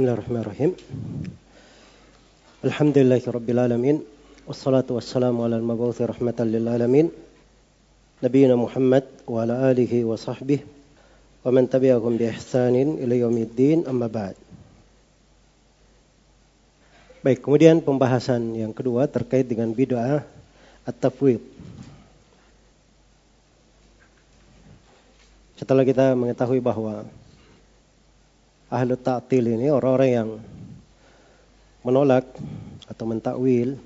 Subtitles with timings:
[0.00, 0.72] Bismillahirrahmanirrahim.
[2.64, 4.00] Alhamdulillahirabbil
[4.48, 7.12] Wassalatu wassalamu ala al-mabuthi rahmatan lil alamin.
[8.24, 10.64] Nabiyyina Muhammad wa ala alihi wa sahbihi
[11.44, 14.40] wa man tabi'ahum bi ihsanin ila yaumiddin amma ba'd.
[17.20, 20.24] Baik, kemudian pembahasan yang kedua terkait dengan bid'ah
[20.88, 21.44] at-tafwid.
[25.60, 27.04] Setelah kita mengetahui bahwa
[28.70, 30.28] ahlu ta'til ini orang-orang yang
[31.82, 32.24] menolak
[32.86, 33.76] atau mentakwil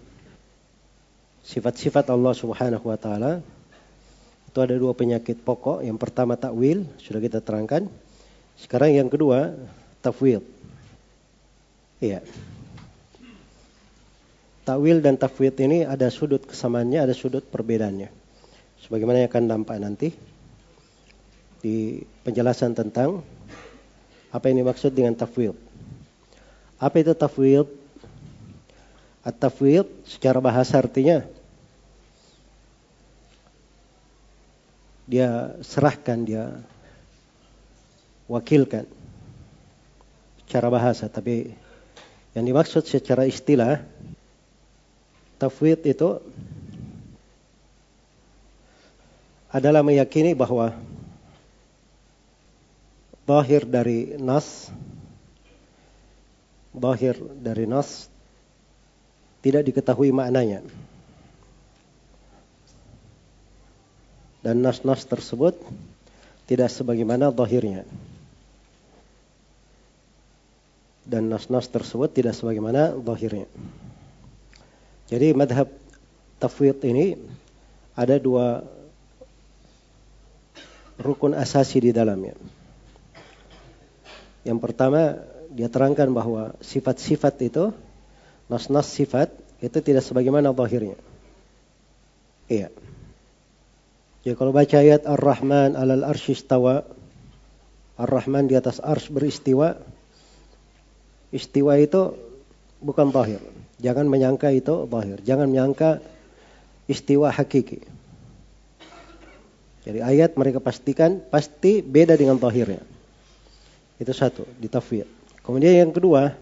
[1.45, 3.41] sifat-sifat Allah Subhanahu wa taala
[4.55, 5.83] itu ada dua penyakit pokok.
[5.83, 7.91] Yang pertama takwil, sudah kita terangkan.
[8.55, 9.51] Sekarang yang kedua
[9.99, 10.47] tafwid.
[11.99, 12.23] Iya.
[14.63, 18.15] Takwil dan tafwid ini ada sudut kesamaannya, ada sudut perbedaannya.
[18.87, 20.15] Sebagaimana yang akan nampak nanti
[21.59, 23.27] di penjelasan tentang
[24.35, 25.55] apa yang dimaksud dengan tafwid?
[26.83, 27.71] Apa itu tafwid?
[29.23, 31.25] At-tafwid secara bahasa artinya
[35.07, 36.45] dia serahkan, dia
[38.29, 38.85] wakilkan
[40.45, 41.57] secara bahasa, tapi
[42.37, 43.81] yang dimaksud secara istilah
[45.39, 46.21] tafwid itu
[49.49, 50.75] adalah meyakini bahwa
[53.25, 54.69] Bahir dari nas
[56.75, 58.11] Bahir dari nas
[59.45, 60.65] tidak diketahui maknanya.
[64.43, 65.55] Dan nas-nas tersebut
[66.51, 67.87] tidak sebagaimana zahirnya.
[71.07, 73.47] Dan nas-nas tersebut tidak sebagaimana zahirnya.
[75.13, 75.69] Jadi madhab
[76.41, 77.15] tafwid ini
[77.95, 78.67] ada dua
[80.99, 82.35] rukun asasi di dalamnya.
[84.45, 85.19] Yang pertama,
[85.51, 87.73] dia terangkan bahwa sifat-sifat itu,
[88.53, 89.33] nas-nas sifat,
[89.65, 91.01] itu tidak sebagaimana zahirnya.
[92.53, 92.69] Iya.
[94.25, 96.85] Jadi kalau baca ayat Ar-Rahman alal arsy istawa,
[97.97, 99.81] Ar-Rahman di atas ars beristiwa,
[101.33, 102.13] istiwa itu
[102.85, 103.41] bukan zahir.
[103.81, 105.19] Jangan menyangka itu zahir.
[105.25, 106.05] Jangan menyangka
[106.89, 107.81] istiwa hakiki.
[109.85, 112.94] Jadi ayat mereka pastikan pasti beda dengan zahirnya.
[113.99, 115.07] Itu satu, di tafwid.
[115.45, 116.35] Kemudian yang kedua,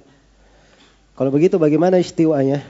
[1.13, 2.65] kalau begitu bagaimana istiwanya?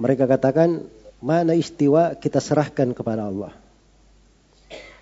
[0.00, 0.88] Mereka katakan,
[1.20, 3.52] mana istiwa kita serahkan kepada Allah.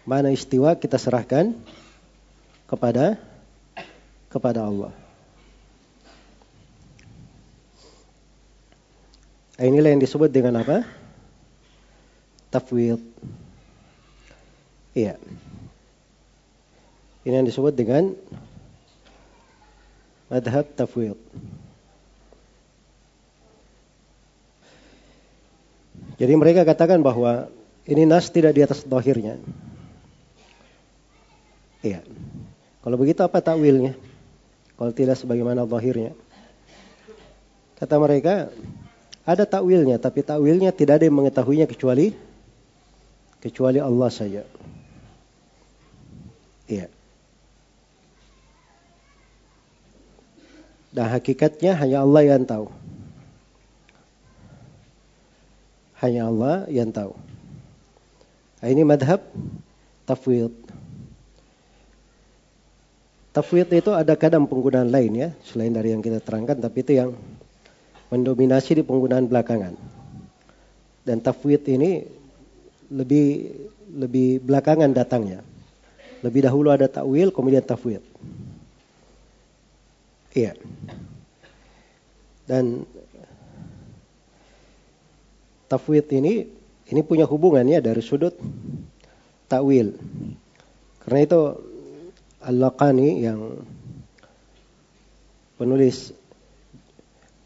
[0.03, 1.55] Mana istiwa kita serahkan
[2.67, 3.21] kepada
[4.31, 4.93] kepada Allah.
[9.61, 10.89] Inilah yang disebut dengan apa?
[12.49, 12.99] Tafwid.
[14.97, 15.21] Iya.
[17.31, 18.11] Ini yang disebut dengan
[20.27, 21.15] madhab tafwid.
[26.19, 27.47] Jadi mereka katakan bahwa
[27.87, 29.39] ini nas tidak di atas dohirnya.
[31.87, 32.03] Iya.
[32.83, 33.95] Kalau begitu apa takwilnya?
[34.75, 36.11] Kalau tidak sebagaimana dohirnya.
[37.79, 38.51] Kata mereka,
[39.23, 42.11] ada takwilnya, tapi takwilnya tidak ada yang mengetahuinya kecuali
[43.39, 44.43] kecuali Allah saja.
[46.67, 47.00] Iya.
[50.91, 52.67] Dan hakikatnya hanya Allah yang tahu.
[56.03, 57.15] Hanya Allah yang tahu.
[58.61, 59.23] Nah, ini madhab
[60.05, 60.53] tafwid.
[63.31, 67.15] Tafwid itu ada kadang penggunaan lain ya, selain dari yang kita terangkan, tapi itu yang
[68.11, 69.79] mendominasi di penggunaan belakangan.
[71.07, 72.03] Dan tafwid ini
[72.91, 73.55] lebih
[73.95, 75.47] lebih belakangan datangnya.
[76.21, 78.10] Lebih dahulu ada takwil, kemudian tafwid.
[80.31, 80.55] Iya.
[82.47, 82.87] Dan
[85.67, 86.47] tafwid ini
[86.91, 88.35] ini punya hubungannya dari sudut
[89.51, 89.95] takwil.
[91.03, 91.41] Karena itu
[92.43, 93.63] Al-Laqani yang
[95.59, 96.15] penulis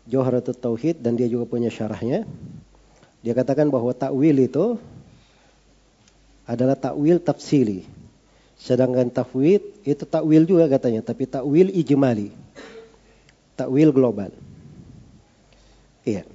[0.05, 2.29] Joharatul Tauhid dan dia juga punya syarahnya.
[3.25, 4.77] Dia katakan bahwa takwil itu
[6.45, 7.89] adalah takwil tafsili.
[8.61, 12.44] Sedangkan tafwid itu takwil juga katanya, tapi takwil ijmali
[13.55, 14.31] takwil global.
[16.05, 16.29] Iya.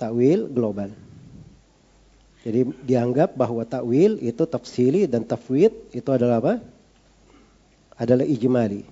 [0.00, 0.90] Takwil global.
[2.42, 6.54] Jadi dianggap bahwa takwil itu tafsili dan tafwid itu adalah apa?
[7.98, 8.86] Adalah ijmali.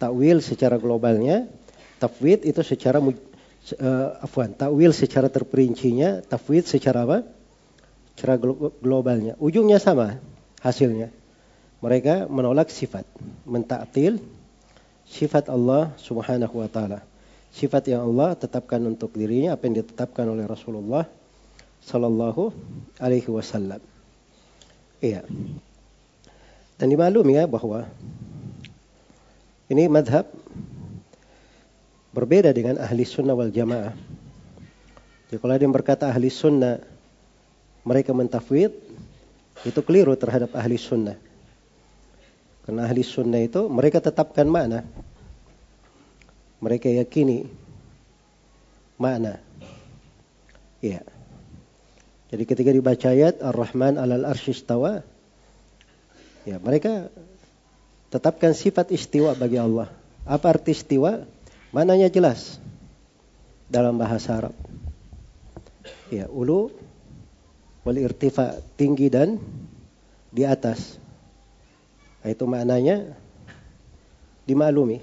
[0.00, 1.50] Takwil secara globalnya,
[2.00, 3.12] tafwid itu secara uh,
[4.24, 7.18] afwan, takwil secara terperincinya, tafwid secara apa?
[8.16, 8.40] Secara
[8.80, 9.36] globalnya.
[9.36, 10.16] Ujungnya sama
[10.64, 11.12] hasilnya.
[11.84, 13.04] Mereka menolak sifat,
[13.44, 14.20] mentaktil
[15.10, 17.02] sifat Allah Subhanahu wa taala.
[17.50, 21.02] Sifat yang Allah tetapkan untuk dirinya apa yang ditetapkan oleh Rasulullah
[21.82, 22.54] sallallahu
[23.02, 23.82] alaihi wasallam.
[25.02, 25.26] Iya.
[26.78, 27.90] Dan dimaklum ya bahwa
[29.66, 30.30] ini madhab
[32.14, 33.92] berbeda dengan ahli sunnah wal jamaah.
[35.26, 36.78] Jadi kalau ada yang berkata ahli sunnah
[37.82, 38.70] mereka mentafwid
[39.66, 41.18] itu keliru terhadap ahli sunnah.
[42.64, 44.84] Karena ahli sunnah itu mereka tetapkan makna.
[46.60, 47.48] Mereka yakini
[49.00, 49.40] makna.
[50.84, 51.02] Iya.
[52.30, 55.02] Jadi ketika dibaca ayat Ar-Rahman alal arsyistawa
[56.46, 57.10] ya mereka
[58.12, 59.88] tetapkan sifat istiwa bagi Allah.
[60.28, 61.24] Apa arti istiwa?
[61.70, 62.58] Mananya jelas
[63.70, 64.54] dalam bahasa Arab.
[66.10, 66.74] Ya, ulu
[67.86, 69.38] wal irtifa tinggi dan
[70.34, 70.99] di atas.
[72.24, 73.16] Itu maknanya
[74.44, 75.00] dimaklumi.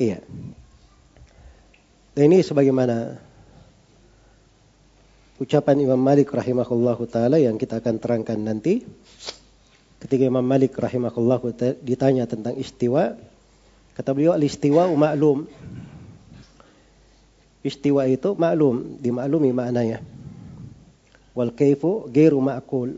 [0.00, 0.24] Iya.
[2.16, 3.20] Dan ini sebagaimana
[5.40, 8.84] ucapan Imam Malik rahimahullahu taala yang kita akan terangkan nanti.
[10.00, 11.52] Ketika Imam Malik rahimahullahu
[11.84, 13.20] ditanya tentang istiwa,
[13.92, 15.44] kata beliau al-istiwa maklum.
[17.60, 20.00] Istiwa itu maklum, dimaklumi maknanya.
[21.36, 22.96] Wal kaifu ghairu ma'kul.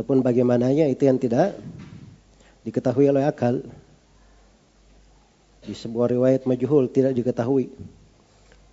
[0.00, 1.60] Adapun bagaimananya itu yang tidak
[2.64, 3.60] diketahui oleh akal.
[5.60, 7.68] Di sebuah riwayat majhul tidak diketahui.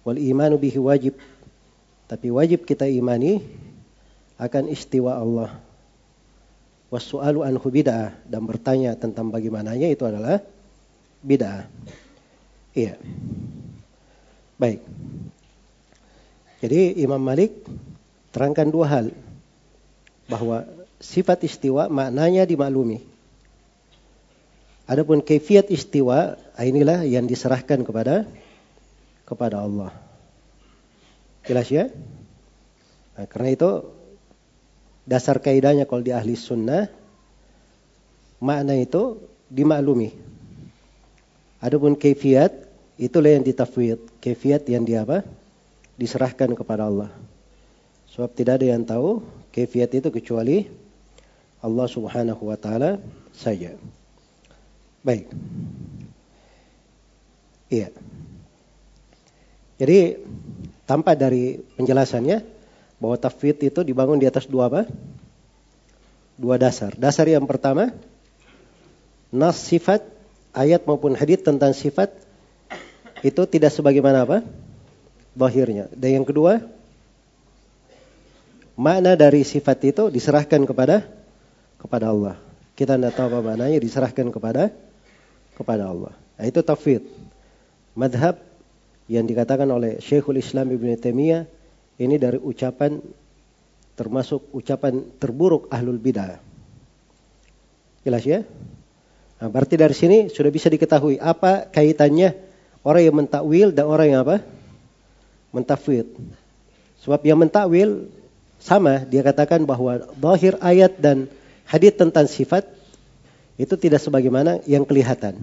[0.08, 1.20] Wal imanu bihi wajib
[2.08, 3.44] tapi wajib kita imani
[4.40, 5.52] akan istiwa Allah.
[6.96, 10.40] Wasu'alu anhu bid'ah dan bertanya tentang bagaimananya itu adalah
[11.28, 11.68] bid'ah.
[12.72, 12.96] Iya.
[14.56, 14.80] Baik.
[16.64, 17.52] Jadi Imam Malik
[18.32, 19.12] terangkan dua hal.
[20.32, 23.02] Bahwa sifat istiwa maknanya dimaklumi.
[24.88, 28.24] Adapun kefiat istiwa inilah yang diserahkan kepada
[29.28, 29.92] kepada Allah.
[31.44, 31.92] Jelas ya?
[33.20, 33.70] Nah, karena itu
[35.04, 36.88] dasar kaidahnya kalau di ahli sunnah
[38.40, 39.20] makna itu
[39.52, 40.16] dimaklumi.
[41.60, 42.56] Adapun kefiat
[42.96, 44.00] itulah yang ditafwid.
[44.24, 45.26] Kefiat yang di apa?
[46.00, 47.12] Diserahkan kepada Allah.
[48.14, 49.20] Sebab tidak ada yang tahu
[49.52, 50.87] kefiat itu kecuali
[51.62, 53.02] Allah Subhanahu wa taala
[53.34, 53.74] saja.
[55.02, 55.30] Baik.
[57.68, 57.92] Iya.
[59.78, 60.00] Jadi
[60.88, 62.48] Tampak dari penjelasannya
[62.96, 64.88] bahwa tafwid itu dibangun di atas dua apa?
[66.40, 66.96] Dua dasar.
[66.96, 67.92] Dasar yang pertama,
[69.28, 70.08] nas sifat,
[70.56, 72.16] ayat maupun hadith tentang sifat
[73.20, 74.48] itu tidak sebagaimana apa?
[75.36, 75.92] Bahirnya.
[75.92, 76.64] Dan yang kedua,
[78.80, 81.04] makna dari sifat itu diserahkan kepada
[81.78, 82.36] kepada Allah.
[82.78, 84.70] Kita tidak tahu apa maknanya diserahkan kepada
[85.58, 86.14] kepada Allah.
[86.38, 87.02] Nah, itu tafwid.
[87.98, 88.38] Madhab
[89.10, 91.50] yang dikatakan oleh Syekhul Islam Ibn Taimiyah
[91.98, 93.02] ini dari ucapan
[93.98, 96.38] termasuk ucapan terburuk ahlul bidah.
[98.06, 98.46] Jelas ya?
[99.42, 102.38] Nah, berarti dari sini sudah bisa diketahui apa kaitannya
[102.86, 104.46] orang yang mentakwil dan orang yang apa?
[105.50, 106.06] Mentafwid.
[107.02, 108.14] Sebab yang mentakwil
[108.62, 111.26] sama dia katakan bahwa zahir ayat dan
[111.68, 112.66] hadis tentang sifat
[113.60, 115.36] itu tidak sebagaimana yang kelihatan.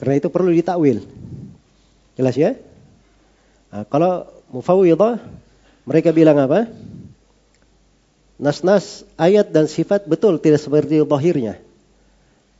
[0.00, 1.04] Karena itu perlu ditakwil.
[2.16, 2.56] Jelas ya?
[3.72, 5.20] Nah, kalau mufawwidah
[5.84, 6.70] mereka bilang apa?
[8.36, 11.56] Nas-nas ayat dan sifat betul tidak seperti zahirnya.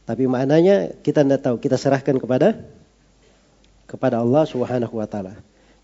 [0.08, 2.56] Tapi maknanya kita tidak tahu, kita serahkan kepada
[3.84, 5.36] kepada Allah Subhanahu wa taala.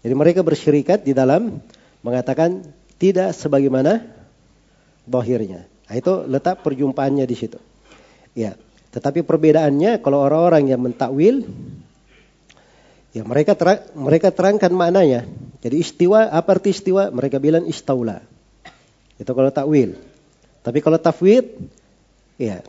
[0.03, 1.61] Jadi mereka bersyirikat di dalam
[2.01, 2.65] mengatakan
[2.99, 4.03] tidak sebagaimana
[5.07, 5.72] zahirnya.
[5.93, 7.61] Nah, itu letak perjumpaannya di situ.
[8.33, 8.57] Ya,
[8.97, 11.45] tetapi perbedaannya kalau orang-orang yang mentakwil
[13.13, 15.29] Ya mereka terang, mereka terangkan maknanya.
[15.61, 17.13] Jadi istiwa apa arti istiwa?
[17.13, 18.25] Mereka bilang istaula.
[19.21, 20.01] Itu kalau takwil.
[20.65, 21.45] Tapi kalau tafwid
[22.41, 22.65] ya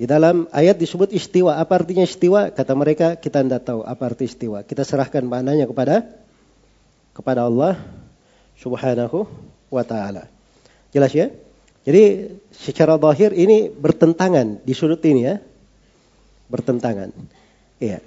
[0.00, 1.60] di dalam ayat disebut istiwa.
[1.60, 2.48] Apa artinya istiwa?
[2.56, 4.64] Kata mereka kita tidak tahu apa arti istiwa.
[4.64, 6.08] Kita serahkan maknanya kepada
[7.12, 7.76] kepada Allah
[8.56, 9.28] Subhanahu
[9.68, 10.24] wa taala.
[10.88, 11.28] Jelas ya?
[11.86, 15.38] Jadi secara zahir ini bertentangan di sudut ini ya.
[16.50, 17.14] Bertentangan.
[17.78, 18.02] Iya.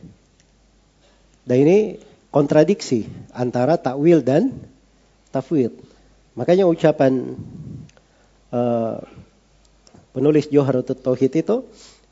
[1.47, 1.77] Dan ini
[2.27, 4.51] kontradiksi antara takwil dan
[5.31, 5.71] tafwid.
[6.35, 7.39] Makanya ucapan
[8.51, 8.99] uh,
[10.11, 11.63] penulis Joharatul Tauhid itu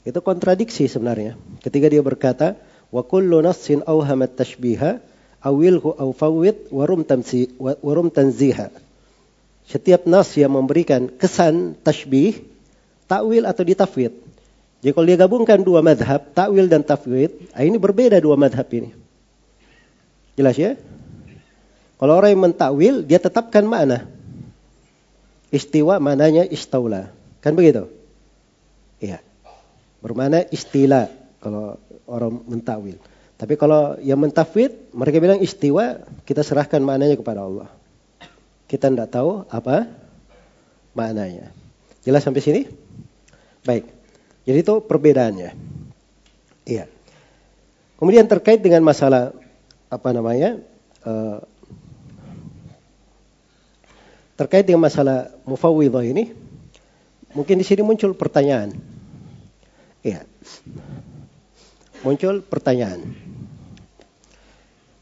[0.07, 1.35] itu kontradiksi sebenarnya.
[1.59, 2.55] Ketika dia berkata,
[2.95, 5.03] "Wa kullu nassin awhamat tashbiha
[5.43, 8.86] awilhu aw fawwid warum tamsi warum tanziha."
[9.67, 12.39] Setiap nas yang memberikan kesan tashbih,
[13.11, 14.15] takwil atau ditafwid,
[14.77, 18.93] Jadi kalau dia gabungkan dua madhab, takwil dan tafwid, ah, ini berbeda dua madhab ini.
[20.37, 20.77] Jelas ya?
[21.97, 24.05] Kalau orang yang mentakwil, dia tetapkan makna.
[25.49, 27.09] Istiwa mananya istaula.
[27.41, 27.89] Kan begitu?
[29.01, 29.19] Iya.
[29.97, 31.09] Bermana istilah
[31.41, 33.01] kalau orang mentakwil.
[33.37, 37.69] Tapi kalau yang mentafwid, mereka bilang istiwa, kita serahkan maknanya kepada Allah.
[38.67, 39.87] Kita tidak tahu apa
[40.91, 41.55] maknanya.
[42.03, 42.61] Jelas sampai sini?
[43.63, 43.87] Baik.
[44.47, 45.51] Jadi itu perbedaannya.
[46.67, 46.85] Iya.
[47.99, 49.31] Kemudian terkait dengan masalah
[49.87, 50.59] apa namanya?
[51.03, 51.39] Uh,
[54.37, 56.35] terkait dengan masalah mufawwidhah ini,
[57.33, 58.75] mungkin di sini muncul pertanyaan.
[60.05, 60.23] Iya.
[62.05, 63.17] Muncul pertanyaan.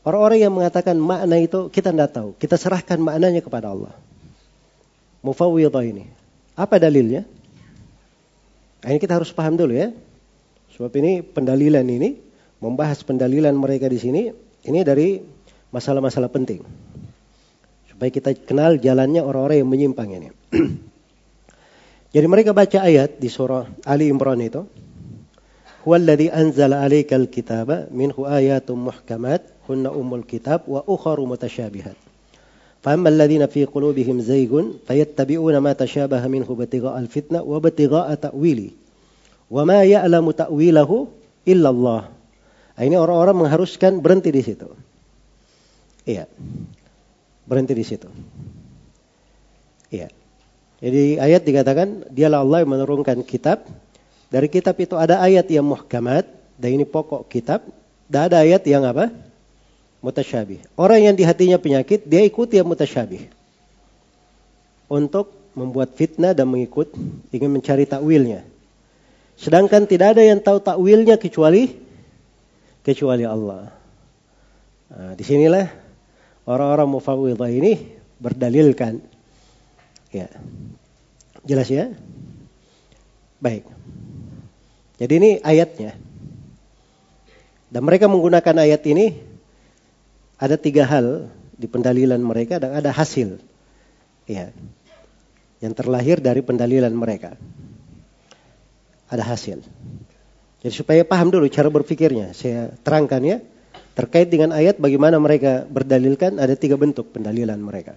[0.06, 2.38] Orang-orang yang mengatakan makna itu kita tidak tahu.
[2.38, 3.98] Kita serahkan maknanya kepada Allah.
[5.26, 6.06] Mufawwidhah ini.
[6.54, 7.26] Apa dalilnya?
[8.86, 9.90] Ini kita harus paham dulu ya.
[10.78, 12.22] Sebab ini pendalilan ini,
[12.62, 14.30] membahas pendalilan mereka di sini,
[14.70, 15.26] ini dari
[15.74, 16.62] masalah-masalah penting.
[17.90, 20.30] Supaya kita kenal jalannya orang-orang yang menyimpang ini.
[22.14, 24.70] Jadi mereka baca ayat di surah Ali Imran itu.
[25.82, 32.11] Huwallazi anzala 'alaikal kitaba minhu ayatun muhkamat hunna ummul kitab wa ukharu mutasyabihat.
[32.81, 34.53] فأما الذين في قلوبهم زيغ
[34.89, 38.71] فيتبعون ما تشابه منه ابتغاء الفتنة وابتغاء تأويله
[39.51, 40.91] وما يعلم تأويله
[41.49, 42.03] إلا الله
[42.77, 44.69] nah, ini orang-orang mengharuskan berhenti di situ
[46.09, 46.25] iya
[47.45, 48.09] berhenti di situ
[49.93, 50.09] iya
[50.81, 53.69] jadi ayat dikatakan dialah Allah yang menurunkan kitab
[54.33, 56.25] dari kitab itu ada ayat yang muhkamat
[56.57, 57.61] dan ini pokok kitab
[58.09, 59.13] dan ada ayat yang apa
[60.06, 60.62] Mutasyabih.
[60.78, 63.26] Orang yang di hatinya penyakit, dia ikuti yang mutasyabih.
[64.86, 66.94] Untuk membuat fitnah dan mengikut,
[67.34, 68.46] ingin mencari takwilnya.
[69.36, 71.74] Sedangkan tidak ada yang tahu takwilnya kecuali
[72.86, 73.74] kecuali Allah.
[74.94, 75.66] Nah, di sinilah
[76.46, 79.02] orang-orang mufawwidah ini berdalilkan.
[80.14, 80.30] Ya.
[81.44, 81.92] Jelas ya?
[83.42, 83.66] Baik.
[85.02, 85.98] Jadi ini ayatnya.
[87.68, 89.35] Dan mereka menggunakan ayat ini
[90.36, 93.40] ada tiga hal di pendalilan mereka dan ada hasil.
[94.28, 94.52] Ya.
[95.64, 97.40] Yang terlahir dari pendalilan mereka.
[99.08, 99.64] Ada hasil.
[100.66, 103.38] Jadi supaya paham dulu cara berpikirnya, saya terangkan ya.
[103.96, 107.96] Terkait dengan ayat bagaimana mereka berdalilkan ada tiga bentuk pendalilan mereka.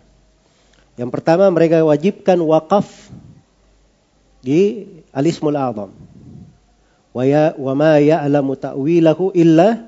[0.95, 2.87] Yang pertama mereka wajibkan wakaf
[4.39, 5.91] di alismul azam.
[7.11, 9.83] Wa ya wa ma ya'lamu ta'wilahu illa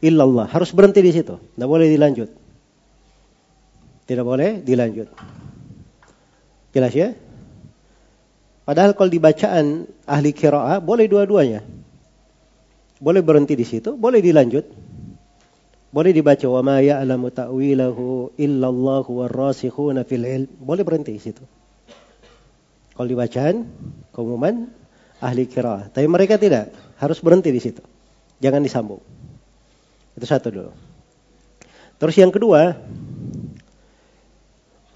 [0.00, 0.48] illallah.
[0.48, 1.36] Harus berhenti di situ.
[1.36, 2.30] Tidak boleh dilanjut.
[4.08, 5.08] Tidak boleh dilanjut.
[6.74, 7.14] Jelas ya?
[8.66, 11.62] Padahal kalau dibacaan ahli kiraah boleh dua-duanya.
[13.00, 14.66] Boleh berhenti di situ, boleh dilanjut.
[15.90, 20.50] Boleh dibaca wa ma ya'lamu ta'wilahu illallah warrasikhuna fil ilm.
[20.62, 21.42] Boleh berhenti di situ.
[22.94, 23.66] Kalau dibacaan
[24.14, 24.70] keumuman
[25.18, 25.90] ahli kiraah.
[25.90, 27.82] Tapi mereka tidak, harus berhenti di situ.
[28.38, 29.02] Jangan disambung.
[30.14, 30.72] Itu satu dulu.
[32.00, 32.80] Terus yang kedua,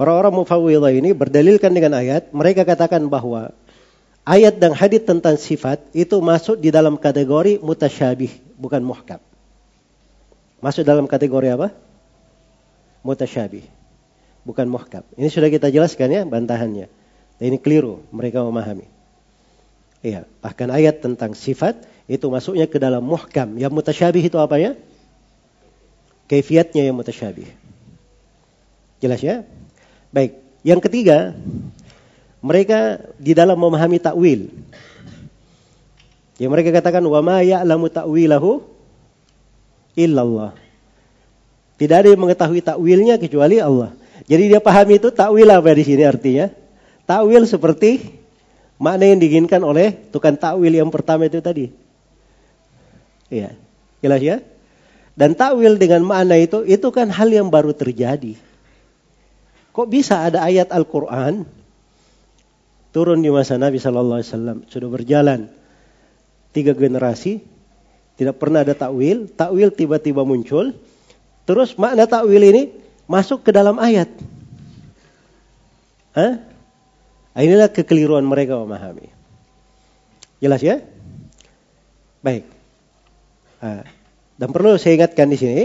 [0.00, 3.52] orang-orang mufawwidah ini berdalilkan dengan ayat, mereka katakan bahwa
[4.24, 9.20] ayat dan hadis tentang sifat itu masuk di dalam kategori mutasyabih, bukan muhkam.
[10.64, 11.76] Masuk dalam kategori apa?
[13.04, 13.68] Mutasyabih,
[14.48, 15.04] bukan muhkam.
[15.20, 16.88] Ini sudah kita jelaskan ya bantahannya.
[17.36, 18.88] Dan ini keliru, mereka memahami.
[20.00, 23.60] Iya, bahkan ayat tentang sifat itu masuknya ke dalam muhkam.
[23.60, 24.72] Yang mutasyabih itu apa ya?
[26.28, 27.48] Kaifiatnya yang mutasyabih.
[29.00, 29.44] Jelas ya?
[30.14, 30.40] Baik.
[30.64, 31.36] Yang ketiga,
[32.40, 34.48] mereka di dalam memahami takwil.
[36.40, 38.64] Yang mereka katakan wa ma ya'lamu ta'wilahu
[39.94, 40.56] illallah.
[41.74, 43.92] Tidak ada yang mengetahui takwilnya kecuali Allah.
[44.24, 46.48] Jadi dia pahami itu takwil apa di sini artinya?
[47.04, 48.00] Takwil seperti
[48.80, 51.68] makna yang diinginkan oleh tukang takwil yang pertama itu tadi.
[53.28, 53.52] Iya.
[54.00, 54.36] Jelas ya?
[55.14, 58.34] Dan takwil dengan makna itu, itu kan hal yang baru terjadi.
[59.70, 61.46] Kok bisa ada ayat Al-Quran
[62.94, 65.50] turun di masa Nabi Sallallahu Alaihi Wasallam sudah berjalan
[66.54, 67.42] tiga generasi,
[68.14, 70.78] tidak pernah ada takwil, takwil tiba-tiba muncul,
[71.42, 72.70] terus makna takwil ini
[73.10, 74.06] masuk ke dalam ayat.
[76.14, 76.38] Hah?
[77.34, 79.10] Nah, inilah kekeliruan mereka memahami.
[80.38, 80.78] Jelas ya?
[82.22, 82.46] Baik.
[83.58, 83.82] Nah,
[84.34, 85.62] dan perlu saya ingatkan di sini,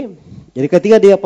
[0.54, 1.16] jadi ketika dia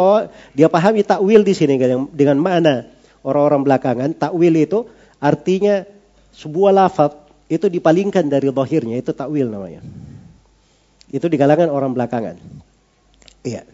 [0.56, 1.76] dia pahami takwil di sini
[2.08, 2.88] dengan, mana
[3.20, 4.88] orang-orang belakangan, takwil itu
[5.20, 5.84] artinya
[6.32, 7.12] sebuah lafaz
[7.52, 9.84] itu dipalingkan dari zahirnya, itu takwil namanya.
[11.12, 12.40] Itu di kalangan orang belakangan.
[13.44, 13.68] Iya.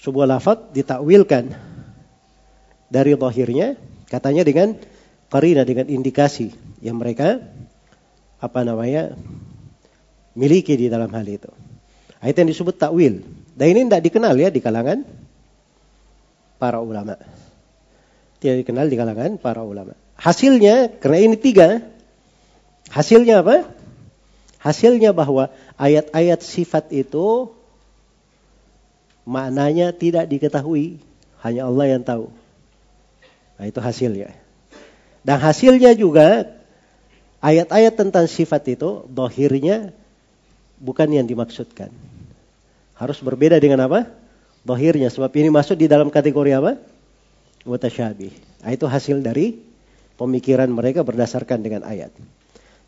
[0.00, 1.52] Sebuah lafaz ditakwilkan
[2.88, 3.76] dari zahirnya,
[4.08, 4.80] katanya dengan
[5.28, 7.44] karina, dengan indikasi yang mereka
[8.40, 9.12] apa namanya
[10.32, 11.65] miliki di dalam hal itu.
[12.26, 13.22] Nah, itu yang disebut takwil.
[13.54, 15.06] Dan ini tidak dikenal ya di kalangan
[16.58, 17.14] para ulama.
[18.42, 19.94] Tidak dikenal di kalangan para ulama.
[20.18, 21.86] Hasilnya, karena ini tiga,
[22.90, 23.70] hasilnya apa?
[24.58, 27.54] Hasilnya bahwa ayat-ayat sifat itu
[29.22, 30.98] maknanya tidak diketahui,
[31.46, 32.26] hanya Allah yang tahu.
[33.54, 34.34] Nah, itu hasilnya.
[35.22, 36.58] Dan hasilnya juga
[37.38, 39.94] ayat-ayat tentang sifat itu dohirnya
[40.82, 41.94] bukan yang dimaksudkan.
[42.96, 44.08] Harus berbeda dengan apa?
[44.64, 45.12] Dohirnya.
[45.12, 46.80] Sebab ini masuk di dalam kategori apa?
[47.68, 48.32] Mutasyabih.
[48.64, 49.60] Nah, itu hasil dari
[50.16, 52.10] pemikiran mereka berdasarkan dengan ayat.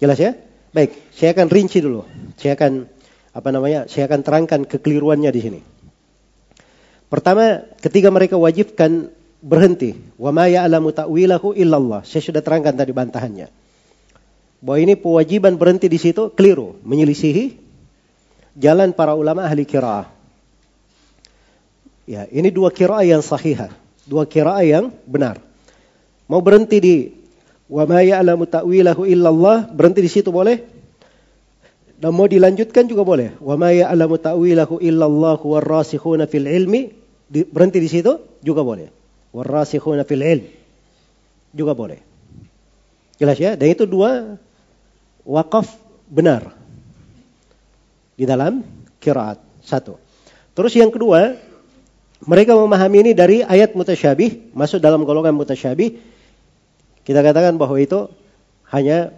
[0.00, 0.32] Jelas ya?
[0.72, 2.08] Baik, saya akan rinci dulu.
[2.40, 2.88] Saya akan
[3.36, 3.84] apa namanya?
[3.84, 5.60] Saya akan terangkan kekeliruannya di sini.
[7.08, 12.04] Pertama, ketika mereka wajibkan berhenti, wa ma ya'lamu ta'wilahu illallah.
[12.04, 13.48] Saya sudah terangkan tadi bantahannya.
[14.58, 17.67] Bahwa ini kewajiban berhenti di situ keliru, menyelisihi
[18.58, 20.10] jalan para ulama ahli kiraah.
[22.08, 23.70] Ya, ini dua kiraah yang sahihah,
[24.04, 25.38] dua kiraah yang benar.
[26.28, 26.96] Mau berhenti di
[27.68, 30.64] Wa ma ya'lamu ta'wilahu illallah, berhenti di situ boleh?
[32.00, 33.36] Dan mau dilanjutkan juga boleh.
[33.44, 36.88] Wa ma ya'lamu ta'wilahu illallah warrasikhuna fil ilmi,
[37.28, 38.88] berhenti di situ juga boleh.
[39.36, 40.48] Warrasikhuna fil ilm
[41.52, 42.00] juga boleh.
[43.20, 43.52] Jelas ya?
[43.52, 44.40] Dan itu dua
[45.28, 45.68] wakaf
[46.08, 46.56] benar
[48.18, 48.66] di dalam
[48.98, 49.38] kiraat.
[49.62, 49.94] Satu.
[50.58, 51.38] Terus yang kedua,
[52.26, 56.02] mereka memahami ini dari ayat mutasyabih, masuk dalam golongan mutasyabih,
[57.06, 58.10] kita katakan bahwa itu
[58.74, 59.14] hanya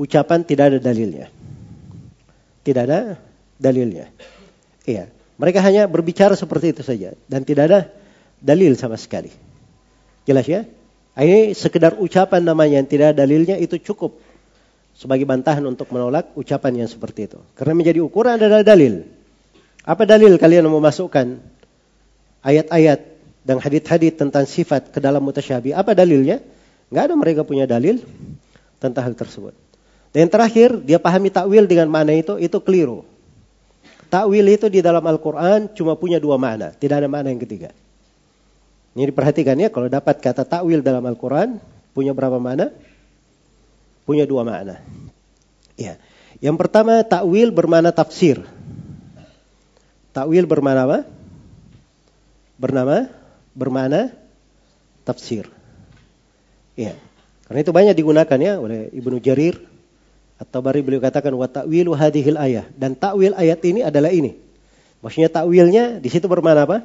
[0.00, 1.28] ucapan tidak ada dalilnya.
[2.64, 3.20] Tidak ada
[3.60, 4.08] dalilnya.
[4.88, 5.12] Iya.
[5.36, 7.80] Mereka hanya berbicara seperti itu saja dan tidak ada
[8.40, 9.32] dalil sama sekali.
[10.28, 10.64] Jelas ya?
[11.16, 14.20] Ini sekedar ucapan namanya yang tidak ada dalilnya itu cukup
[15.00, 17.40] sebagai bantahan untuk menolak ucapan yang seperti itu.
[17.56, 19.08] Karena menjadi ukuran adalah dalil.
[19.80, 21.40] Apa dalil kalian memasukkan
[22.44, 23.00] ayat-ayat
[23.40, 25.72] dan hadit-hadit tentang sifat ke dalam mutasyabih.
[25.72, 26.44] Apa dalilnya?
[26.92, 28.04] Nggak ada mereka punya dalil
[28.76, 29.56] tentang hal tersebut.
[30.12, 33.08] Dan yang terakhir, dia pahami takwil dengan makna itu, itu keliru.
[34.12, 37.72] Takwil itu di dalam Al-Quran cuma punya dua makna, tidak ada makna yang ketiga.
[38.98, 41.62] Ini diperhatikan ya, kalau dapat kata takwil dalam Al-Quran,
[41.94, 42.74] punya berapa makna?
[44.10, 44.82] Punya dua makna.
[45.78, 46.02] Ya.
[46.42, 48.42] Yang pertama, takwil bermakna tafsir.
[50.10, 50.98] Takwil bermakna apa?
[52.58, 53.06] Bernama
[53.54, 54.10] bermana
[55.06, 55.46] tafsir.
[56.74, 56.98] Ya.
[57.46, 59.62] Karena itu banyak digunakan ya oleh Ibnu Jarir
[60.42, 64.34] atau bari beliau katakan wa ta'wilu hadhil ayah dan takwil ayat ini adalah ini.
[65.06, 66.82] Maksudnya takwilnya di situ bermana apa?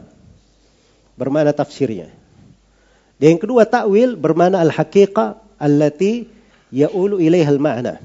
[1.18, 2.06] Bermana tafsirnya.
[3.18, 6.35] Dan yang kedua takwil bermana al-haqiqah allati
[6.74, 8.02] ya'ulu ilaiha al-ma'na.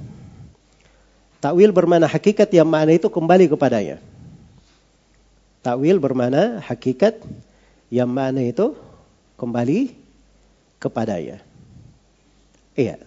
[1.41, 3.97] Takwil bermana hakikat yang makna itu kembali kepadanya.
[5.65, 7.21] Takwil bermana hakikat
[7.89, 8.77] yang mana itu
[9.41, 9.97] kembali
[10.77, 11.41] kepadanya.
[12.77, 13.01] Iya.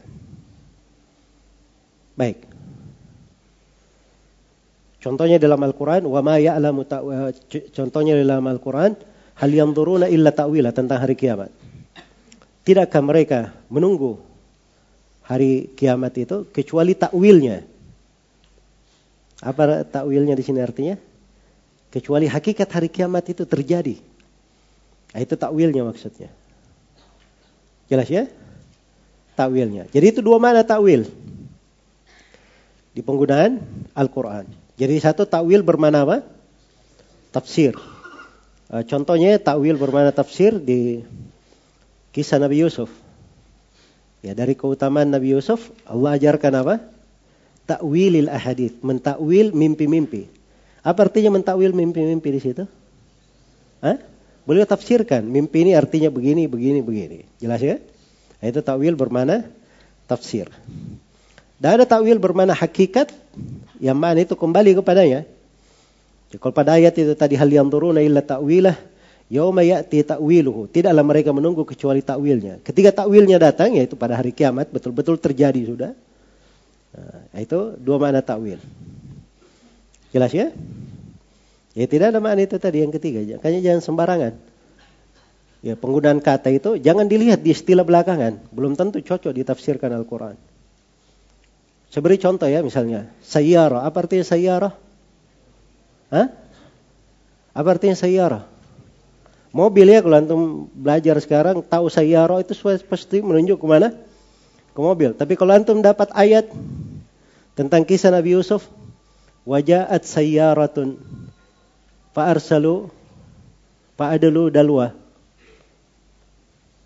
[2.18, 2.46] Baik.
[5.04, 6.88] Contohnya dalam Al-Quran, wa ma ya'lamu
[7.76, 8.96] contohnya dalam Al-Quran,
[9.36, 9.76] hal yang
[10.08, 11.52] illa ta'wila tentang hari kiamat.
[12.64, 14.33] Tidakkah mereka menunggu
[15.24, 17.64] hari kiamat itu kecuali takwilnya?
[19.44, 20.96] Apa takwilnya di sini artinya?
[21.92, 24.00] Kecuali hakikat hari kiamat itu terjadi.
[25.14, 26.32] Nah, itu takwilnya maksudnya.
[27.92, 28.26] Jelas ya?
[29.38, 29.86] Takwilnya.
[29.92, 31.06] Jadi itu dua mana takwil.
[32.94, 33.62] Di penggunaan
[33.94, 34.46] Al-Quran.
[34.78, 36.18] Jadi satu takwil bermana apa?
[37.30, 37.78] Tafsir.
[38.74, 41.06] Eh, contohnya takwil bermana tafsir di
[42.10, 42.90] kisah Nabi Yusuf.
[44.24, 46.76] Ya dari keutamaan Nabi Yusuf, Allah ajarkan apa?
[47.68, 50.32] Takwilil ahadith, mentakwil mimpi-mimpi.
[50.80, 52.64] Apa artinya mentakwil mimpi-mimpi di situ?
[53.84, 54.00] Hah?
[54.48, 57.20] Beliau tafsirkan, mimpi ini artinya begini, begini, begini.
[57.40, 57.80] Jelas ya?
[58.40, 59.48] Nah, itu takwil bermana
[60.08, 60.48] tafsir.
[61.60, 63.12] Dan ada takwil bermana hakikat,
[63.80, 65.28] yang mana itu kembali kepadanya.
[66.32, 68.76] Ya, kalau pada ayat itu tadi hal yang turun illa ta'wilah,
[69.34, 70.70] yauma ya'ti ta'wiluhu.
[70.70, 72.62] Tidaklah mereka menunggu kecuali takwilnya.
[72.62, 75.92] Ketika takwilnya datang, yaitu pada hari kiamat, betul-betul terjadi sudah.
[76.94, 78.62] Nah, itu dua makna takwil.
[80.14, 80.54] Jelas ya?
[81.74, 83.26] Ya tidak ada makna itu tadi yang ketiga.
[83.42, 84.34] Makanya jangan sembarangan.
[85.66, 88.38] Ya penggunaan kata itu jangan dilihat di istilah belakangan.
[88.54, 90.38] Belum tentu cocok ditafsirkan Al-Quran.
[91.90, 93.10] Saya beri contoh ya misalnya.
[93.26, 93.82] Sayyara.
[93.82, 94.78] Apa artinya sayyara?
[96.14, 96.28] Hah?
[97.58, 98.53] Apa artinya sayyara?
[99.54, 100.42] Mobil ya kalau antum
[100.74, 102.58] belajar sekarang tahu sayyara itu
[102.90, 103.94] pasti menunjuk ke mana?
[104.74, 105.14] Ke mobil.
[105.14, 106.50] Tapi kalau antum dapat ayat
[107.54, 108.66] tentang kisah Nabi Yusuf,
[109.46, 110.98] wajahat sayyaratun
[112.18, 112.90] fa'arsalu
[113.94, 114.98] fa'adalu dalwa.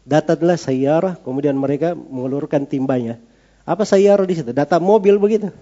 [0.04, 3.16] Datanglah sayyarah, kemudian mereka mengulurkan timbanya.
[3.64, 4.52] Apa sayyarah di situ?
[4.52, 5.56] Data mobil begitu.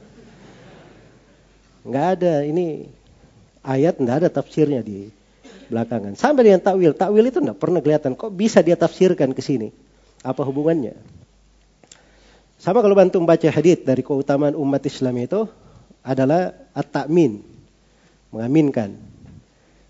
[1.85, 2.89] Enggak ada, ini
[3.61, 5.13] ayat enggak ada tafsirnya di
[5.67, 6.13] belakangan.
[6.17, 8.13] Sampai dengan takwil, takwil itu enggak pernah kelihatan.
[8.13, 9.69] Kok bisa dia tafsirkan ke sini?
[10.21, 10.97] Apa hubungannya?
[12.57, 15.45] Sama kalau bantu membaca hadis dari keutamaan umat Islam itu
[16.01, 17.41] adalah at-ta'min,
[18.33, 18.97] mengaminkan.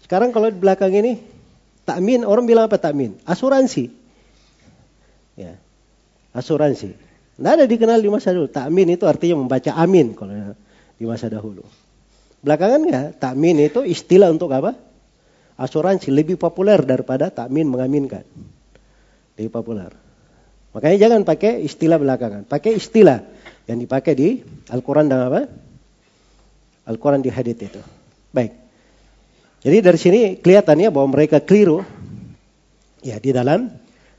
[0.04, 1.18] Sekarang kalau di belakang ini
[1.88, 3.16] takmin orang bilang apa takmin?
[3.24, 3.90] Asuransi.
[5.40, 5.58] Ya.
[6.36, 6.94] Asuransi.
[7.36, 8.48] Tidak ada dikenal di masa dulu.
[8.48, 10.56] Takmin itu artinya membaca amin kalau
[10.96, 11.66] di masa dahulu.
[12.46, 14.78] Belakangan ya, takmin itu istilah untuk apa?
[15.56, 18.28] Asuransi lebih populer daripada takmin mengaminkan.
[19.40, 19.92] Lebih populer.
[20.76, 22.44] Makanya jangan pakai istilah belakangan.
[22.44, 23.24] Pakai istilah
[23.64, 24.30] yang dipakai di
[24.68, 25.48] Al-Quran dan apa?
[26.86, 27.82] Al-Quran di hadith itu.
[28.36, 28.52] Baik.
[29.64, 31.82] Jadi dari sini kelihatannya bahwa mereka keliru
[33.02, 33.72] ya di dalam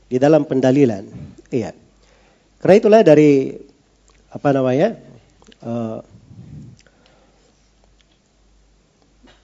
[0.09, 1.05] di dalam pendalilan.
[1.53, 1.71] Iya.
[2.57, 3.53] Karena itulah dari
[4.33, 4.97] apa namanya
[5.61, 6.01] uh,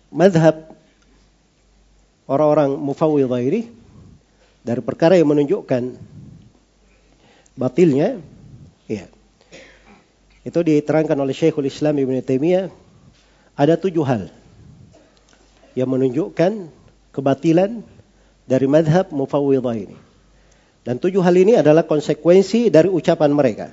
[0.09, 0.72] madhab
[2.27, 3.67] orang-orang mufawwidah ini
[4.63, 5.95] dari perkara yang menunjukkan
[7.59, 8.19] batilnya,
[8.87, 9.05] ya.
[10.43, 12.67] Itu diterangkan oleh Syekhul Islam Ibn Taimiyah
[13.55, 14.27] ada tujuh hal
[15.73, 16.67] yang menunjukkan
[17.15, 17.83] kebatilan
[18.43, 19.97] dari madhab mufawwidah ini.
[20.83, 23.71] Dan tujuh hal ini adalah konsekuensi dari ucapan mereka.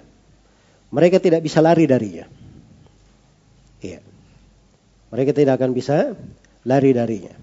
[0.95, 2.27] Mereka tidak bisa lari darinya.
[3.83, 3.99] Iya.
[5.11, 6.15] Mereka tidak akan bisa
[6.63, 7.35] lari darinya.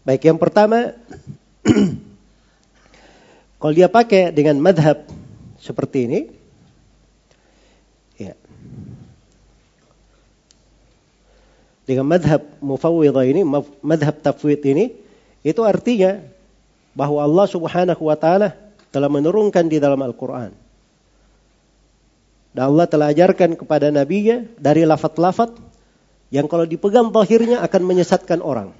[0.00, 0.96] Baik, yang pertama,
[3.60, 5.04] kalau dia pakai dengan madhab
[5.60, 6.20] seperti ini,
[8.16, 8.32] ya.
[11.84, 13.44] Dengan madhab mufawwidah ini,
[13.84, 14.96] madhab tafwid ini,
[15.44, 16.20] itu artinya
[16.96, 18.56] bahwa Allah Subhanahu wa taala
[18.88, 20.52] telah menurunkan di dalam Al-Qur'an.
[22.50, 25.54] Dan Allah telah ajarkan kepada nabinya dari lafat-lafat
[26.34, 28.74] yang kalau dipegang zahirnya akan menyesatkan orang.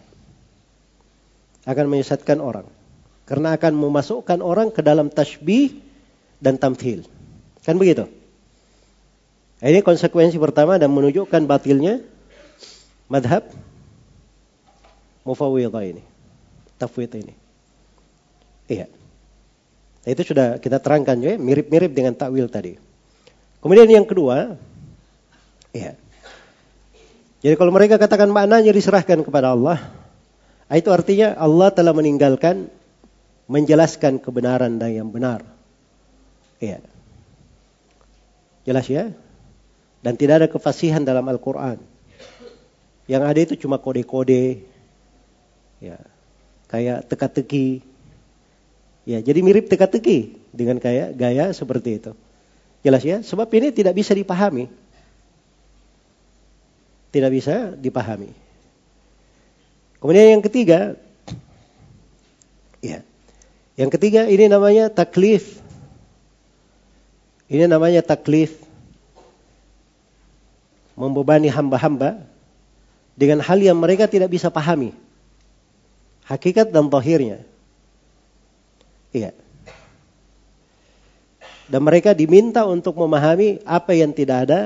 [1.68, 2.66] Akan menyesatkan orang.
[3.28, 5.78] Karena akan memasukkan orang ke dalam tasbih
[6.40, 7.06] dan tamthil.
[7.62, 8.08] Kan begitu?
[9.60, 12.00] Ini konsekuensi pertama dan menunjukkan batilnya
[13.12, 13.44] madhab
[15.28, 16.02] mufawwidah ini.
[16.80, 17.34] Tafwid ini.
[18.72, 18.88] Iya.
[20.08, 22.80] Itu sudah kita terangkan juga, mirip-mirip dengan takwil tadi.
[23.60, 24.56] Kemudian yang kedua,
[25.76, 25.92] iya.
[27.44, 29.80] Jadi kalau mereka katakan maknanya diserahkan kepada Allah, ah,
[30.78, 32.70] itu artinya Allah telah meninggalkan
[33.50, 35.42] menjelaskan kebenaran dan yang benar.
[36.62, 36.78] Iya.
[38.62, 39.10] Jelas ya?
[40.04, 41.82] Dan tidak ada kefasihan dalam Al-Quran.
[43.10, 44.62] Yang ada itu cuma kode-kode,
[45.82, 45.98] ya,
[46.70, 47.82] kayak teka-teki,
[49.08, 52.12] Ya, jadi mirip teka-teki dengan kayak gaya seperti itu.
[52.84, 53.24] Jelas ya?
[53.24, 54.68] Sebab ini tidak bisa dipahami.
[57.10, 58.30] Tidak bisa dipahami.
[60.00, 60.96] Kemudian yang ketiga,
[62.80, 63.04] ya.
[63.76, 65.60] Yang ketiga ini namanya taklif.
[67.52, 68.56] Ini namanya taklif.
[70.96, 72.24] Membebani hamba-hamba
[73.16, 74.96] dengan hal yang mereka tidak bisa pahami.
[76.24, 77.44] Hakikat dan zahirnya.
[79.12, 79.36] Iya.
[81.68, 84.60] Dan mereka diminta untuk memahami apa yang tidak ada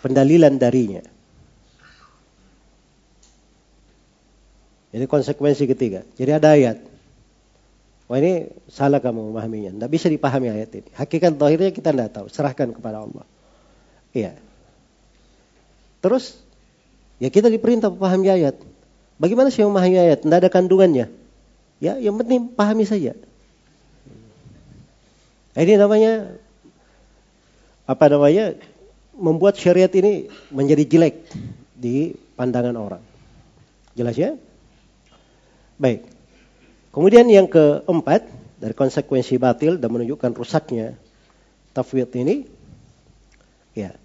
[0.00, 1.04] pendalilan darinya.
[4.90, 6.02] Jadi konsekuensi ketiga.
[6.18, 6.82] Jadi ada ayat.
[8.10, 9.70] Wah ini salah kamu memahaminya.
[9.78, 10.90] Tidak bisa dipahami ayat ini.
[10.98, 12.26] Hakikat akhirnya kita tidak tahu.
[12.26, 13.22] Serahkan kepada Allah.
[14.10, 14.34] Iya.
[16.02, 16.34] Terus,
[17.22, 18.58] ya kita diperintah memahami ayat.
[19.14, 20.26] Bagaimana sih memahami ayat?
[20.26, 21.06] Tidak ada kandungannya.
[21.78, 23.14] Ya, yang penting pahami saja.
[25.54, 26.34] Ini namanya
[27.86, 28.58] apa namanya?
[29.14, 31.28] Membuat syariat ini menjadi jelek
[31.78, 33.02] di pandangan orang.
[33.94, 34.34] Jelas ya?
[35.80, 36.04] Baik.
[36.92, 38.28] Kemudian yang keempat
[38.60, 41.00] dari konsekuensi batil dan menunjukkan rusaknya
[41.72, 42.44] tafwid ini
[43.72, 43.96] ya.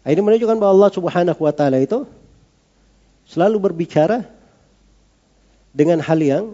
[0.00, 2.08] Ini menunjukkan bahwa Allah Subhanahu wa taala itu
[3.28, 4.24] selalu berbicara
[5.76, 6.44] dengan hal yang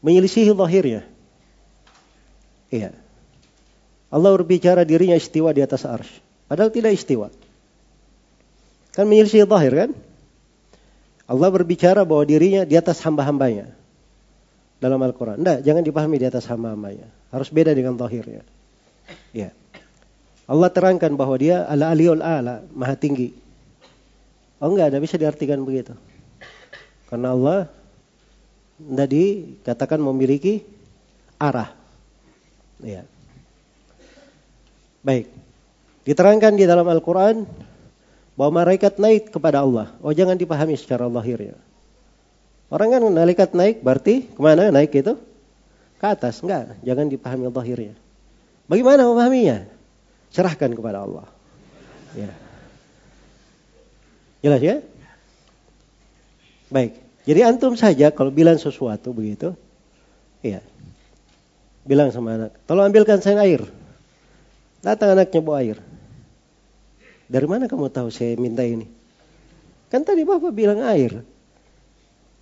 [0.00, 1.04] menyelisihi lahirnya.
[2.72, 2.96] Iya.
[4.08, 6.08] Allah berbicara dirinya istiwa di atas arsh.
[6.48, 7.28] Padahal tidak istiwa.
[8.96, 9.90] Kan menyelisih zahir kan?
[11.28, 13.68] Allah berbicara bahwa dirinya di atas hamba-hambanya.
[14.80, 15.42] Dalam Al-Quran.
[15.42, 17.04] Tidak, jangan dipahami di atas hamba-hambanya.
[17.28, 18.40] Harus beda dengan zahirnya.
[19.36, 19.52] Ya.
[20.48, 23.36] Allah terangkan bahwa dia ala aliul ala, maha tinggi.
[24.56, 25.92] Oh enggak, tidak bisa diartikan begitu.
[27.12, 27.68] Karena Allah
[28.80, 30.64] tidak dikatakan memiliki
[31.36, 31.76] arah.
[32.80, 33.04] Ya.
[35.04, 35.28] Baik.
[36.08, 37.44] Diterangkan di dalam Al-Quran
[38.38, 39.90] bahwa malaikat naik kepada Allah.
[39.98, 41.58] Oh jangan dipahami secara lahirnya.
[42.70, 45.18] Orang kan malaikat naik berarti ke mana naik itu?
[45.98, 46.38] Ke atas.
[46.46, 47.98] Enggak, jangan dipahami lahirnya.
[48.70, 49.66] Bagaimana memahaminya?
[50.30, 51.26] Serahkan kepada Allah.
[52.14, 52.30] Ya.
[54.38, 54.76] Jelas ya?
[56.70, 56.94] Baik.
[57.26, 59.52] Jadi antum saja kalau bilang sesuatu begitu,
[60.46, 60.62] iya.
[61.82, 63.66] Bilang sama anak, tolong ambilkan saya air.
[64.84, 65.82] Datang anaknya bawa air.
[67.28, 68.88] Dari mana kamu tahu saya minta ini?
[69.92, 71.20] Kan tadi Bapak bilang air.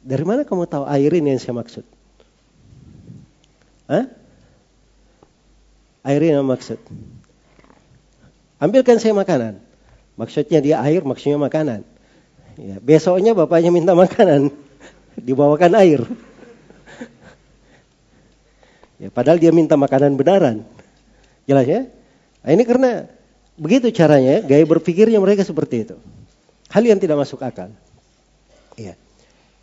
[0.06, 1.82] Dari mana kamu tahu air ini yang saya maksud?
[3.90, 4.06] Hah?
[6.06, 6.78] Air ini yang maksud.
[8.62, 9.58] Ambilkan saya makanan.
[10.14, 11.82] Maksudnya dia air, maksudnya makanan.
[12.56, 14.48] Ya, besoknya bapaknya minta makanan,
[15.26, 16.00] dibawakan air.
[18.96, 20.64] Ya, padahal dia minta makanan benaran.
[21.44, 21.84] Jelas ya?
[22.40, 23.04] Nah, ini karena
[23.56, 25.96] Begitu caranya, gaya berpikirnya mereka seperti itu.
[26.68, 27.72] Hal yang tidak masuk akal.
[28.76, 28.94] Iya.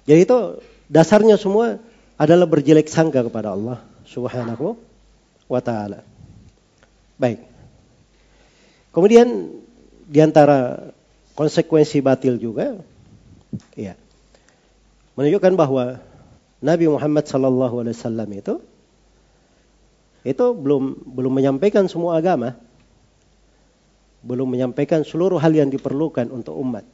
[0.09, 0.37] Jadi itu
[0.89, 1.77] dasarnya semua
[2.17, 4.75] adalah berjelek sangka kepada Allah Subhanahu
[5.45, 6.01] wa taala.
[7.21, 7.45] Baik.
[8.93, 9.53] Kemudian
[10.09, 10.89] di antara
[11.33, 12.77] konsekuensi batil juga,
[13.73, 13.97] ya,
[15.17, 16.01] menunjukkan bahwa
[16.61, 18.53] Nabi Muhammad Sallallahu Alaihi Wasallam itu
[20.23, 22.55] itu belum belum menyampaikan semua agama,
[24.23, 26.87] belum menyampaikan seluruh hal yang diperlukan untuk umat.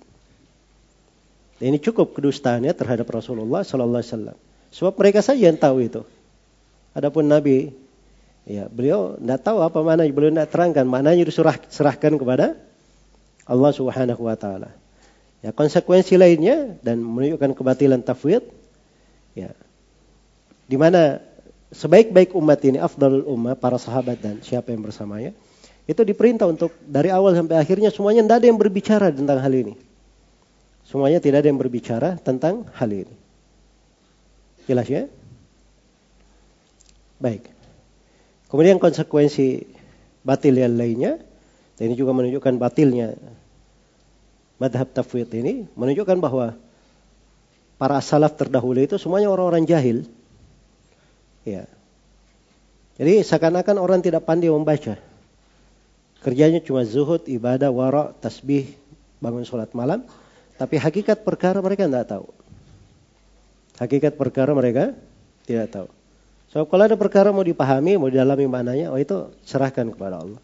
[1.62, 4.38] Dan ini cukup kedustaannya terhadap Rasulullah Sallallahu Alaihi Wasallam.
[4.74, 6.02] Sebab mereka saja yang tahu itu.
[6.98, 7.70] Adapun Nabi,
[8.50, 12.58] ya beliau tidak tahu apa mana, beliau tidak terangkan maknanya diserah, serahkan kepada
[13.46, 14.74] Allah Subhanahu Wa Taala.
[15.46, 18.44] Ya konsekuensi lainnya dan menunjukkan kebatilan tafwid,
[19.38, 19.54] ya
[20.70, 21.22] di mana
[21.74, 25.32] sebaik-baik umat ini, afdalul ummah, para sahabat dan siapa yang bersamanya,
[25.90, 29.74] itu diperintah untuk dari awal sampai akhirnya semuanya tidak ada yang berbicara tentang hal ini.
[30.86, 33.16] Semuanya tidak ada yang berbicara tentang hal ini.
[34.70, 35.10] Jelas ya?
[37.18, 37.50] Baik.
[38.54, 39.66] Kemudian konsekuensi
[40.22, 41.18] batil yang lainnya,
[41.82, 43.18] dan ini juga menunjukkan batilnya
[44.62, 46.54] madhab tafwid ini, menunjukkan bahwa
[47.82, 50.06] para salaf terdahulu itu semuanya orang-orang jahil.
[51.50, 51.66] Ya.
[53.02, 55.09] Jadi seakan-akan orang tidak pandai membaca.
[56.20, 58.76] Kerjanya cuma zuhud, ibadah, wara, tasbih,
[59.24, 60.04] bangun sholat malam.
[60.60, 62.28] Tapi hakikat perkara mereka tidak tahu.
[63.80, 64.92] Hakikat perkara mereka
[65.48, 65.88] tidak tahu.
[66.52, 70.42] So kalau ada perkara mau dipahami, mau didalami maknanya, oh itu serahkan kepada Allah.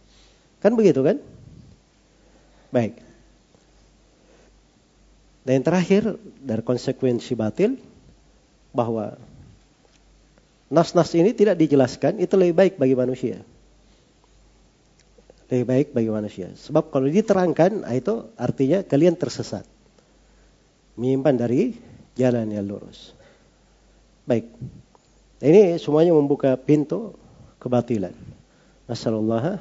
[0.64, 1.20] Kan begitu kan?
[2.72, 2.96] Baik.
[5.44, 6.04] Dan yang terakhir
[6.40, 7.76] dari konsekuensi batil
[8.72, 9.20] bahwa
[10.72, 13.44] nas-nas ini tidak dijelaskan itu lebih baik bagi manusia
[15.46, 16.50] lebih baik bagi manusia.
[16.54, 19.66] Sebab kalau diterangkan, ah, itu artinya kalian tersesat.
[20.98, 21.76] Menyimpan dari
[22.18, 23.14] jalan yang lurus.
[24.26, 24.50] Baik.
[25.44, 27.14] Ini semuanya membuka pintu
[27.62, 28.16] kebatilan.
[28.90, 29.60] Nasallallahu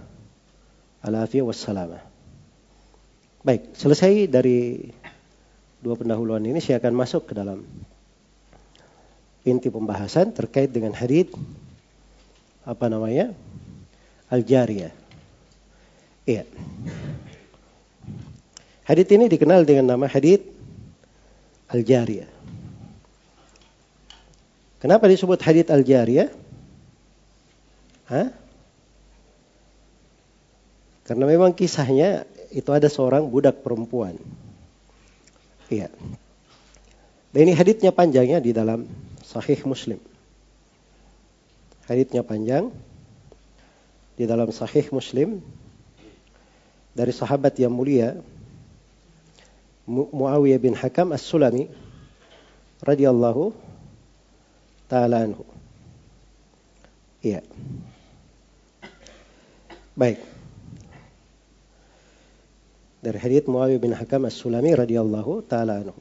[1.05, 2.01] alaihi wassalam.
[3.45, 4.89] Baik, selesai dari
[5.85, 7.61] dua pendahuluan ini saya akan masuk ke dalam
[9.45, 11.29] inti pembahasan terkait dengan hadis
[12.65, 13.37] apa namanya?
[14.33, 15.04] Al-Jariyah.
[16.25, 16.49] Iya.
[18.85, 20.45] Hadit ini dikenal dengan nama hadit
[21.73, 22.29] Al-Jariyah.
[24.81, 26.29] Kenapa disebut hadit Al-Jariyah?
[28.13, 28.29] Hah?
[31.05, 34.17] Karena memang kisahnya itu ada seorang budak perempuan.
[35.69, 35.89] Iya.
[37.33, 38.89] Dan ini haditnya panjangnya di dalam
[39.25, 40.01] Sahih Muslim.
[41.89, 42.73] Haditnya panjang
[44.17, 45.41] di dalam Sahih Muslim
[46.95, 48.23] dari sahabat yang mulia
[49.91, 51.69] Muawiyah bin Hakam As-Sulami
[52.81, 53.53] radhiyallahu
[54.89, 55.45] taala anhu.
[57.21, 57.45] Iya.
[59.93, 60.25] Baik.
[63.05, 66.01] Dari hadits Muawiyah bin Hakam As-Sulami radhiyallahu taala anhu.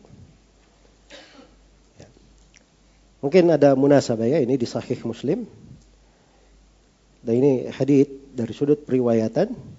[1.99, 2.07] Ya.
[3.19, 5.43] Mungkin ada munasabah ya ini di Sahih Muslim.
[7.19, 9.72] Dan ini hadits dari sudut periwayatan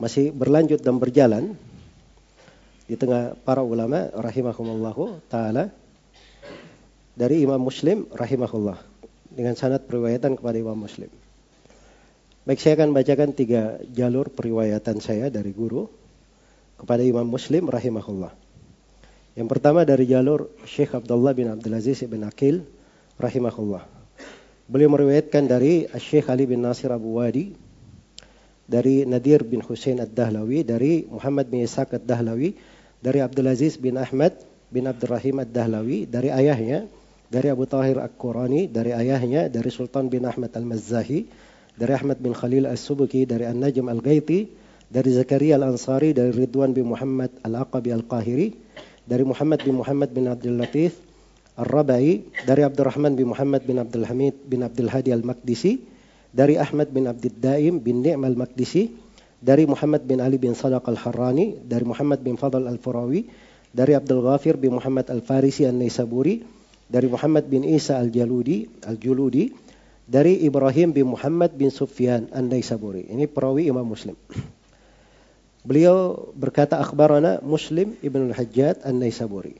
[0.00, 1.56] masih berlanjut dan berjalan
[2.88, 5.72] di tengah para ulama rahimahumullahu taala
[7.16, 8.80] dari Imam Muslim rahimahullah
[9.32, 11.08] dengan sanad periwayatan kepada Imam Muslim.
[12.42, 15.86] Baik saya akan bacakan tiga jalur periwayatan saya dari guru
[16.74, 18.34] kepada Imam Muslim rahimahullah.
[19.38, 22.66] Yang pertama dari jalur Syekh Abdullah bin Abdul Aziz bin Akil
[23.16, 23.86] rahimahullah.
[24.66, 27.54] Beliau meriwayatkan dari Syekh Ali bin Nasir Abu Wadi
[28.66, 32.54] dari Nadir bin Hussein Ad-Dahlawi, dari Muhammad bin Ishaq Ad-Dahlawi,
[33.02, 34.32] dari Abdul Aziz bin Ahmad
[34.70, 36.86] bin Abdurrahim Ad-Dahlawi, dari ayahnya,
[37.32, 41.26] dari Abu Tahir Ak-Qurani, dari ayahnya, dari Sultan bin Ahmad Al-Mazzahi,
[41.76, 44.40] dari Ahmad bin Khalil As-Subuki, dari An-Najm Al-Ghaiti,
[44.92, 48.48] dari Zakaria Al-Ansari, dari Ridwan bin Muhammad Al-Aqabi Al-Qahiri,
[49.08, 51.00] dari Muhammad bin Muhammad bin Abdul Latif
[51.56, 55.91] Ar-Rabai, dari Abdurrahman bin Muhammad bin Abdul Hamid bin Abdul Hadi Al-Maqdisi,
[56.32, 58.88] dari Ahmad bin Abdul Daim bin Ni'm al-Maqdisi,
[59.38, 63.28] dari Muhammad bin Ali bin Sadaq al-Harrani, dari Muhammad bin Fadl al-Furawi,
[63.72, 66.40] dari Abdul Ghafir bin Muhammad al-Farisi al-Naisaburi,
[66.88, 69.52] dari Muhammad bin Isa al-Jaludi, al-Juludi,
[70.08, 73.08] dari Ibrahim bin Muhammad bin Sufyan al-Naisaburi.
[73.12, 74.16] Ini perawi Imam Muslim.
[75.68, 79.56] Beliau berkata akhbarana Muslim Ibn al-Hajjat al-Naisaburi.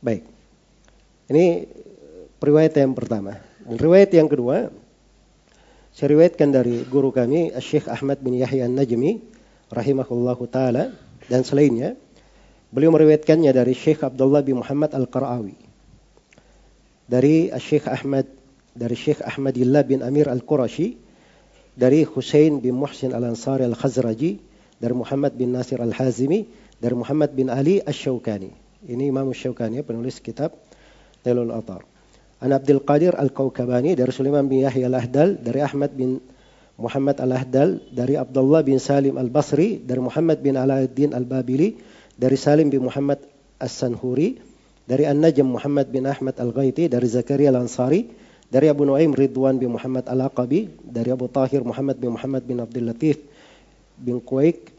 [0.00, 0.22] Baik.
[1.26, 1.66] Ini
[2.38, 3.38] periwayat yang pertama.
[3.66, 4.70] Dan riwayat yang kedua,
[5.96, 9.16] saya riwayatkan dari guru kami, Syekh Ahmad bin Yahya An-Najmi,
[9.72, 10.92] rahimahullahu taala
[11.32, 11.96] dan selainnya.
[12.68, 15.56] Beliau meriwayatkannya dari Syekh Abdullah bin Muhammad Al-Qara'awi.
[17.08, 18.28] Dari Syekh Ahmad
[18.76, 21.00] dari Syekh Ahmadillah bin Amir Al-Qurashi,
[21.72, 24.36] dari Hussein bin Muhsin Al-Ansari Al-Khazraji,
[24.76, 26.44] dari Muhammad bin Nasir Al-Hazimi,
[26.76, 28.52] dari Muhammad bin Ali Asy-Syaukani.
[28.84, 30.52] Ini Imam Asy-Syaukani penulis kitab
[31.24, 31.95] Tailul Atar.
[32.36, 36.20] An Abdul Qadir Al-Kaukabani dari Sulaiman bin Yahya Al-Ahdal dari Ahmad bin
[36.76, 41.80] Muhammad Al-Ahdal dari Abdullah bin Salim Al-Basri dari Muhammad bin Alauddin Al-Babili
[42.12, 43.24] dari Salim bin Muhammad
[43.56, 44.36] As-Sanhuri
[44.84, 48.04] dari An-Najm Muhammad bin Ahmad Al-Ghaiti dari Zakaria Al-Ansari
[48.52, 52.84] dari Abu Nuaim Ridwan bin Muhammad Al-Aqabi dari Abu Tahir Muhammad bin Muhammad bin Abdul
[52.84, 53.16] Latif
[53.96, 54.76] bin Quaik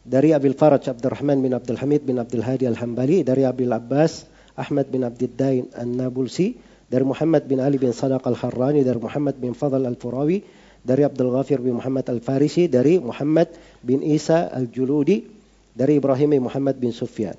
[0.00, 4.24] dari Abil Faraj Abdurrahman bin Abdul Hamid bin Abdul Hadi Al-Hambali dari Abil Abbas
[4.56, 9.54] Ahmad bin Abdul Dain An-Nabulsi dari Muhammad bin Ali bin Sadaq al-Harrani, dari Muhammad bin
[9.54, 10.42] Fadl al-Furawi,
[10.82, 15.22] dari Abdul Ghafir bin Muhammad al-Farisi, dari Muhammad bin Isa al-Juludi,
[15.70, 17.38] dari Ibrahim bin Muhammad bin Sufyan.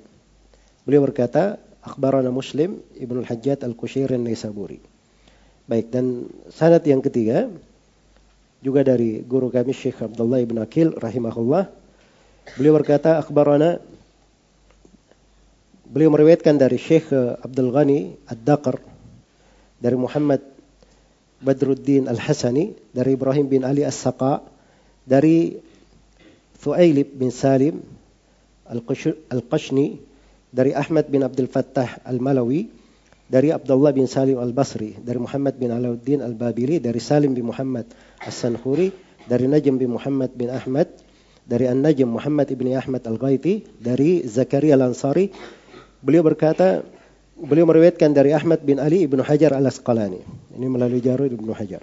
[0.88, 4.80] Beliau berkata, akhbarana Muslim Ibnu al-Hajjat al-Kushair al-Naisaburi.
[5.68, 7.52] Baik, dan sanad yang ketiga
[8.64, 11.68] juga dari guru kami Syekh Abdullah ibn Akil rahimahullah.
[12.56, 13.84] Beliau berkata, akhbarana
[15.92, 18.91] Beliau meriwayatkan dari Syekh Abdul Ghani Ad-Daqar
[19.82, 20.38] dari Muhammad
[21.42, 24.46] Badruddin Al-Hasani, dari Ibrahim bin Ali As-Saqa,
[25.02, 25.58] dari
[26.62, 27.82] Thuailib bin Salim
[28.70, 29.98] Al-Qashni,
[30.54, 32.70] dari Ahmad bin Abdul Fattah Al-Malawi,
[33.26, 37.90] dari Abdullah bin Salim Al-Basri, dari Muhammad bin Alauddin Al-Babili, dari Salim bin Muhammad
[38.22, 38.94] As-Sanhuri,
[39.26, 40.94] dari Najm bin Muhammad bin Ahmad,
[41.42, 45.34] dari An-Najm Muhammad bin Ahmad Al-Ghaiti, dari Zakaria Al-Ansari.
[45.98, 46.86] Beliau berkata,
[47.32, 50.20] Beliau meriwayatkan dari Ahmad bin Ali ibnu Hajar al Asqalani.
[50.52, 51.80] Ini melalui Jarud ibnu Hajar.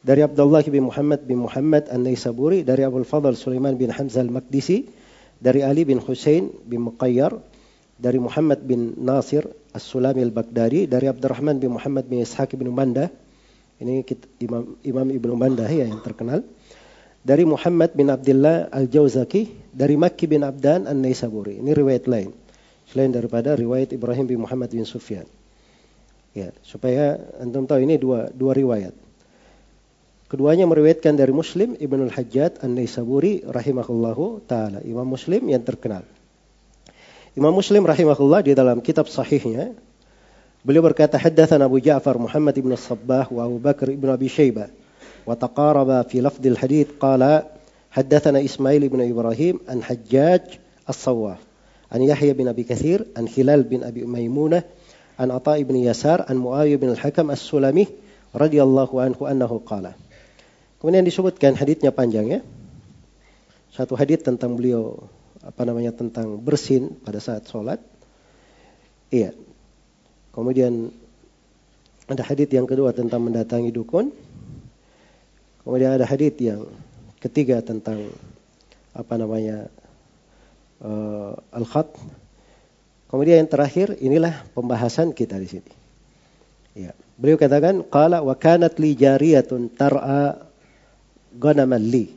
[0.00, 4.88] Dari Abdullah bin Muhammad bin Muhammad An-Naisaburi, dari Abu Fadl Sulaiman bin Hamzah Al-Maqdisi,
[5.36, 7.36] dari Ali bin Hussein bin Muqayyar,
[8.00, 9.44] dari Muhammad bin Nasir
[9.76, 13.12] As-Sulami Al-Baghdadi, dari Abdurrahman bin Muhammad bin Ishaq bin Manda.
[13.76, 14.08] Ini
[14.40, 16.40] Imam, Imam Ibnu Manda ya yang terkenal.
[17.20, 21.60] Dari Muhammad bin Abdullah Al-Jauzaki, dari Makki bin Abdan An-Naisaburi.
[21.60, 22.45] Ini riwayat lain
[22.90, 25.26] selain daripada riwayat Ibrahim bin Muhammad bin Sufyan.
[26.36, 28.92] Ya, supaya antum tahu ini dua dua riwayat.
[30.26, 36.02] Keduanya meriwayatkan dari Muslim Ibnu Al-Hajjat An-Naisaburi rahimahullahu taala, Imam Muslim yang terkenal.
[37.38, 39.78] Imam Muslim rahimahullah di dalam kitab sahihnya
[40.66, 44.66] beliau berkata haddatsana Abu Ja'far Muhammad ibn Sabbah wa Abu Bakar ibn Abi Syaibah
[45.22, 47.46] wa taqaraba fi lafdil hadith qala
[47.94, 50.58] haddatsana Ismail ibn Ibrahim an Hajjaj
[50.90, 51.45] as-Sawwaf
[51.90, 54.66] an Yahya bin Abi Kathir, an Hilal bin Abi Maimunah,
[55.16, 57.88] an Ata'i bin Yasar, an Muawiyah bin Al-Hakam As-Sulami
[58.36, 59.96] radhiyallahu anhu annahu qala.
[60.82, 62.40] Kemudian disebutkan haditnya panjang ya.
[63.72, 65.08] Satu hadit tentang beliau
[65.40, 67.80] apa namanya tentang bersin pada saat sholat.
[69.08, 69.32] Iya.
[70.34, 70.92] Kemudian
[72.06, 74.12] ada hadit yang kedua tentang mendatangi dukun.
[75.64, 76.66] Kemudian ada hadit yang
[77.18, 78.12] ketiga tentang
[78.94, 79.72] apa namanya
[80.82, 81.88] uh, al-khat.
[83.06, 85.72] Kemudian yang terakhir inilah pembahasan kita di sini.
[86.76, 86.92] Ya.
[87.16, 90.44] Beliau katakan qala wa kanat li jariyatun tar'a
[91.32, 92.12] ghanaman li.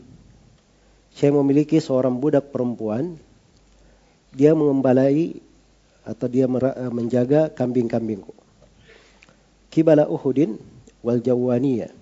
[1.15, 3.15] Saya memiliki seorang budak perempuan
[4.35, 5.39] dia mengembalai
[6.05, 8.33] atau dia eh, menjaga kambing-kambingku.
[9.69, 10.57] Kibala Uhudin
[11.05, 11.93] wal Jawaniyah.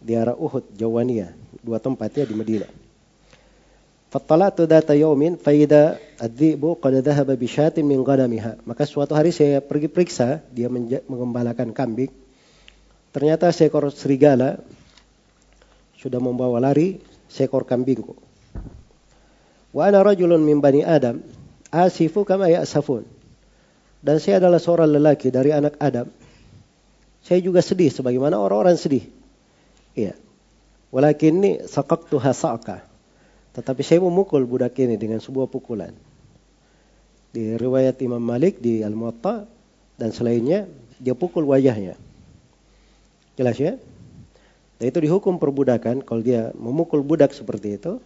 [0.00, 1.32] Di arah Uhud, Jawaniyah.
[1.60, 2.79] Dua tempat ya di Madinah.
[4.10, 7.86] Fattalatu data yaumin faida ad-dhi'bu qad dhahaba bi syatin.
[8.66, 10.66] Maka suatu hari saya pergi periksa, dia
[11.06, 12.10] mengembalakan kambing.
[13.14, 14.58] Ternyata seekor serigala
[15.94, 16.98] sudah membawa lari
[17.30, 18.18] seekor kambingku.
[19.70, 21.22] Wa ana rajulun min bani Adam,
[21.70, 23.06] asifu kama ya'safun.
[24.02, 26.10] Dan saya adalah seorang lelaki dari anak Adam.
[27.22, 29.06] Saya juga sedih sebagaimana orang-orang sedih.
[29.94, 30.18] Iya.
[30.90, 32.89] Walakin ini sakaktuha sa'ka.
[33.50, 35.90] Tetapi saya memukul budak ini dengan sebuah pukulan.
[37.30, 39.46] Di riwayat Imam Malik di Al-Muwatta
[39.98, 40.66] dan selainnya
[41.02, 41.98] dia pukul wajahnya.
[43.34, 43.74] Jelas ya?
[44.78, 47.98] Dan itu dihukum perbudakan kalau dia memukul budak seperti itu,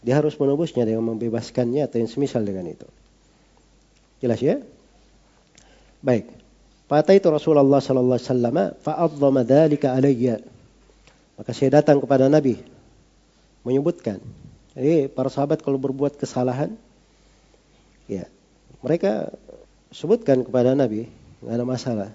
[0.00, 2.86] dia harus menebusnya dengan membebaskannya atau yang semisal dengan itu.
[4.22, 4.62] Jelas ya?
[6.00, 6.30] Baik.
[6.88, 10.42] Fata itu Rasulullah sallallahu alaihi wasallam fa'adzama dzalika alayya.
[11.38, 12.79] Maka saya datang kepada Nabi
[13.66, 14.20] menyebutkan.
[14.74, 16.72] Jadi para sahabat kalau berbuat kesalahan,
[18.06, 18.24] ya
[18.80, 19.34] mereka
[19.90, 21.10] sebutkan kepada Nabi,
[21.42, 22.10] nggak ada masalah,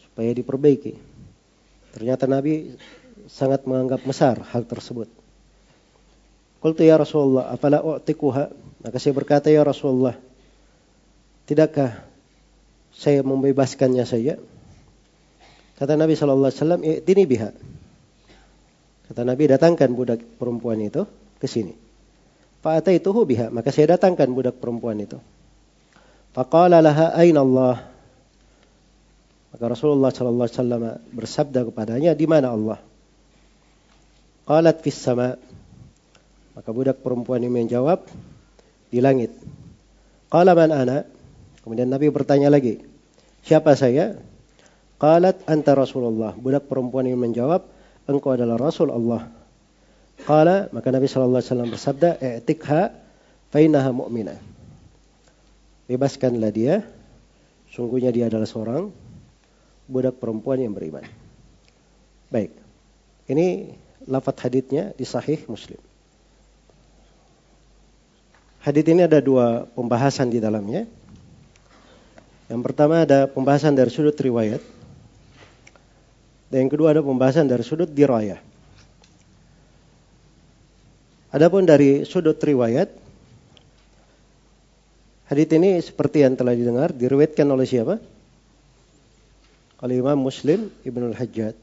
[0.00, 0.96] supaya diperbaiki.
[1.90, 2.78] Ternyata Nabi
[3.26, 5.10] sangat menganggap besar hal tersebut.
[6.60, 8.52] Qultu ya Rasulullah, afala u'tikuha?
[8.84, 10.16] Maka saya berkata ya Rasulullah,
[11.48, 12.04] tidakkah
[12.94, 14.36] saya membebaskannya saja?
[15.80, 17.50] Kata Nabi sallallahu alaihi wasallam, "I'tini biha."
[19.10, 21.02] Kata Nabi, datangkan budak perempuan itu
[21.42, 21.74] ke sini.
[22.94, 23.50] itu biha.
[23.50, 25.18] Maka saya datangkan budak perempuan itu.
[26.30, 27.90] Faqala laha aina Allah.
[29.50, 32.78] Maka Rasulullah sallallahu alaihi wasallam bersabda kepadanya, "Di mana Allah?"
[34.46, 35.34] Qalat fis sama.
[36.54, 38.06] Maka budak perempuan ini menjawab,
[38.94, 39.34] "Di langit."
[40.30, 41.02] Qala man ana?
[41.66, 42.78] Kemudian Nabi bertanya lagi,
[43.42, 44.14] "Siapa saya?"
[45.02, 46.30] Qalat anta Rasulullah.
[46.38, 47.66] Budak perempuan ini menjawab,
[48.10, 49.30] engkau adalah Rasul Allah.
[50.26, 52.92] Qala, maka Nabi sallallahu alaihi wasallam bersabda, "I'tikha
[53.54, 54.38] fainaha mu'minah."
[55.88, 56.84] Bebaskanlah dia,
[57.72, 58.92] sungguhnya dia adalah seorang
[59.90, 61.02] budak perempuan yang beriman.
[62.30, 62.54] Baik.
[63.26, 63.74] Ini
[64.06, 65.78] lafaz haditnya di sahih Muslim.
[68.60, 70.84] Hadit ini ada dua pembahasan di dalamnya.
[72.52, 74.60] Yang pertama ada pembahasan dari sudut riwayat.
[76.50, 78.42] Dan yang kedua ada pembahasan dari sudut dirayah.
[81.30, 82.90] Adapun dari sudut riwayat,
[85.30, 88.02] hadis ini seperti yang telah didengar diriwayatkan oleh siapa?
[89.78, 91.54] Oleh Imam Muslim Ibnul Hajjat.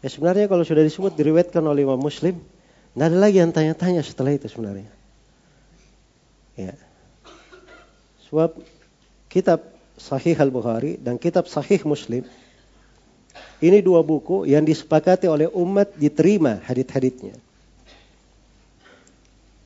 [0.00, 2.40] Ya sebenarnya kalau sudah disebut diriwayatkan oleh Imam Muslim,
[2.96, 4.88] tidak ada lagi yang tanya-tanya setelah itu sebenarnya.
[6.56, 6.72] Ya.
[8.32, 8.56] Sebab
[9.28, 9.60] kitab
[10.00, 12.24] Sahih Al-Bukhari dan kitab Sahih Muslim
[13.58, 17.34] ini dua buku yang disepakati oleh umat diterima hadit-haditnya.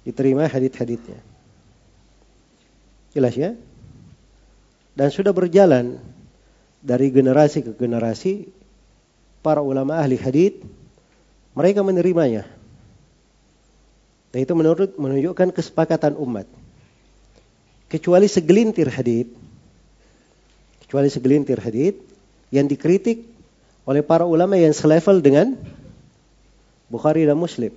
[0.03, 1.21] Diterima hadit-haditnya.
[3.13, 3.53] Jelas ya?
[4.97, 6.01] Dan sudah berjalan
[6.81, 8.49] dari generasi ke generasi
[9.45, 10.65] para ulama ahli hadit
[11.53, 12.49] mereka menerimanya.
[14.33, 16.49] Dan itu menurut menunjukkan kesepakatan umat.
[17.93, 19.29] Kecuali segelintir hadit,
[20.89, 22.01] kecuali segelintir hadit
[22.49, 23.32] yang dikritik
[23.83, 25.59] oleh para ulama yang selevel dengan
[26.87, 27.73] Bukhari dan Muslim.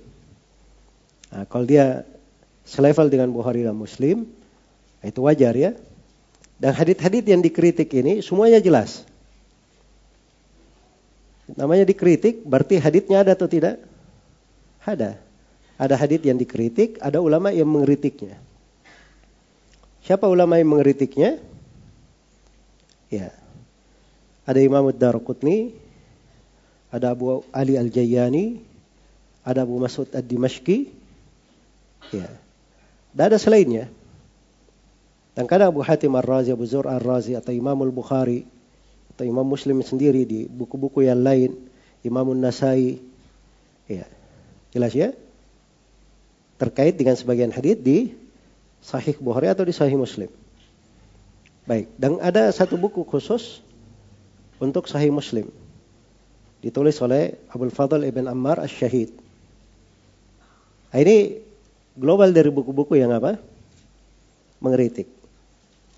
[1.32, 2.06] Nah, kalau dia
[2.62, 4.28] selevel dengan Bukhari dan Muslim,
[5.02, 5.72] itu wajar ya.
[6.56, 9.04] Dan hadit-hadit yang dikritik ini semuanya jelas.
[11.46, 13.78] Namanya dikritik, berarti haditnya ada atau tidak?
[14.82, 15.18] Ada.
[15.76, 18.40] Ada hadit yang dikritik, ada ulama yang mengkritiknya.
[20.02, 21.38] Siapa ulama yang mengkritiknya?
[23.12, 23.30] Ya.
[24.46, 25.85] Ada Imam Ad-Darqutni,
[26.90, 28.62] ada Abu Ali Al-Jayyani,
[29.42, 30.90] ada Abu Mas'ud Ad-Dimashqi,
[32.14, 32.28] ya.
[33.16, 33.90] Dan ada selainnya.
[35.36, 38.46] Dan kadang Abu Hatim Ar-Razi, Abu Zur Ar-Razi, atau Imam Al-Bukhari,
[39.12, 41.56] atau Imam Muslim sendiri di buku-buku yang lain,
[42.06, 43.02] Imam Nasai,
[43.90, 44.06] ya.
[44.70, 45.10] Jelas ya?
[46.56, 47.98] Terkait dengan sebagian hadis di
[48.80, 50.30] Sahih Bukhari atau di Sahih Muslim.
[51.66, 53.58] Baik, dan ada satu buku khusus
[54.62, 55.50] untuk Sahih Muslim
[56.66, 59.14] ditulis oleh Abdul Fadl Ibn Ammar Ash-Shahid.
[60.90, 61.38] Nah, ini
[61.94, 63.38] global dari buku-buku yang apa?
[64.58, 65.06] Mengeritik.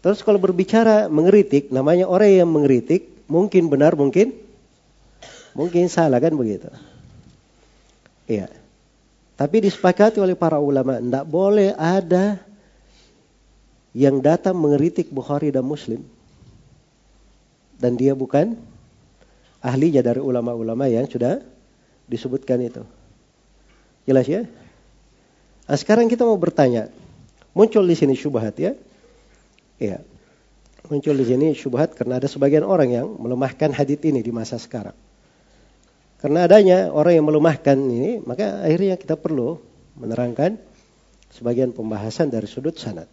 [0.04, 4.36] Terus kalau berbicara mengeritik, namanya orang yang mengeritik, mungkin benar, mungkin
[5.56, 6.68] mungkin salah kan begitu.
[8.28, 8.52] Iya.
[9.40, 12.42] Tapi disepakati oleh para ulama, tidak boleh ada
[13.96, 16.04] yang datang mengeritik Bukhari dan Muslim.
[17.78, 18.58] Dan dia bukan
[19.62, 21.42] ahlinya dari ulama-ulama yang sudah
[22.06, 22.82] disebutkan itu.
[24.08, 24.48] Jelas ya?
[25.68, 26.88] Nah, sekarang kita mau bertanya.
[27.52, 28.72] Muncul di sini syubhat ya.
[29.76, 30.00] Iya.
[30.88, 34.96] Muncul di sini syubhat karena ada sebagian orang yang melemahkan hadith ini di masa sekarang.
[36.18, 39.60] Karena adanya orang yang melemahkan ini, maka akhirnya kita perlu
[39.94, 40.58] menerangkan
[41.30, 43.06] sebagian pembahasan dari sudut sanad.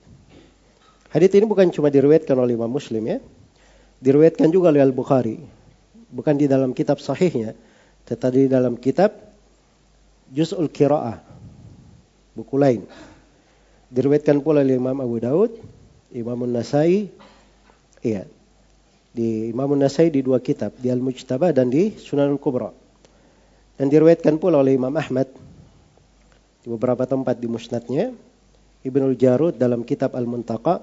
[1.13, 3.17] Hadits ini bukan cuma diriwayatkan oleh Imam Muslim ya.
[4.01, 5.37] Diriwayatkan juga oleh Al-Bukhari.
[6.15, 7.51] Bukan di dalam kitab sahihnya,
[8.07, 9.11] tetapi di dalam kitab
[10.31, 11.19] Juz'ul Qira'ah.
[12.31, 12.87] Buku lain.
[13.91, 15.51] Diriwayatkan pula oleh Imam Abu Daud,
[16.15, 17.11] Imam Nasai,
[17.99, 18.23] iya.
[19.11, 22.71] Di Imam Nasai di dua kitab, di Al-Mujtaba dan di Sunanul Kubra.
[23.75, 25.27] Dan diriwayatkan pula oleh Imam Ahmad
[26.63, 28.15] di beberapa tempat di musnadnya.
[28.87, 30.79] Ibnul Jarud dalam kitab Al-Muntaqa,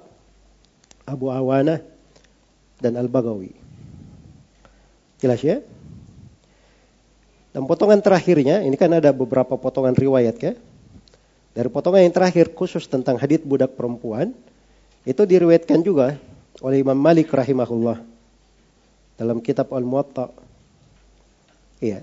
[1.08, 1.78] Abu Awana,
[2.82, 3.61] dan Al-Bagawi.
[5.22, 5.62] Jelas ya?
[7.54, 10.52] Dan potongan terakhirnya, ini kan ada beberapa potongan riwayat ya.
[11.54, 14.34] Dari potongan yang terakhir khusus tentang hadith budak perempuan,
[15.06, 16.18] itu diriwayatkan juga
[16.58, 18.02] oleh Imam Malik rahimahullah
[19.14, 20.32] dalam kitab Al-Muwatta.
[21.78, 22.02] Iya.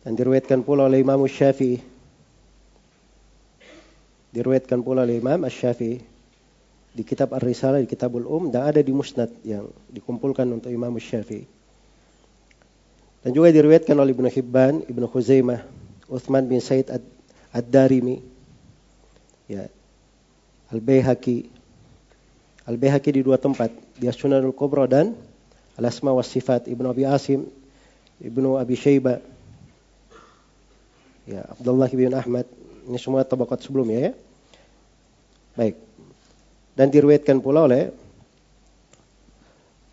[0.00, 1.82] Dan diriwayatkan pula oleh Imam Syafi'i.
[4.32, 6.00] Diriwayatkan pula oleh Imam Syafi'i
[6.90, 11.46] di kitab Ar-Risalah, di kitabul Um dan ada di Musnad yang dikumpulkan untuk Imam Syafi'i.
[13.20, 15.60] Dan juga diriwayatkan oleh Ibnu Hibban, Ibnu Khuzaimah,
[16.08, 16.88] Uthman bin Said
[17.52, 18.18] Ad-Darimi,
[19.46, 19.68] ya,
[20.72, 21.46] Al-Baihaqi,
[22.64, 23.70] Al-Baihaqi di dua tempat,
[24.00, 25.12] di As-Sunanul Kubra dan
[25.76, 27.46] Al-Asma was Sifat, Ibnu Abi Asim,
[28.18, 29.20] Ibnu Abi Syaibah,
[31.28, 32.48] ya Abdullah bin Ahmad.
[32.88, 34.12] Ini semua tabakat sebelumnya ya.
[35.54, 35.89] Baik
[36.74, 37.90] dan diriwayatkan pula oleh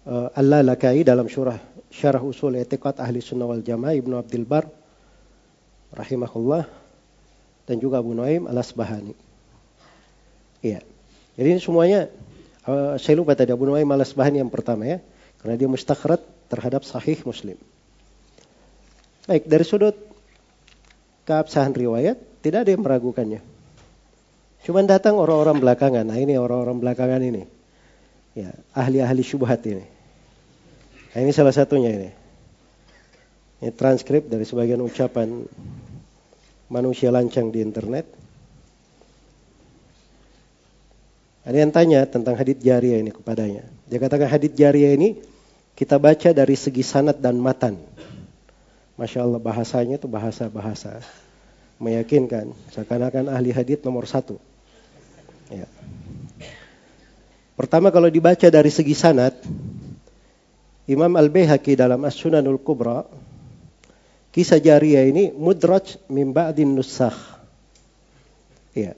[0.07, 1.57] uh, Al-Lalakai dalam surah
[1.87, 4.67] Syarah Usul Etiqat Ahli Sunnah wal Jamaah Ibnu Abdul Bar
[5.95, 6.67] rahimahullah
[7.67, 9.15] dan juga Abu Nuaim Al-Asbahani.
[10.63, 10.83] Iya.
[11.37, 12.09] Jadi ini semuanya
[12.65, 14.97] uh, saya lupa tadi Abu Nuaim Al-Asbahani yang pertama ya
[15.41, 17.59] karena dia mustakhrat terhadap sahih Muslim.
[19.27, 19.95] Baik dari sudut
[21.27, 23.43] keabsahan riwayat, tidak ada yang meragukannya.
[24.67, 26.03] Cuman datang orang-orang belakangan.
[26.03, 27.47] Nah ini orang-orang belakangan ini.
[28.35, 29.87] Ya, ahli-ahli syubhat ini.
[31.15, 32.09] Nah, ini salah satunya ini.
[33.63, 35.47] Ini transkrip dari sebagian ucapan
[36.67, 38.11] manusia lancang di internet.
[41.47, 43.63] Ada yang tanya tentang hadith jariah ini kepadanya.
[43.87, 45.15] Dia katakan hadith jariah ini
[45.79, 47.79] kita baca dari segi sanat dan matan.
[48.99, 50.99] Masya Allah bahasanya itu bahasa-bahasa
[51.79, 52.51] meyakinkan.
[52.75, 54.43] Seakan-akan ahli hadith nomor satu.
[55.47, 55.67] Ya.
[57.57, 59.33] Pertama kalau dibaca dari segi sanat,
[60.87, 63.03] Imam Al-Bayhaqi dalam As-Sunanul Kubra,
[64.31, 67.17] kisah jariah ini mudraj min ba'din nusakh.
[68.77, 68.93] Ya.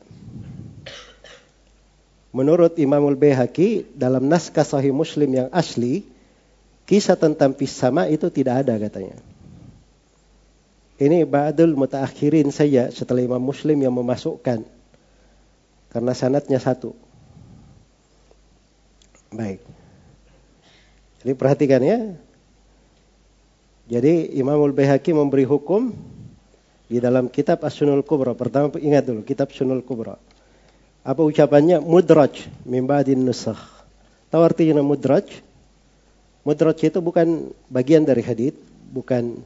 [2.30, 6.06] Menurut Imam Al-Bayhaqi dalam naskah sahih Muslim yang asli,
[6.86, 9.18] kisah tentang pisama itu tidak ada katanya.
[11.00, 14.79] Ini ba'dul mutaakhirin saja setelah Imam Muslim yang memasukkan.
[15.90, 16.94] Karena sanatnya satu.
[19.34, 19.62] Baik.
[21.22, 22.00] Jadi perhatikan ya.
[23.90, 25.94] Jadi Imamul Bayhaqi memberi hukum
[26.90, 28.38] di dalam kitab As-Sunul Kubra.
[28.38, 30.18] Pertama ingat dulu kitab Sunul Kubra.
[31.02, 31.82] Apa ucapannya?
[31.82, 33.62] Mudraj min ba'din nusakh.
[34.30, 35.26] Tahu artinya mudraj?
[36.46, 38.58] Mudraj itu bukan bagian dari hadith,
[38.94, 39.42] bukan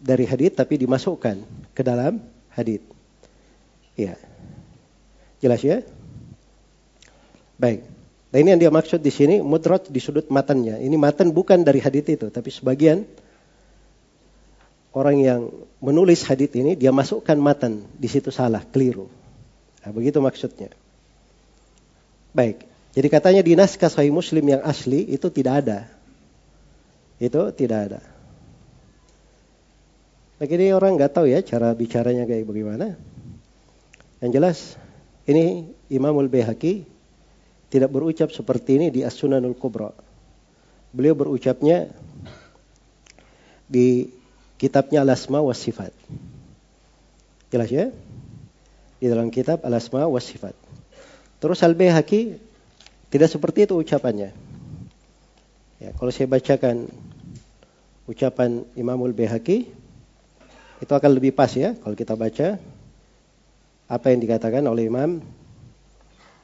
[0.00, 1.40] dari hadith tapi dimasukkan
[1.72, 2.20] ke dalam
[2.52, 2.84] hadith.
[3.96, 4.16] Ya.
[5.40, 5.80] Jelas ya?
[7.56, 7.84] Baik.
[8.30, 10.78] Nah ini yang dia maksud di sini mudraj di sudut matannya.
[10.78, 13.02] Ini matan bukan dari hadith itu, tapi sebagian
[14.94, 15.40] orang yang
[15.82, 19.10] menulis hadith ini dia masukkan matan di situ salah, keliru.
[19.82, 20.70] Nah, begitu maksudnya.
[22.30, 22.68] Baik.
[22.94, 25.78] Jadi katanya di naskah Sahih Muslim yang asli itu tidak ada.
[27.18, 28.00] Itu tidak ada.
[30.40, 32.96] Begini orang nggak tahu ya cara bicaranya kayak bagaimana.
[34.24, 34.58] Yang jelas
[35.30, 36.82] ini Imamul Bayhaqi
[37.70, 39.94] tidak berucap seperti ini di As-Sunanul Kubra.
[40.90, 41.86] Beliau berucapnya
[43.70, 44.10] di
[44.58, 45.94] kitabnya Al-Asma wa Sifat.
[47.54, 47.94] Jelas ya?
[48.98, 50.58] Di dalam kitab Al-Asma wa Sifat.
[51.38, 52.36] Terus Al-Bayhaqi
[53.14, 54.34] tidak seperti itu ucapannya.
[55.78, 56.90] Ya, kalau saya bacakan
[58.10, 59.70] ucapan Imamul Bayhaqi
[60.80, 62.56] Itu akan lebih pas ya kalau kita baca
[63.90, 65.18] apa yang dikatakan oleh Imam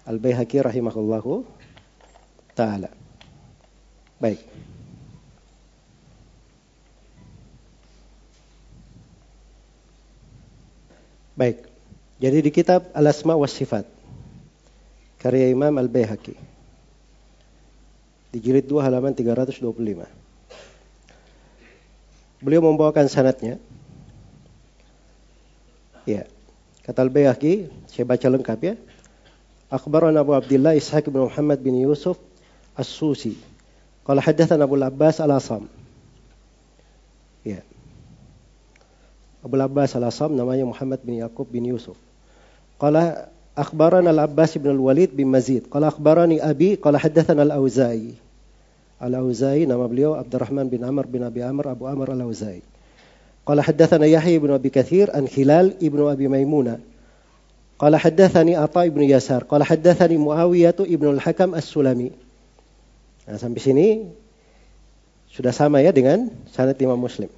[0.03, 1.47] Al-Baihaqi rahimahullahu
[2.59, 2.91] taala.
[4.19, 4.43] Baik.
[11.39, 11.63] Baik.
[12.19, 13.87] Jadi di kitab Al-Asma wa Sifat
[15.23, 16.35] karya Imam Al-Baihaqi
[18.35, 19.63] di jilid 2 halaman 325.
[22.43, 23.63] Beliau membawakan sanatnya.
[26.07, 26.36] Ya.
[26.87, 28.75] Kata Al-Baihaqi, saya baca lengkap ya.
[29.67, 32.15] Akhbarana Abu Abdullah Ishaq bin Muhammad bin Yusuf
[32.79, 33.35] As-Susi.
[34.07, 35.67] Qala hadatsana Abu Al-Abbas Al-Asam.
[37.43, 37.67] Ya.
[39.43, 41.99] Abu Abbas Al-Asam namanya Muhammad bin Yaqub bin Yusuf.
[42.79, 45.67] Qala akhbarana Al-Abbas bin Al-Walid bin Mazid.
[45.67, 48.15] Qala akhbarani Abi qala haddatsana Al-Auza'i.
[49.03, 52.63] Al-Auza'i nama beliau Abdurrahman bin Amr bin Abi Amr Abu Amr Al-Auza'i.
[53.47, 56.83] Qala haddatsana Yahya bin Abi Katsir an Hilal ibnu Abi Maimuna.
[57.79, 59.47] Qala haddatsani Atha ibnu Yasar.
[59.47, 62.11] Qala haddatsani Muawiyah ibnu Al-Hakam As-Sulami.
[63.31, 63.89] Nah, sampai sini
[65.31, 67.31] sudah sama ya dengan sanad Imam Muslim.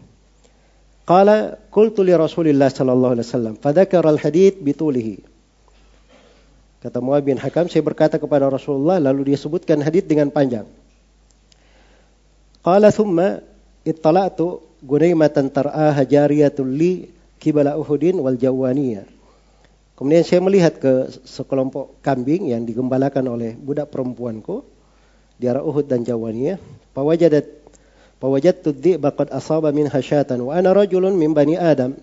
[1.05, 5.21] Qala qultu li Rasulillah sallallahu alaihi wasallam fadzakara al-hadits bitulihi.
[6.79, 10.65] Kata Muawiyah bin Hakam, saya berkata kepada Rasulullah lalu dia sebutkan hadis dengan panjang.
[12.65, 13.45] Qala thumma
[13.83, 19.07] ittala'tu gunaimatan tar'aha jariyatul li kibala uhudin wal jawaniyah.
[19.99, 24.63] Kemudian saya melihat ke sekelompok kambing yang digembalakan oleh budak perempuanku
[25.35, 26.55] di arah Uhud dan Jawaniyah.
[26.95, 27.59] Pawajadat
[28.23, 31.95] pawajadtu tuddi baqad asaba min hasyatan wa ana rajulun min bani Adam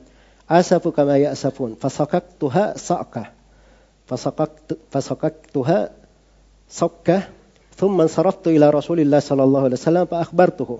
[0.48, 3.36] asafu kama ya'safun fasaqaqtuha sa'qa
[4.08, 5.92] fasaqaqtu fasaqaqtuha
[6.72, 7.28] sa'qa
[7.76, 10.80] thumma saraftu ila Rasulillah sallallahu alaihi wasallam fa akhbartuhu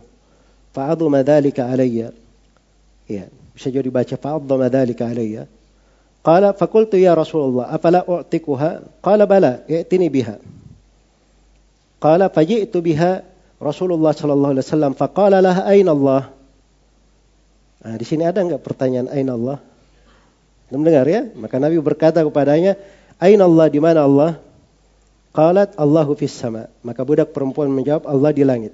[0.75, 2.11] فعظم ذلك علي
[3.11, 5.47] يعني bisa jadi baca فعظم ذلك علي
[6.21, 8.71] قال فقلت يا رسول الله أفلا أعتقها
[9.03, 10.37] قال بلى ائتني بها
[12.01, 16.33] قال فجئت بها Rasulullah Shallallahu Alaihi Wasallam faqala lah ain Allah.
[17.85, 19.61] Nah, di sini ada nggak pertanyaan ain Allah?
[20.73, 21.29] Anda mendengar ya?
[21.37, 22.81] Maka Nabi berkata kepadanya,
[23.21, 24.41] ain Allah di mana Allah?
[25.37, 26.73] Qalat Allahu fis sama.
[26.81, 28.73] Maka budak perempuan menjawab Allah di langit.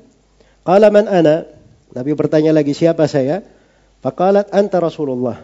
[0.62, 1.50] Qala man ana?
[1.91, 3.43] Nabi bertanya lagi siapa saya?
[3.99, 5.37] Faqalat anta Rasulullah.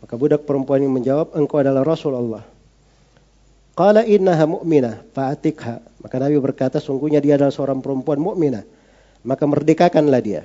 [0.00, 2.46] Maka budak perempuan yang menjawab engkau adalah Rasulullah.
[3.76, 5.82] Qala innaha mu'minah fa'atikha.
[6.00, 8.64] Maka Nabi berkata sungguhnya dia adalah seorang perempuan mukminah.
[9.20, 10.42] Maka merdekakanlah dia.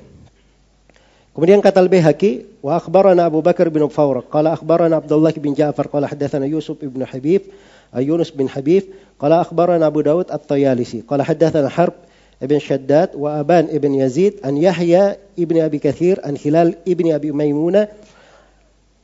[1.35, 6.07] Kemudian kata Al-Baihaqi, wa akhbarana Abu Bakar bin Fawraq, qala akhbarana Abdullah bin Ja'far, qala
[6.07, 7.51] hadatsana Yusuf ibn Habib,
[7.91, 8.87] Yunus bin Habib,
[9.19, 11.95] qala akhbarana Abu Daud At-Tayalisi, qala hadatsana Harb
[12.41, 17.31] ibn Shaddad wa Aban ibn Yazid an Yahya ibn Abi Kathir an Hilal ibn Abi
[17.31, 17.87] Maimuna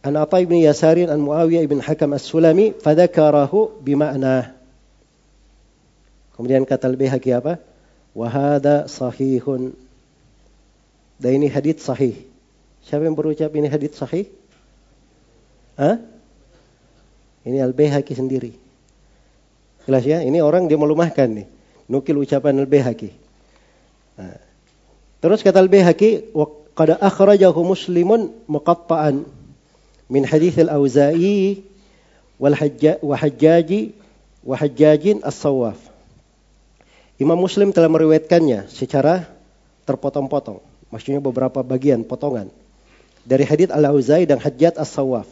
[0.03, 4.51] an Atha ibn Yasarin an Muawiyah ibn Hakam As-Sulami fadzakarahu bima'na.
[6.35, 7.61] Kemudian kata lebih baihaqi apa?
[8.17, 9.77] Wa hadha sahihun.
[11.21, 12.17] Dan ini hadis sahih.
[12.81, 14.25] Siapa yang berucap ini hadis sahih?
[15.77, 16.01] Hah?
[17.45, 18.57] Ini Al-Baihaqi sendiri.
[19.85, 20.25] Jelas ya?
[20.25, 21.47] Ini orang dia melumahkan nih.
[21.89, 23.20] Nukil ucapan Al-Baihaqi.
[25.21, 26.33] Terus kata Al-Baihaqi,
[26.73, 29.27] qad akhrajahu Muslimun muqatta'an
[30.09, 31.61] min hadis al-Auza'i
[32.41, 33.93] wal hajjaji
[34.41, 35.77] wa hajjajin as-sawaf.
[37.21, 39.29] Imam Muslim telah meriwayatkannya secara
[39.85, 40.57] terpotong-potong.
[40.89, 42.49] Maksudnya beberapa bagian potongan.
[43.21, 45.29] Dari hadis Al-Auza'i dan Hajjat As-Sawaf.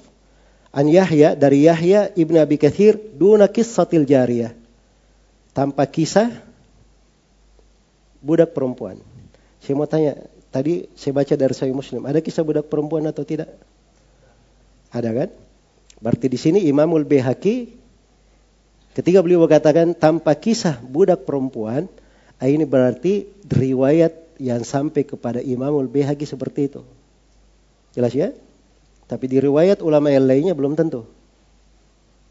[0.70, 4.54] An Yahya dari Yahya Ibn Abi Kathir duna kissatil jariyah.
[5.58, 6.30] Tanpa kisah
[8.20, 8.99] budak perempuan.
[9.59, 10.15] Saya mau tanya,
[10.51, 13.51] tadi saya baca dari Sahih Muslim, ada kisah budak perempuan atau tidak?
[14.89, 15.30] Ada kan?
[15.99, 17.76] Berarti di sini Imamul Bihaki
[18.95, 21.91] ketika beliau mengatakan tanpa kisah budak perempuan,
[22.39, 26.82] ah, ini berarti riwayat yang sampai kepada Imamul Bihaki seperti itu.
[27.91, 28.32] Jelas ya?
[29.09, 31.03] Tapi di riwayat ulama yang lainnya belum tentu.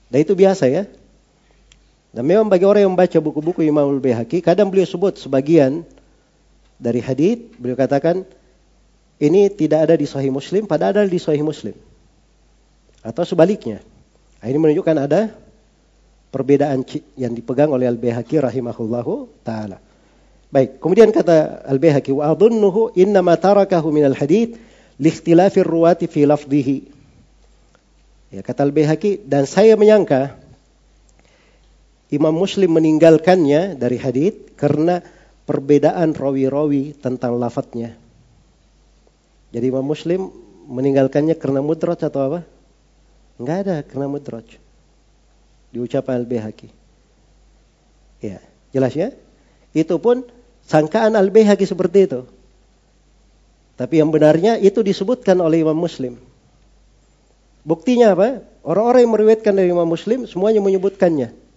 [0.08, 0.88] Dan itu biasa ya.
[2.18, 5.86] Dan memang bagi orang yang membaca buku-buku Imamul Bihaki, kadang beliau sebut sebagian
[6.74, 8.26] dari hadith, beliau katakan
[9.22, 11.78] ini tidak ada di Sahih Muslim, padahal ada di Sahih Muslim.
[13.06, 13.86] Atau sebaliknya.
[14.42, 15.30] Nah, ini menunjukkan ada
[16.34, 16.82] perbedaan
[17.14, 19.78] yang dipegang oleh Al-Baihaqi rahimahullahu taala.
[20.50, 24.58] Baik, kemudian kata Al-Baihaqi wa adunnuhu ma tarakahu min al-hadits
[24.98, 26.76] liikhtilafir ruwati fi lafdhihi.
[28.34, 30.47] Ya, kata Al-Baihaqi dan saya menyangka
[32.08, 35.04] Imam Muslim meninggalkannya dari hadis karena
[35.44, 37.96] perbedaan rawi-rawi tentang lafadznya.
[39.52, 40.32] Jadi Imam Muslim
[40.68, 42.40] meninggalkannya karena mudraj atau apa?
[43.40, 44.44] Enggak ada karena mudraj.
[45.68, 46.68] Di ucapan Al-Bihaqi.
[48.24, 48.40] Ya,
[48.72, 49.12] jelas ya?
[49.76, 50.24] Itu pun
[50.64, 52.20] sangkaan Al-Bihaqi seperti itu.
[53.76, 56.18] Tapi yang benarnya itu disebutkan oleh Imam Muslim.
[57.68, 58.42] Buktinya apa?
[58.64, 61.47] Orang-orang yang meriwayatkan dari Imam Muslim semuanya menyebutkannya.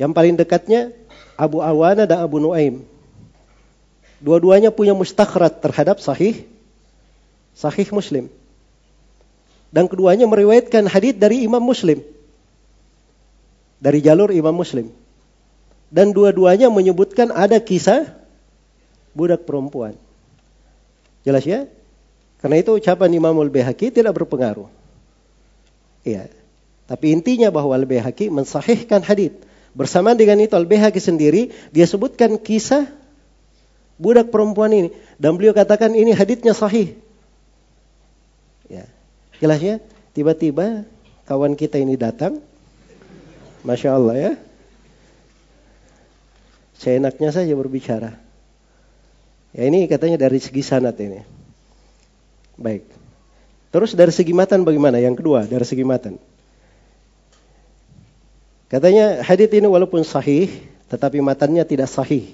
[0.00, 0.90] Yang paling dekatnya
[1.36, 2.84] Abu Awana dan Abu Nuaim.
[4.22, 6.46] Dua-duanya punya mustakhrat terhadap sahih
[7.52, 8.28] sahih Muslim.
[9.72, 12.04] Dan keduanya meriwayatkan hadis dari Imam Muslim.
[13.80, 14.92] Dari jalur Imam Muslim.
[15.92, 18.08] Dan dua-duanya menyebutkan ada kisah
[19.12, 19.96] budak perempuan.
[21.24, 21.68] Jelas ya?
[22.40, 24.66] Karena itu ucapan Imam Al-Bihaqi tidak berpengaruh.
[26.02, 26.26] Iya.
[26.90, 29.32] Tapi intinya bahwa Al-Bihaqi mensahihkan hadis.
[29.72, 32.84] Bersamaan dengan itu Al-Bihaqi sendiri dia sebutkan kisah
[33.96, 36.92] budak perempuan ini dan beliau katakan ini hadisnya sahih.
[38.68, 38.84] Ya.
[39.40, 39.76] Jelas ya?
[40.12, 40.84] Tiba-tiba
[41.24, 42.44] kawan kita ini datang.
[43.64, 44.32] Masya Allah ya.
[46.76, 48.18] Saya enaknya saja berbicara.
[49.54, 51.22] Ya ini katanya dari segi sanat ini.
[52.58, 52.84] Baik.
[53.72, 55.00] Terus dari segi matan bagaimana?
[55.00, 56.20] Yang kedua, dari segi matan.
[58.72, 60.48] Katanya hadis ini walaupun sahih,
[60.88, 62.32] tetapi matannya tidak sahih.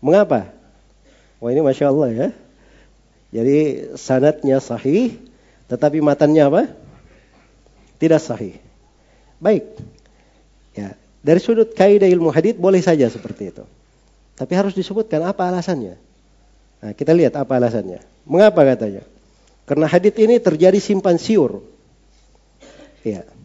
[0.00, 0.48] Mengapa?
[1.36, 2.28] Wah ini Masya Allah ya.
[3.36, 5.20] Jadi sanatnya sahih,
[5.68, 6.62] tetapi matannya apa?
[8.00, 8.56] Tidak sahih.
[9.36, 9.76] Baik.
[10.72, 13.64] Ya, dari sudut kaidah ilmu hadis boleh saja seperti itu.
[14.40, 16.00] Tapi harus disebutkan apa alasannya.
[16.80, 18.00] Nah, kita lihat apa alasannya.
[18.24, 19.04] Mengapa katanya?
[19.68, 21.60] Karena hadis ini terjadi simpan siur.
[23.04, 23.35] Ya.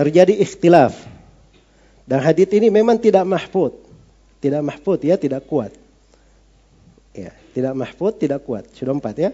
[0.00, 0.96] Terjadi ikhtilaf.
[2.08, 3.76] Dan hadis ini memang tidak mahfud.
[4.40, 5.76] Tidak mahfud ya, tidak kuat.
[7.12, 8.64] Ya, tidak mahfud, tidak kuat.
[8.72, 9.30] Sudah empat ya.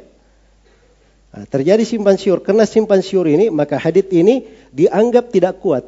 [1.30, 2.42] Nah, terjadi simpan siur.
[2.42, 4.42] Karena simpan siur ini, maka hadis ini
[4.74, 5.86] dianggap tidak kuat.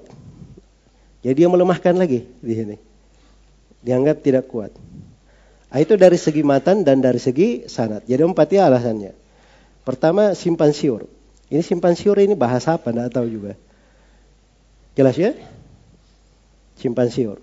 [1.26, 2.76] Jadi dia melemahkan lagi di sini.
[3.82, 4.70] Dianggap tidak kuat.
[5.74, 8.06] Nah, itu dari segi matan dan dari segi sanat.
[8.06, 9.10] Jadi empat ya alasannya.
[9.82, 11.10] Pertama simpan siur.
[11.50, 12.94] Ini simpan siur ini bahasa apa?
[12.94, 13.58] Tidak tahu juga.
[14.98, 15.30] Jelas ya?
[16.74, 17.38] Simpan siur.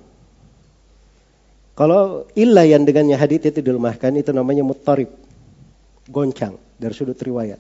[1.76, 5.12] Kalau ilah yang dengannya hadith itu dilemahkan itu namanya mutarib.
[6.12, 7.60] Goncang dari sudut riwayat.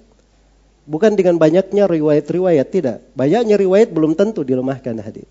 [0.85, 3.01] Bukan dengan banyaknya riwayat-riwayat, tidak.
[3.15, 5.27] Banyaknya riwayat belum tentu dilemahkan hadith.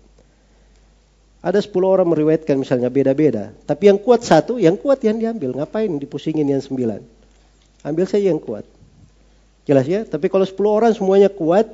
[1.45, 3.53] Ada 10 orang meriwayatkan misalnya beda-beda.
[3.69, 5.53] Tapi yang kuat satu, yang kuat yang diambil.
[5.53, 7.05] Ngapain dipusingin yang sembilan?
[7.85, 8.65] Ambil saja yang kuat.
[9.69, 10.09] Jelas ya?
[10.09, 11.69] Tapi kalau 10 orang semuanya kuat,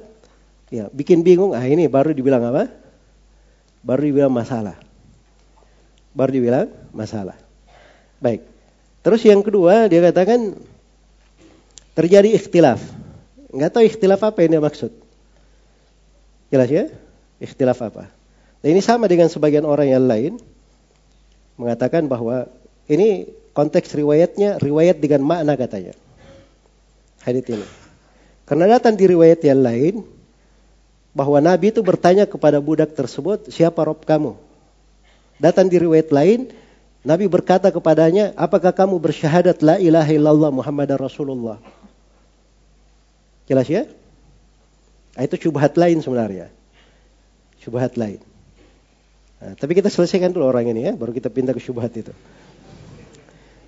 [0.68, 1.56] ya bikin bingung.
[1.56, 2.81] Ah ini baru dibilang apa?
[3.82, 4.78] Baru dibilang masalah.
[6.14, 7.38] Baru dibilang masalah.
[8.22, 8.46] Baik.
[9.02, 10.54] Terus yang kedua dia katakan
[11.98, 12.82] terjadi ikhtilaf.
[13.52, 14.94] Enggak tahu ikhtilaf apa ini maksud.
[16.54, 16.86] Jelas ya?
[17.42, 18.12] Ikhtilaf apa?
[18.62, 20.38] Dan ini sama dengan sebagian orang yang lain
[21.58, 22.46] mengatakan bahwa
[22.86, 23.26] ini
[23.58, 25.98] konteks riwayatnya riwayat dengan makna katanya.
[27.26, 27.66] Hadis ini.
[28.46, 30.06] Karena datang di riwayat yang lain
[31.12, 34.40] bahwa Nabi itu bertanya kepada budak tersebut, siapa Rob kamu?
[35.42, 36.52] Datang di riwayat lain,
[37.04, 41.58] Nabi berkata kepadanya, apakah kamu bersyahadat la ilaha illallah Muhammad Rasulullah?
[43.50, 43.84] Jelas ya?
[45.18, 46.48] Nah, itu syubhat lain sebenarnya.
[47.60, 48.24] Syubhat lain.
[49.44, 52.14] Nah, tapi kita selesaikan dulu orang ini ya, baru kita pindah ke syubhat itu.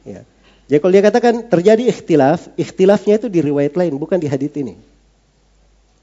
[0.08, 0.24] Ya.
[0.72, 4.80] Jadi kalau dia katakan terjadi ikhtilaf, ikhtilafnya itu di riwayat lain, bukan di hadith ini.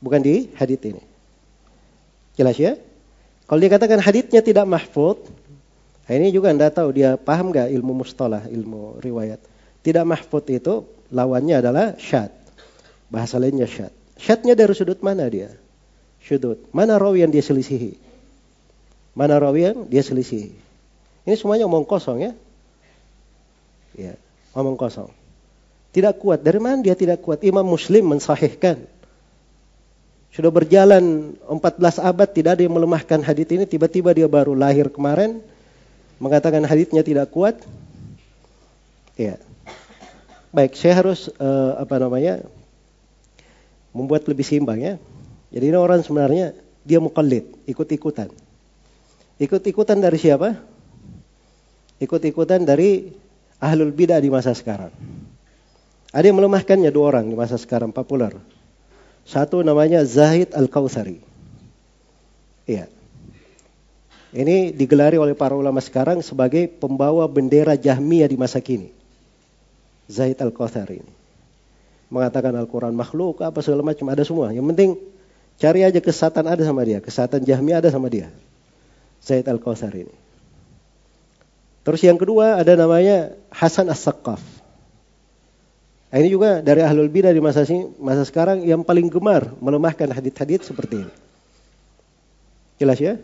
[0.05, 1.10] Bukan di hadith ini.
[2.41, 2.81] Jelas ya?
[3.45, 5.21] Kalau dia katakan hadithnya tidak mahfud,
[6.09, 9.37] nah ini juga anda tahu dia paham gak ilmu mustalah, ilmu riwayat.
[9.85, 12.33] Tidak mahfud itu lawannya adalah syad.
[13.13, 13.93] Bahasa lainnya syad.
[14.17, 15.53] Syadnya dari sudut mana dia?
[16.25, 16.65] Sudut.
[16.73, 18.01] Mana rawi yang dia selisihi?
[19.13, 20.49] Mana rawi yang dia selisih.
[21.29, 22.33] Ini semuanya omong kosong ya.
[24.01, 24.17] Ya,
[24.57, 25.13] omong kosong.
[25.93, 26.41] Tidak kuat.
[26.41, 27.45] Dari mana dia tidak kuat?
[27.45, 28.87] Imam Muslim mensahihkan.
[30.31, 33.67] Sudah berjalan 14 abad tidak ada yang melemahkan hadis ini.
[33.67, 35.43] Tiba-tiba dia baru lahir kemarin
[36.23, 37.59] mengatakan hadisnya tidak kuat.
[39.19, 39.43] Ya.
[40.55, 42.43] Baik, saya harus uh, apa namanya?
[43.91, 44.95] membuat lebih seimbang ya.
[45.51, 46.55] Jadi ini orang sebenarnya
[46.87, 48.31] dia mukallid, ikut-ikutan.
[49.43, 50.55] Ikut-ikutan dari siapa?
[51.99, 53.11] Ikut-ikutan dari
[53.59, 54.95] ahlul bidah di masa sekarang.
[56.11, 58.35] Ada yang melemahkannya dua orang di masa sekarang populer.
[59.31, 61.23] Satu namanya Zahid Al-Kautsari.
[62.67, 62.91] Iya.
[64.35, 68.91] Ini digelari oleh para ulama sekarang sebagai pembawa bendera Jahmiyah di masa kini.
[70.11, 71.13] Zahid Al-Kautsari ini.
[72.11, 74.51] mengatakan Al-Quran makhluk, apa segala macam, ada semua.
[74.51, 74.91] Yang penting
[75.63, 78.35] cari aja kesatan ada sama dia, kesatan Jahmi ada sama dia.
[79.21, 80.13] Said Al-Kausar ini.
[81.85, 84.41] Terus yang kedua ada namanya Hasan As-Saqqaf.
[86.11, 90.67] Ini juga dari ahlul bidah di masa sini, masa sekarang yang paling gemar melemahkan hadith-hadith
[90.67, 91.13] seperti ini.
[92.83, 93.15] Jelas ya?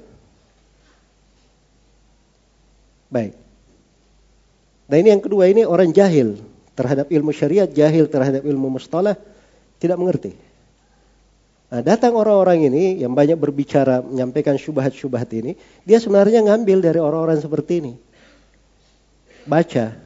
[3.10, 3.34] Baik.
[4.86, 6.38] Nah ini yang kedua ini orang jahil
[6.78, 9.18] terhadap ilmu syariat, jahil terhadap ilmu mustalah,
[9.82, 10.38] tidak mengerti.
[11.66, 17.42] Nah, datang orang-orang ini yang banyak berbicara, menyampaikan syubhat-syubhat ini, dia sebenarnya ngambil dari orang-orang
[17.42, 17.92] seperti ini.
[19.42, 20.05] Baca,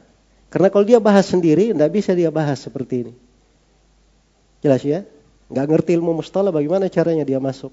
[0.51, 3.13] karena kalau dia bahas sendiri, tidak bisa dia bahas seperti ini.
[4.59, 5.07] Jelas ya?
[5.47, 7.71] Nggak ngerti ilmu mustalah, bagaimana caranya dia masuk?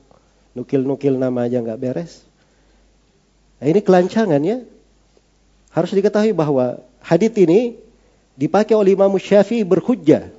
[0.55, 2.23] Nukil-nukil nama aja nggak beres.
[3.59, 4.63] Nah, ini kelancangan ya.
[5.75, 7.75] Harus diketahui bahwa hadith ini
[8.39, 10.31] dipakai oleh Imam Syafi'i berhujjah.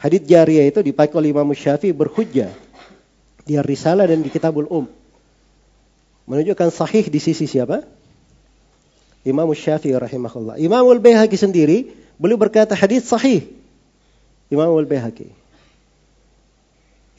[0.00, 2.48] Hadith jariyah itu dipakai oleh Imam Syafi'i berhujjah.
[3.44, 4.88] Di Risalah dan di Kitabul Um.
[6.24, 7.84] Menunjukkan sahih di sisi siapa?
[9.24, 10.56] Imam Syafi'i rahimahullah.
[10.56, 13.44] Imam Al-Baihaqi sendiri beliau berkata hadis sahih.
[14.48, 15.28] Imam Al-Baihaqi.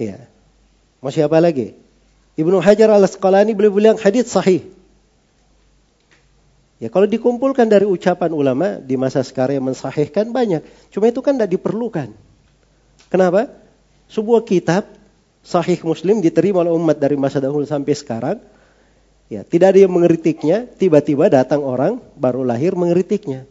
[0.01, 0.25] Iya.
[1.01, 1.77] Mau siapa lagi?
[2.37, 4.65] Ibnu Hajar Al-Asqalani beliau bilang hadis sahih.
[6.81, 10.65] Ya kalau dikumpulkan dari ucapan ulama di masa sekarang yang mensahihkan banyak.
[10.89, 12.09] Cuma itu kan tidak diperlukan.
[13.13, 13.53] Kenapa?
[14.09, 14.89] Sebuah kitab
[15.45, 18.37] sahih muslim diterima oleh umat dari masa dahulu sampai sekarang
[19.31, 23.47] Ya, tidak ada yang mengeritiknya, tiba-tiba datang orang baru lahir mengeritiknya.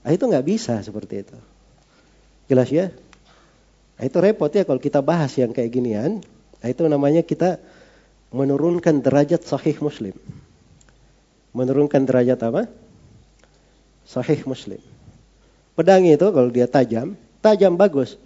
[0.00, 1.36] Nah, itu nggak bisa seperti itu.
[2.48, 2.88] Jelas ya?
[4.00, 6.24] Nah, itu repot ya kalau kita bahas yang kayak ginian.
[6.64, 7.60] Nah, itu namanya kita
[8.32, 10.16] menurunkan derajat sahih muslim.
[11.52, 12.72] Menurunkan derajat apa?
[14.08, 14.80] Sahih muslim.
[15.76, 17.12] Pedang itu kalau dia tajam,
[17.44, 18.16] tajam bagus.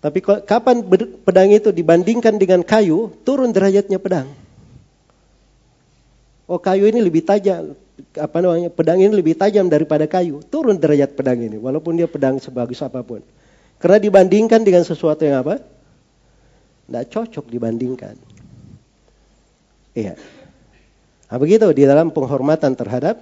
[0.00, 0.88] Tapi kapan
[1.20, 4.32] pedang itu dibandingkan dengan kayu, turun derajatnya pedang.
[6.50, 7.78] Oh kayu ini lebih tajam,
[8.18, 10.42] apa namanya pedang ini lebih tajam daripada kayu.
[10.46, 13.22] Turun derajat pedang ini, walaupun dia pedang sebagus apa pun.
[13.78, 15.62] Karena dibandingkan dengan sesuatu yang apa?
[16.86, 18.14] Tidak cocok dibandingkan.
[19.94, 20.14] Iya.
[21.32, 23.16] Nah, begitu di dalam penghormatan terhadap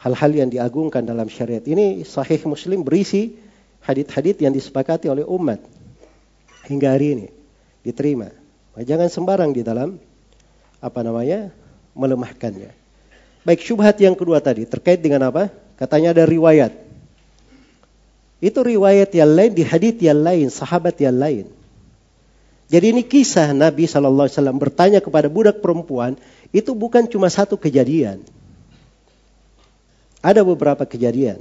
[0.00, 3.36] hal-hal yang diagungkan dalam syariat ini sahih muslim berisi
[3.84, 5.60] hadit-hadit yang disepakati oleh umat
[6.68, 7.26] hingga hari ini
[7.84, 8.28] diterima.
[8.76, 9.96] Nah, jangan sembarang di dalam
[10.80, 11.52] apa namanya
[11.96, 12.70] melemahkannya.
[13.42, 15.48] Baik syubhat yang kedua tadi terkait dengan apa?
[15.80, 16.76] Katanya ada riwayat.
[18.38, 21.48] Itu riwayat yang lain di hadith yang lain, sahabat yang lain.
[22.66, 26.18] Jadi ini kisah Nabi Wasallam bertanya kepada budak perempuan
[26.50, 28.26] itu bukan cuma satu kejadian.
[30.18, 31.38] Ada beberapa kejadian.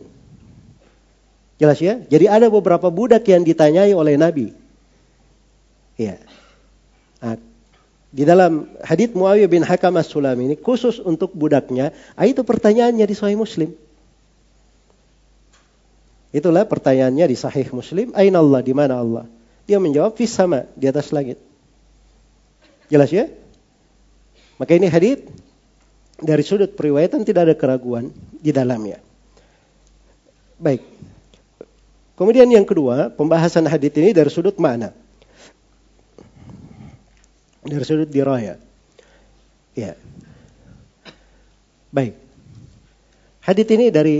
[1.57, 1.97] Jelas ya?
[2.05, 4.53] Jadi ada beberapa budak yang ditanyai oleh Nabi.
[5.97, 6.21] Ya.
[8.15, 13.11] Di dalam hadits Muawiyah bin Hakam As-Sulam ini khusus untuk budaknya, ah, itu pertanyaannya di
[13.11, 13.75] Sahih Muslim.
[16.31, 19.27] Itulah pertanyaannya di Sahih Muslim, Aina Allah, di mana Allah?
[19.67, 21.43] Dia menjawab, fis sama, di atas langit.
[22.87, 23.27] Jelas ya?
[24.55, 25.27] Maka ini hadits
[26.15, 29.03] dari sudut periwayatan tidak ada keraguan di dalamnya.
[30.55, 30.87] Baik.
[32.15, 34.95] Kemudian yang kedua, pembahasan hadits ini dari sudut mana?
[37.65, 38.61] Dari sudut diraya.
[39.73, 39.97] Ya.
[41.89, 42.15] Baik.
[43.41, 44.17] Hadit ini dari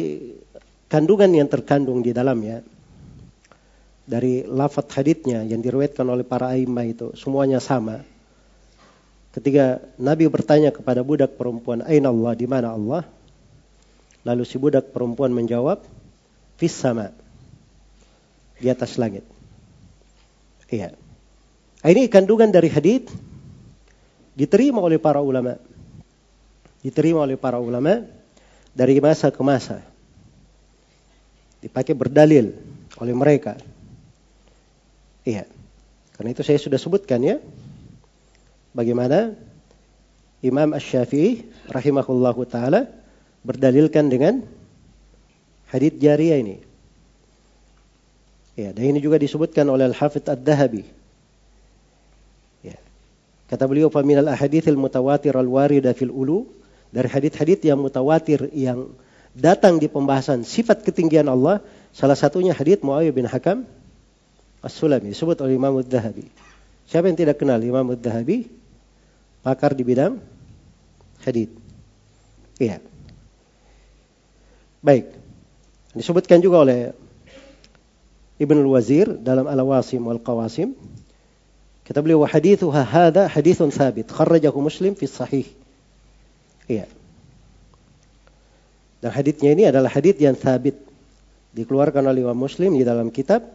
[0.89, 2.65] kandungan yang terkandung di dalamnya.
[4.05, 8.05] Dari lafat haditnya yang diriwayatkan oleh para aima itu semuanya sama.
[9.33, 12.37] Ketika Nabi bertanya kepada budak perempuan, "Aina Allah?
[12.37, 13.01] Di mana Allah?"
[14.21, 15.81] Lalu si budak perempuan menjawab,
[16.61, 17.09] "Fis sama."
[18.61, 19.25] Di atas langit.
[20.69, 20.93] Iya.
[21.81, 23.09] Ini kandungan dari hadit
[24.35, 25.57] diterima oleh para ulama.
[26.83, 28.05] Diterima oleh para ulama
[28.75, 29.81] dari masa ke masa.
[31.63, 32.53] Dipakai berdalil
[33.01, 33.57] oleh mereka.
[35.25, 35.49] Iya.
[36.13, 37.41] Karena itu saya sudah sebutkan ya.
[38.75, 39.33] Bagaimana
[40.45, 42.85] Imam Ash-Syafi'i rahimahullahu taala
[43.41, 44.45] berdalilkan dengan
[45.73, 46.57] hadits jariyah ini.
[48.55, 51.04] Ya, dan ini juga disebutkan oleh Al-Hafidh Ad-Dahabi
[53.45, 56.49] Kata beliau, "Faminal ahadithil mutawatir al-warida fil ulu."
[56.89, 58.95] Dari hadith-hadith yang mutawatir yang
[59.35, 61.59] datang di pembahasan sifat ketinggian Allah,
[61.91, 63.67] salah satunya hadith Muawiyah bin Hakam
[64.63, 66.25] As-Sulami, disebut oleh Imam Ad-Dahabi.
[66.89, 68.49] Siapa yang tidak kenal Imam Ad-Dahabi?
[69.45, 70.17] Pakar di bidang
[71.21, 71.53] hadith.
[72.57, 72.81] Iya.
[74.81, 75.13] Baik.
[75.93, 76.79] Disebutkan juga oleh
[78.41, 80.73] Ibn al-Wazir dalam Al-Wasim wal Qawasim
[81.85, 85.47] kata beliau hadithuha hadha hadithun thabit kharrajahu Muslim fi sahih.
[86.65, 86.89] Iya.
[88.99, 90.75] Dan hadithnya ini adalah hadith yang thabit
[91.53, 93.45] dikeluarkan oleh Imam Muslim di dalam kitab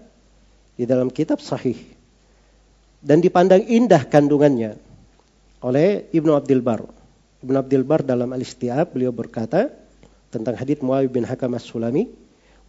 [0.79, 1.77] di dalam kitab sahih
[3.03, 4.79] dan dipandang indah kandungannya
[5.61, 6.87] oleh Ibnu Abdul Bar.
[7.45, 9.69] Ibnu Abdul Bar dalam Al-Istiab beliau berkata
[10.31, 12.09] tentang hadith Muawiyah bin Hakam As-Sulami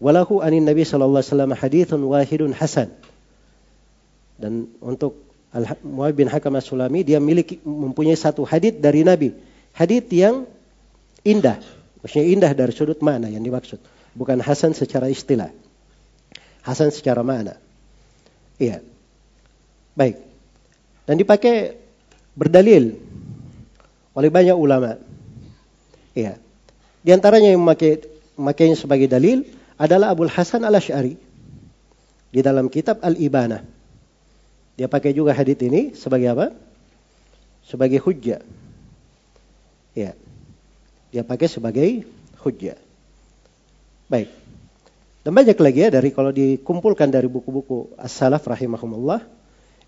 [0.01, 2.89] Walahu anin Nabi wasallam hadithun wahidun hasan.
[4.41, 5.22] Dan untuk
[5.52, 9.36] Al Muawiyah bin Hakam As-Sulami dia miliki mempunyai satu hadith dari Nabi.
[9.76, 10.47] Hadith yang
[11.28, 11.60] indah.
[11.99, 13.78] Maksudnya indah dari sudut mana yang dimaksud.
[14.16, 15.52] Bukan hasan secara istilah.
[16.64, 17.60] Hasan secara mana.
[18.58, 18.80] Iya.
[19.93, 20.24] Baik.
[21.04, 21.76] Dan dipakai
[22.32, 22.95] berdalil
[24.16, 24.95] oleh banyak ulama.
[26.16, 26.39] Iya.
[27.02, 27.99] Di antaranya yang memakai
[28.39, 29.43] memakainya sebagai dalil
[29.76, 31.20] adalah Abul Hasan al-Ash'ari.
[32.32, 33.80] Di dalam kitab Al-Ibana.
[34.82, 36.57] Dia pakai juga hadis ini sebagai apa?
[37.61, 38.41] Sebagai hujjah.
[39.93, 40.17] Ya.
[41.13, 42.01] Dia pakai sebagai
[42.41, 42.82] hujjah.
[44.09, 44.34] Baik.
[45.21, 49.21] Dan banyak lagi ya dari kalau dikumpulkan dari buku-buku as-salaf rahimahumullah.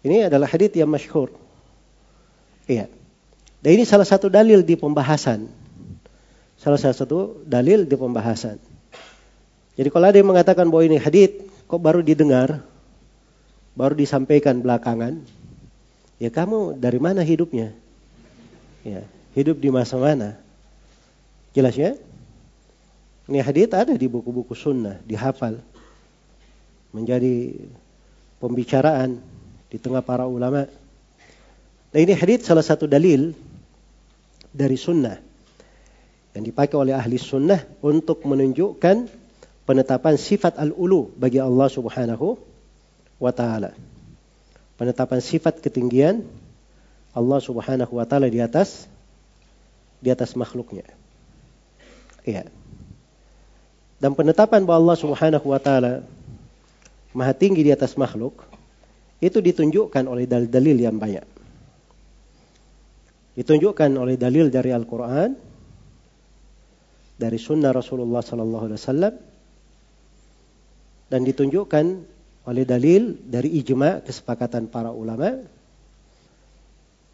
[0.05, 1.33] Ini adalah hadis yang masyhur.
[2.69, 2.85] Iya.
[3.65, 5.49] Dan ini salah satu dalil di pembahasan.
[6.61, 8.61] Salah satu dalil di pembahasan.
[9.73, 12.61] Jadi kalau ada yang mengatakan bahwa ini hadith, kok baru didengar,
[13.73, 15.21] baru disampaikan belakangan,
[16.21, 17.73] ya kamu dari mana hidupnya?
[18.85, 20.37] Ya, hidup di masa mana?
[21.53, 21.97] Jelas ya?
[23.29, 25.63] Ini hadith ada di buku-buku sunnah, dihafal.
[26.91, 27.55] Menjadi
[28.37, 29.17] pembicaraan
[29.71, 30.67] di tengah para ulama.
[31.93, 33.33] Nah ini hadith salah satu dalil
[34.53, 35.17] dari sunnah
[36.33, 39.09] yang dipakai oleh ahli sunnah untuk menunjukkan
[39.63, 42.52] penetapan sifat al-ulu bagi Allah Subhanahu
[43.23, 43.71] wa taala.
[44.75, 46.27] Penetapan sifat ketinggian
[47.15, 48.89] Allah Subhanahu wa taala di atas
[50.03, 50.83] di atas makhluknya.
[52.27, 52.51] Iya.
[54.03, 56.03] Dan penetapan bahwa Allah Subhanahu wa taala
[57.15, 58.43] maha tinggi di atas makhluk
[59.23, 61.23] itu ditunjukkan oleh dalil-dalil yang banyak.
[63.39, 65.31] Ditunjukkan oleh dalil dari Al-Qur'an,
[67.15, 69.13] dari sunnah Rasulullah sallallahu alaihi wasallam,
[71.07, 71.85] dan ditunjukkan
[72.43, 75.39] oleh dalil dari ijma kesepakatan para ulama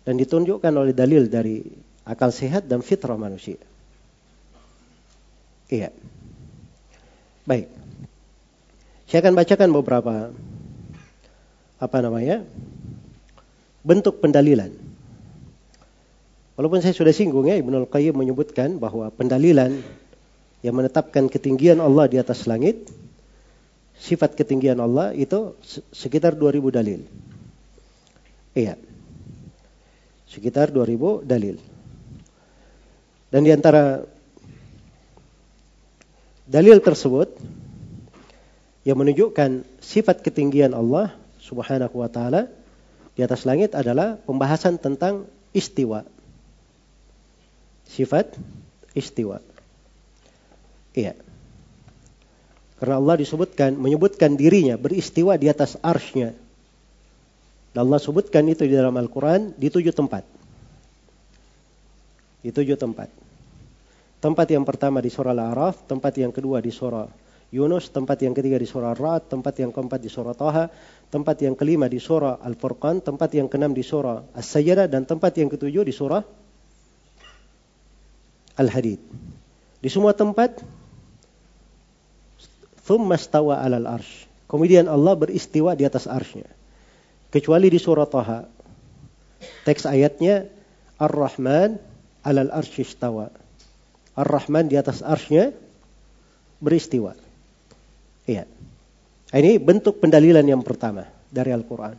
[0.01, 1.61] dan ditunjukkan oleh dalil dari
[2.01, 3.61] akal sehat dan fitrah manusia.
[5.69, 5.93] Iya.
[7.45, 7.69] Baik.
[9.05, 10.13] Saya akan bacakan beberapa
[11.77, 12.45] apa namanya?
[13.79, 14.75] bentuk pendalilan.
[16.59, 19.79] Walaupun saya sudah singgung ya Ibnu Al-Qayyim menyebutkan bahwa pendalilan
[20.59, 22.91] yang menetapkan ketinggian Allah di atas langit
[23.99, 25.59] sifat ketinggian Allah itu
[25.91, 27.03] sekitar 2000 dalil.
[28.55, 28.79] Iya.
[30.25, 31.59] Sekitar 2000 dalil.
[33.29, 34.01] Dan di antara
[36.49, 37.29] dalil tersebut
[38.87, 42.49] yang menunjukkan sifat ketinggian Allah Subhanahu wa taala
[43.13, 46.07] di atas langit adalah pembahasan tentang istiwa.
[47.85, 48.33] Sifat
[48.97, 49.43] istiwa.
[50.95, 51.28] Iya.
[52.79, 56.31] Karena Allah disebutkan, menyebutkan dirinya beristiwa di atas arsnya.
[57.75, 60.23] Dan Allah sebutkan itu di dalam Al-Quran di tujuh tempat.
[62.39, 63.11] Di tujuh tempat.
[64.23, 67.07] Tempat yang pertama di surah Al-A'raf, tempat yang kedua di surah
[67.49, 70.69] Yunus, tempat yang ketiga di surah Ra'ad, tempat yang keempat di surah Taha,
[71.09, 75.49] tempat yang kelima di surah Al-Furqan, tempat yang keenam di surah As-Sajdah, dan tempat yang
[75.49, 76.21] ketujuh di surah
[78.53, 79.01] Al-Hadid.
[79.81, 80.61] Di semua tempat
[82.89, 84.25] Thumma stawa alal arsh.
[84.49, 86.49] Kemudian Allah beristiwa di atas arsnya.
[87.29, 88.49] Kecuali di surah Taha.
[89.61, 90.49] Teks ayatnya
[90.97, 91.77] Ar-Rahman
[92.25, 93.29] alal arsh istawa.
[94.17, 95.53] Ar-Rahman di atas arsnya
[96.57, 97.13] beristiwa.
[98.25, 98.49] Iya.
[99.29, 101.93] Ini bentuk pendalilan yang pertama dari Al-Quran.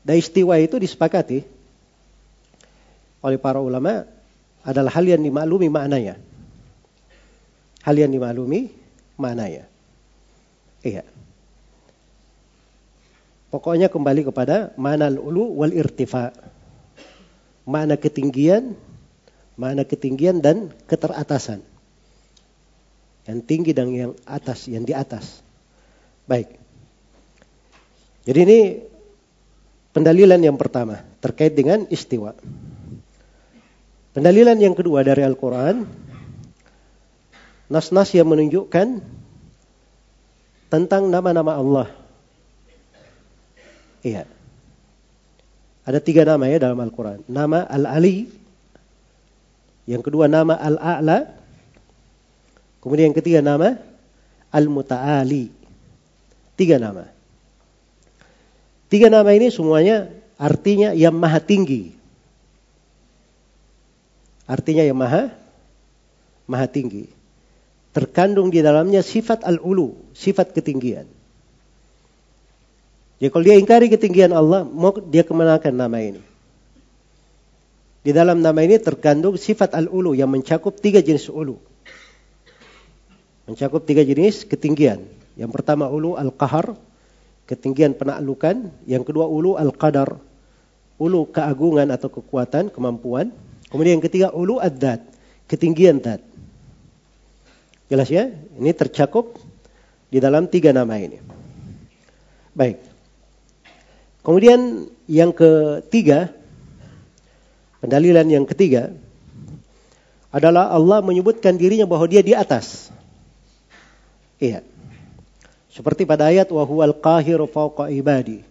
[0.00, 1.44] Dan istiwa itu disepakati
[3.20, 4.08] oleh para ulama
[4.64, 6.16] adalah hal yang dimaklumi maknanya.
[7.84, 8.85] Hal yang dimaklumi
[9.16, 9.64] mana ya?
[10.84, 11.04] Iya.
[13.50, 16.30] Pokoknya kembali kepada mana ulu wal irtifa.
[17.66, 18.78] Mana ketinggian,
[19.58, 21.64] mana ketinggian dan keteratasan.
[23.26, 25.42] Yang tinggi dan yang atas, yang di atas.
[26.30, 26.54] Baik.
[28.22, 28.60] Jadi ini
[29.90, 32.36] pendalilan yang pertama terkait dengan istiwa.
[34.14, 36.05] Pendalilan yang kedua dari Al-Quran
[37.66, 39.02] nas-nas yang menunjukkan
[40.70, 41.88] tentang nama-nama Allah.
[44.02, 44.26] Iya.
[45.86, 47.22] Ada tiga nama ya dalam Al-Quran.
[47.30, 48.26] Nama Al-Ali.
[49.86, 51.30] Yang kedua nama Al-A'la.
[52.82, 53.78] Kemudian yang ketiga nama
[54.50, 55.50] Al-Muta'ali.
[56.58, 57.06] Tiga nama.
[58.86, 61.94] Tiga nama ini semuanya artinya yang maha tinggi.
[64.46, 65.34] Artinya yang maha
[66.46, 67.15] maha tinggi.
[67.96, 71.08] Terkandung di dalamnya sifat al-ulu, sifat ketinggian.
[73.16, 76.20] Jadi kalau dia ingkari ketinggian Allah, mau dia kemenakan nama ini.
[78.04, 81.56] Di dalam nama ini terkandung sifat al-ulu yang mencakup tiga jenis ulu.
[83.48, 85.00] Mencakup tiga jenis ketinggian.
[85.32, 86.76] Yang pertama ulu al-qahar,
[87.48, 88.76] ketinggian penaklukan.
[88.84, 90.20] Yang kedua ulu al-qadar,
[91.00, 93.32] ulu keagungan atau kekuatan, kemampuan.
[93.72, 95.00] Kemudian yang ketiga ulu ad-dat,
[95.48, 96.35] ketinggian dat.
[97.86, 98.30] Jelas ya?
[98.58, 99.38] Ini tercakup
[100.10, 101.22] di dalam tiga nama ini.
[102.56, 102.82] Baik.
[104.26, 106.34] Kemudian yang ketiga,
[107.78, 108.90] pendalilan yang ketiga
[110.34, 112.90] adalah Allah menyebutkan dirinya bahwa dia di atas.
[114.42, 114.66] Iya.
[115.70, 118.42] Seperti pada ayat wa huwal qahiru fawqa ibadi.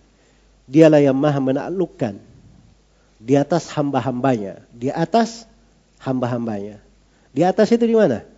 [0.66, 2.18] Dialah yang maha menaklukkan
[3.22, 5.46] di atas hamba-hambanya, di atas
[6.02, 6.82] hamba-hambanya.
[7.36, 8.35] Di atas itu di mana?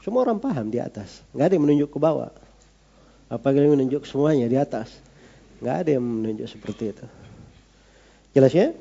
[0.00, 1.20] Semua orang paham di atas.
[1.36, 2.32] Enggak ada yang menunjuk ke bawah.
[3.28, 4.88] Apalagi menunjuk semuanya di atas.
[5.60, 7.06] Nggak ada yang menunjuk seperti itu.
[8.32, 8.72] Jelas ya?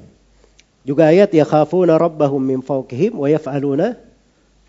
[0.87, 3.99] Juga ayat ya khafuna rabbahum min fawqihim wa yaf'aluna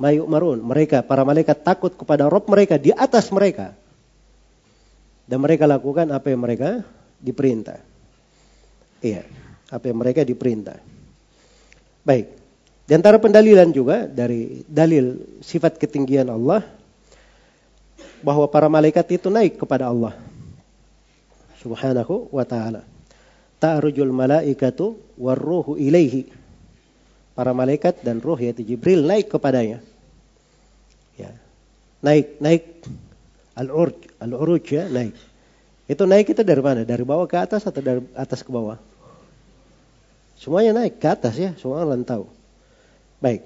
[0.01, 0.59] ma yu'marun.
[0.59, 3.79] Mereka para malaikat takut kepada Rabb mereka di atas mereka.
[5.31, 6.83] Dan mereka lakukan apa yang mereka
[7.23, 7.79] diperintah.
[8.99, 9.23] Iya,
[9.71, 10.83] apa yang mereka diperintah.
[12.03, 12.40] Baik.
[12.91, 16.67] Di antara pendalilan juga dari dalil sifat ketinggian Allah
[18.19, 20.19] bahwa para malaikat itu naik kepada Allah
[21.63, 22.83] subhanahu wa ta'ala.
[23.63, 26.35] Ta'rujul malaikatu warruhu ilaihi.
[27.39, 29.79] Para malaikat dan ruh yaitu Jibril naik kepadanya.
[31.15, 31.31] Ya.
[32.03, 32.65] Naik, naik
[33.55, 35.15] al-urj, al-uruj ya, naik.
[35.87, 36.83] Itu naik itu dari mana?
[36.83, 38.83] Dari bawah ke atas atau dari atas ke bawah?
[40.43, 42.40] Semuanya naik ke atas ya, semua orang tahu.
[43.21, 43.45] Baik.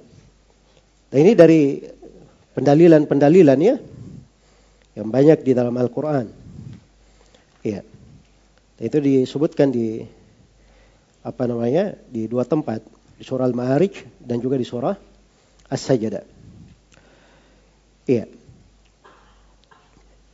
[1.10, 1.62] Dan ini dari
[2.54, 3.76] pendalilan-pendalilan ya
[4.94, 6.30] yang banyak di dalam Al-Qur'an.
[7.66, 7.82] Iya.
[8.78, 10.02] Itu disebutkan di
[11.26, 11.98] apa namanya?
[12.06, 12.82] di dua tempat,
[13.18, 14.94] di surah Al-Ma'arij dan juga di surah
[15.70, 16.22] As-Sajdah.
[18.06, 18.30] Iya.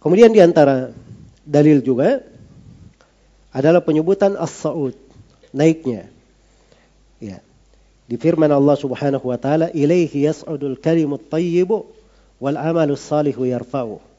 [0.01, 0.91] Kemudian di antara
[1.45, 2.25] dalil juga
[3.53, 4.97] adalah penyebutan as-sa'ud,
[5.53, 6.09] naiknya.
[7.21, 7.45] Ya.
[8.11, 11.87] Di firman Allah Subhanahu wa taala, "Ilaihi yas'udul kalimut thayyibu
[12.43, 14.11] wal amalus salihu yarfa'u."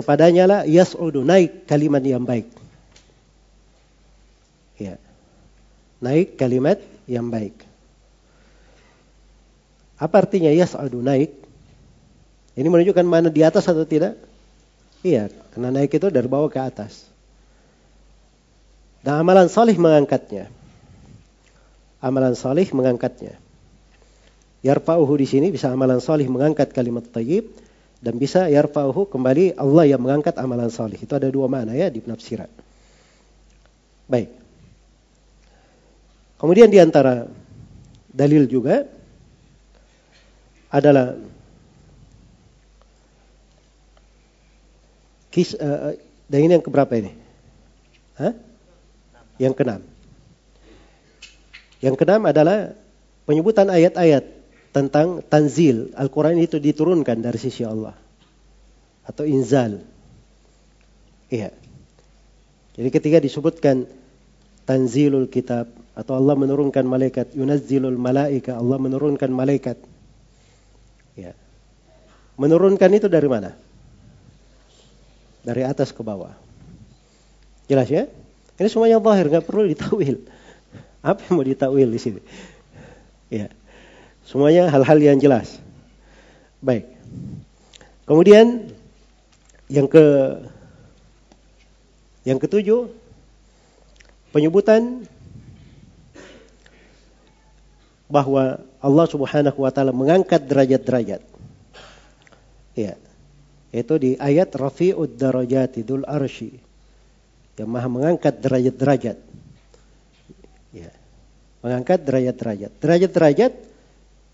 [0.00, 2.48] kepadanya lah yas'udu naik kalimat yang baik.
[4.80, 4.96] Ya.
[6.00, 7.52] Naik kalimat yang baik.
[10.00, 11.36] Apa artinya yas'udu naik?
[12.56, 14.16] Ini menunjukkan mana di atas atau tidak?
[15.04, 17.08] Iya, karena naik itu dari bawah ke atas.
[19.04, 20.48] Dan amalan salih mengangkatnya.
[22.00, 23.36] Amalan salih mengangkatnya.
[24.60, 27.48] Yarfa'uhu di sini bisa amalan salih mengangkat kalimat tayyib
[28.00, 30.96] dan bisa yarfa'uhu kembali Allah yang mengangkat amalan salih.
[30.96, 32.48] Itu ada dua makna ya di penafsiran.
[34.08, 34.28] Baik.
[36.40, 37.28] Kemudian di antara
[38.08, 38.88] dalil juga
[40.72, 41.16] adalah
[45.28, 45.92] kis uh,
[46.30, 47.12] dan ini yang keberapa ini?
[48.16, 48.32] Hah?
[49.36, 49.89] Yang keenam.
[51.80, 52.76] Yang keenam adalah
[53.24, 54.24] penyebutan ayat-ayat
[54.70, 55.90] tentang tanzil.
[55.96, 57.96] Al-Quran itu diturunkan dari sisi Allah.
[59.08, 59.80] Atau inzal.
[61.32, 61.50] Iya.
[62.76, 63.88] Jadi ketika disebutkan
[64.68, 69.76] tanzilul kitab atau Allah menurunkan malaikat, yunazzilul malaika, Allah menurunkan malaikat.
[71.18, 71.34] Ya.
[72.38, 73.56] Menurunkan itu dari mana?
[75.40, 76.36] Dari atas ke bawah.
[77.66, 78.06] Jelas ya?
[78.60, 80.20] Ini semuanya zahir, nggak perlu ditawil.
[81.00, 82.20] Apa yang mau ditawil di sini?
[83.32, 83.48] Ya.
[84.24, 85.56] Semuanya hal-hal yang jelas.
[86.60, 86.86] Baik.
[88.04, 88.68] Kemudian
[89.70, 90.04] yang ke
[92.26, 92.90] yang ketujuh
[94.34, 95.08] penyebutan
[98.10, 101.22] bahwa Allah Subhanahu wa taala mengangkat derajat-derajat.
[102.74, 102.98] Ya.
[103.70, 106.58] Itu di ayat Rafi'ud darajati dul arsy.
[107.54, 109.29] Yang Maha mengangkat derajat-derajat.
[111.60, 112.72] Mengangkat derajat-derajat.
[112.80, 113.52] Derajat-derajat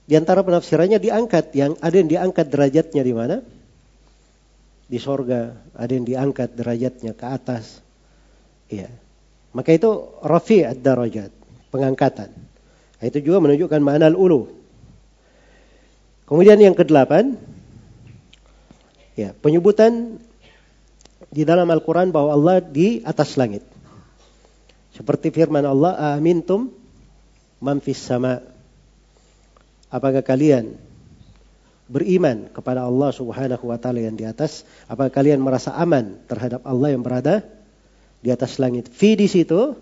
[0.06, 3.36] di antara penafsirannya diangkat, yang ada yang diangkat derajatnya di mana?
[4.86, 7.82] di sorga, ada yang diangkat derajatnya ke atas.
[8.70, 8.90] Iya.
[9.50, 9.90] Maka itu
[10.22, 11.30] rafi' ad-darajat,
[11.74, 12.30] pengangkatan.
[13.02, 14.46] Itu juga menunjukkan makna al-ulu.
[16.26, 17.38] Kemudian yang kedelapan,
[19.14, 20.18] ya, penyebutan
[21.30, 23.62] di dalam Al-Quran bahwa Allah di atas langit.
[24.94, 26.72] Seperti firman Allah, Amintum
[27.60, 28.42] man fis sama.
[29.86, 30.74] Apakah kalian
[31.86, 34.66] beriman kepada Allah Subhanahu wa taala yang di atas?
[34.90, 37.46] Apakah kalian merasa aman terhadap Allah yang berada
[38.20, 38.90] di atas langit?
[38.90, 39.78] Fi di situ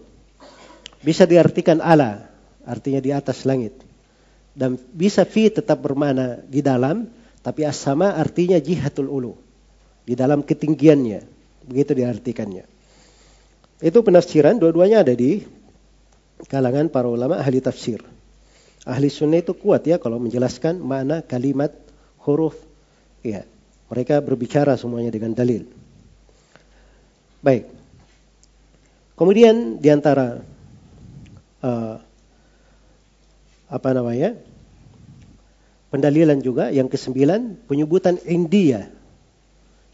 [1.00, 2.28] bisa diartikan ala,
[2.64, 3.76] artinya di atas langit.
[4.54, 7.10] Dan bisa fi tetap bermana di dalam,
[7.42, 9.34] tapi as-sama artinya jihatul ulu.
[10.04, 11.20] Di dalam ketinggiannya.
[11.64, 12.64] Begitu diartikannya.
[13.80, 15.44] Itu penafsiran, dua-duanya ada di
[16.48, 18.04] kalangan para ulama ahli tafsir.
[18.84, 21.72] Ahli sunnah itu kuat ya kalau menjelaskan makna kalimat
[22.20, 22.56] huruf.
[23.24, 23.48] Ya,
[23.88, 25.64] mereka berbicara semuanya dengan dalil.
[27.40, 27.68] Baik.
[29.14, 30.42] Kemudian di antara
[31.64, 31.96] uh,
[33.70, 34.36] apa namanya
[35.88, 38.90] pendalilan juga yang kesembilan penyebutan India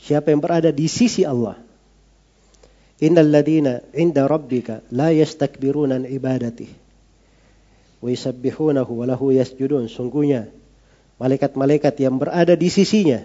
[0.00, 1.60] siapa yang berada di sisi Allah
[3.00, 6.68] Innal ladina inda rabbika la yastakbiruna an ibadati
[8.00, 9.88] wa yusabbihunahu wa lahu yasjudun.
[9.88, 10.52] Sungguhnya
[11.16, 13.24] malaikat-malaikat yang berada di sisinya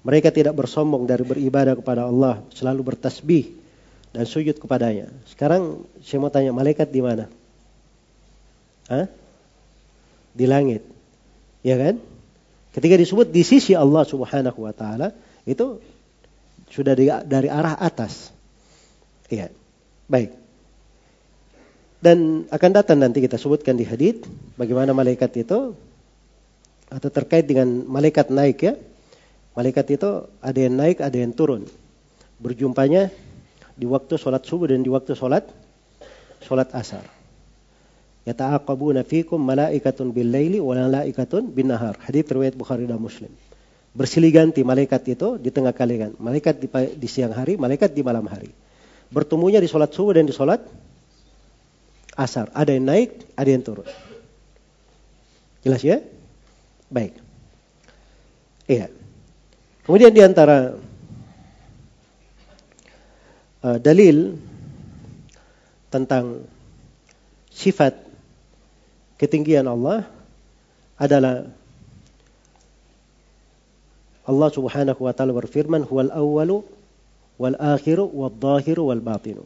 [0.00, 3.52] mereka tidak bersombong dari beribadah kepada Allah, selalu bertasbih
[4.16, 5.12] dan sujud kepadanya.
[5.28, 7.28] Sekarang saya mau tanya, malaikat di mana?
[8.88, 9.06] Hah?
[10.32, 10.80] Di langit.
[11.60, 12.00] Ya kan?
[12.72, 15.12] Ketika disebut di sisi Allah Subhanahu wa taala,
[15.44, 15.84] itu
[16.70, 18.30] sudah dari, dari arah atas.
[19.26, 19.50] Iya.
[20.06, 20.38] Baik.
[22.00, 24.24] Dan akan datang nanti kita sebutkan di hadith
[24.56, 25.76] bagaimana malaikat itu
[26.90, 28.74] atau terkait dengan malaikat naik ya.
[29.52, 31.68] Malaikat itu ada yang naik, ada yang turun.
[32.40, 33.12] Berjumpanya
[33.76, 35.44] di waktu sholat subuh dan di waktu sholat
[36.40, 37.04] sholat asar.
[38.24, 42.00] Yata'aqabuna fikum malaikatun bil laili wa malaikatun bin nahar.
[42.00, 43.28] Hadits riwayat Bukhari dan Muslim
[43.90, 46.14] bersilih ganti malaikat itu di tengah kalian.
[46.18, 48.50] Malaikat di, di siang hari, malaikat di malam hari.
[49.10, 50.62] Bertemunya di sholat subuh dan di sholat
[52.14, 52.46] asar.
[52.54, 53.86] Ada yang naik, ada yang turun.
[55.66, 55.98] Jelas ya?
[56.86, 57.18] Baik.
[58.70, 58.86] Iya.
[59.82, 60.78] Kemudian di antara
[63.66, 64.38] uh, dalil
[65.90, 66.46] tentang
[67.50, 67.98] sifat
[69.18, 70.06] ketinggian Allah
[70.94, 71.50] adalah
[74.30, 76.62] Allah Subhanahu wa taala berfirman, "Huwal awwalu
[77.42, 79.42] wal akhiru wal dhahiru wal batinu."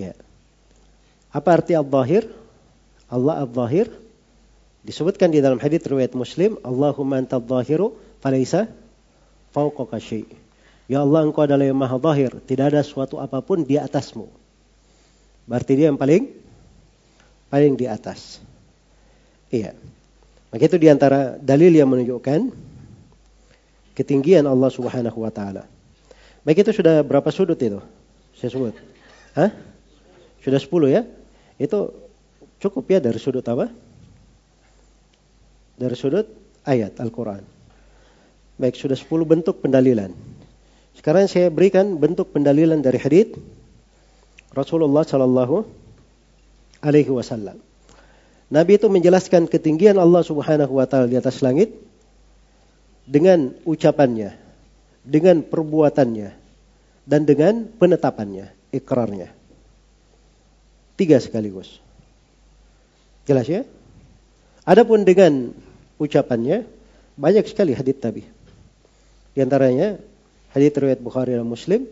[0.00, 0.16] Ya.
[1.28, 2.24] Apa arti al-zahir?
[3.12, 3.92] Allah al-zahir
[4.80, 7.92] disebutkan di dalam hadis riwayat Muslim, "Allahumma anta al-zahiru
[8.24, 8.72] falaysa
[9.52, 10.40] fawqaka syai'."
[10.90, 14.26] Ya Allah, Engkau adalah yang Maha Zahir, tidak ada suatu apa pun di atasmu.
[15.46, 16.26] Berarti dia yang paling
[17.46, 18.42] paling di atas.
[19.54, 19.78] Iya.
[20.50, 22.69] Maka itu di antara dalil yang menunjukkan
[24.00, 25.68] ketinggian Allah Subhanahu wa taala.
[26.40, 27.84] Baik itu sudah berapa sudut itu?
[28.32, 28.72] Saya sebut.
[29.36, 29.52] Hah?
[30.40, 31.04] Sudah 10 ya?
[31.60, 31.92] Itu
[32.64, 33.68] cukup ya dari sudut apa?
[35.76, 36.24] Dari sudut
[36.64, 37.44] ayat Al-Qur'an.
[38.56, 40.16] Baik, sudah 10 bentuk pendalilan.
[40.96, 43.36] Sekarang saya berikan bentuk pendalilan dari hadis
[44.52, 45.64] Rasulullah sallallahu
[46.84, 47.60] alaihi wasallam.
[48.50, 51.70] Nabi itu menjelaskan ketinggian Allah Subhanahu wa taala di atas langit
[53.06, 54.36] dengan ucapannya,
[55.04, 56.30] dengan perbuatannya,
[57.08, 59.32] dan dengan penetapannya, ikrarnya.
[61.00, 61.80] Tiga sekaligus.
[63.24, 63.62] Jelas ya?
[64.68, 65.56] Adapun dengan
[65.96, 66.68] ucapannya,
[67.16, 68.22] banyak sekali hadith Nabi.
[69.32, 69.96] Di antaranya,
[70.52, 71.88] hadith riwayat Bukhari dan Muslim,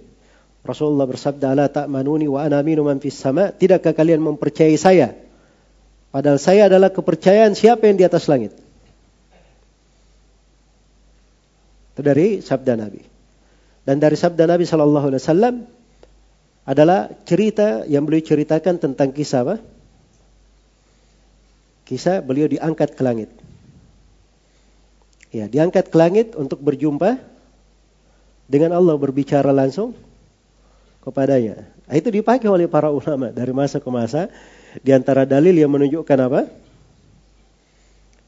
[0.66, 5.16] Rasulullah bersabda, "La ta'manuni wa ana aminu man fis sama." Tidakkah kalian mempercayai saya?
[6.12, 8.52] Padahal saya adalah kepercayaan siapa yang di atas langit.
[11.98, 13.02] Itu dari sabda Nabi.
[13.82, 15.54] Dan dari sabda Nabi Shallallahu Alaihi Wasallam
[16.62, 19.58] adalah cerita yang beliau ceritakan tentang kisah apa?
[21.90, 23.34] Kisah beliau diangkat ke langit.
[25.34, 27.18] Ya, diangkat ke langit untuk berjumpa
[28.46, 29.90] dengan Allah berbicara langsung
[31.02, 31.66] kepadanya.
[31.90, 34.30] Nah, itu dipakai oleh para ulama dari masa ke masa
[34.86, 36.46] di antara dalil yang menunjukkan apa?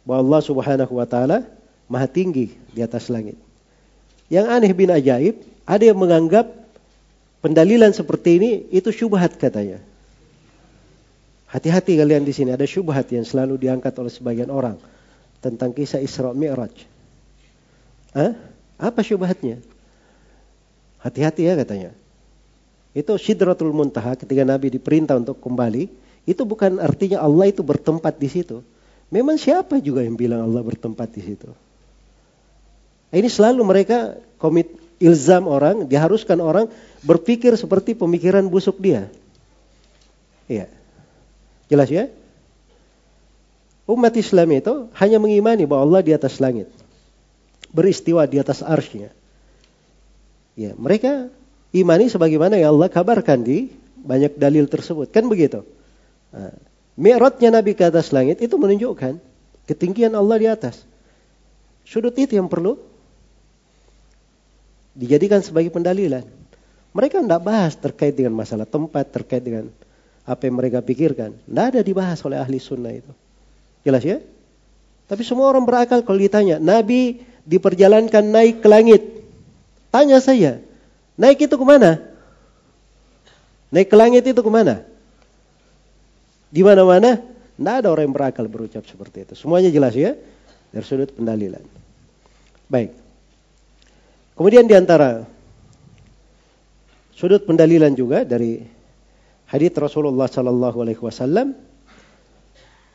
[0.02, 1.46] Bahwa Allah Subhanahu wa taala
[1.86, 3.38] maha tinggi di atas langit.
[4.30, 6.46] Yang aneh bin ajaib, ada yang menganggap
[7.42, 9.82] pendalilan seperti ini itu syubhat katanya.
[11.50, 14.78] Hati-hati kalian di sini, ada syubhat yang selalu diangkat oleh sebagian orang
[15.42, 16.86] tentang kisah Isra Mi'raj.
[18.14, 18.38] Hah?
[18.78, 19.58] Apa syubhatnya?
[21.02, 21.90] Hati-hati ya katanya.
[22.94, 25.90] Itu sidratul muntaha ketika Nabi diperintah untuk kembali.
[26.22, 28.62] Itu bukan artinya Allah itu bertempat di situ.
[29.10, 31.50] Memang siapa juga yang bilang Allah bertempat di situ?
[33.10, 34.70] Ini selalu mereka komit
[35.02, 36.70] ilzam orang, diharuskan orang
[37.02, 39.10] berpikir seperti pemikiran busuk dia.
[40.46, 40.70] Iya.
[41.66, 42.10] Jelas ya?
[43.90, 46.70] Umat Islam itu hanya mengimani bahwa Allah di atas langit.
[47.74, 49.10] Beristiwa di atas arsnya.
[50.54, 51.30] Ya, mereka
[51.74, 55.10] imani sebagaimana yang Allah kabarkan di banyak dalil tersebut.
[55.10, 55.66] Kan begitu.
[56.30, 56.54] Nah,
[56.98, 59.18] Nabi ke atas langit itu menunjukkan
[59.66, 60.82] ketinggian Allah di atas.
[61.86, 62.89] Sudut itu yang perlu
[65.00, 66.28] dijadikan sebagai pendalilan.
[66.92, 69.72] Mereka tidak bahas terkait dengan masalah tempat, terkait dengan
[70.28, 71.32] apa yang mereka pikirkan.
[71.32, 73.08] Tidak ada dibahas oleh ahli sunnah itu.
[73.80, 74.20] Jelas ya?
[75.08, 79.02] Tapi semua orang berakal kalau ditanya, Nabi diperjalankan naik ke langit.
[79.90, 80.60] Tanya saya,
[81.16, 81.98] naik itu ke mana?
[83.72, 84.84] Naik ke langit itu ke mana?
[86.50, 87.22] Di mana-mana,
[87.58, 89.34] tidak ada orang yang berakal berucap seperti itu.
[89.38, 90.14] Semuanya jelas ya,
[90.70, 91.62] dari sudut pendalilan.
[92.70, 92.99] Baik.
[94.40, 95.28] Kemudian di antara
[97.12, 98.56] sudut pendalilan juga dari
[99.52, 101.52] hadits Rasulullah Sallallahu Alaihi Wasallam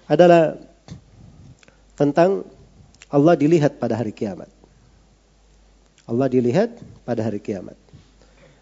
[0.09, 0.57] adalah
[1.93, 2.49] tentang
[3.13, 4.49] Allah dilihat pada hari kiamat.
[6.09, 7.77] Allah dilihat pada hari kiamat.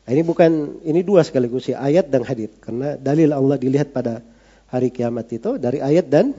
[0.03, 4.19] Nah, ini bukan ini dua sekaligus ya, ayat dan hadis karena dalil Allah dilihat pada
[4.67, 6.35] hari kiamat itu dari ayat dan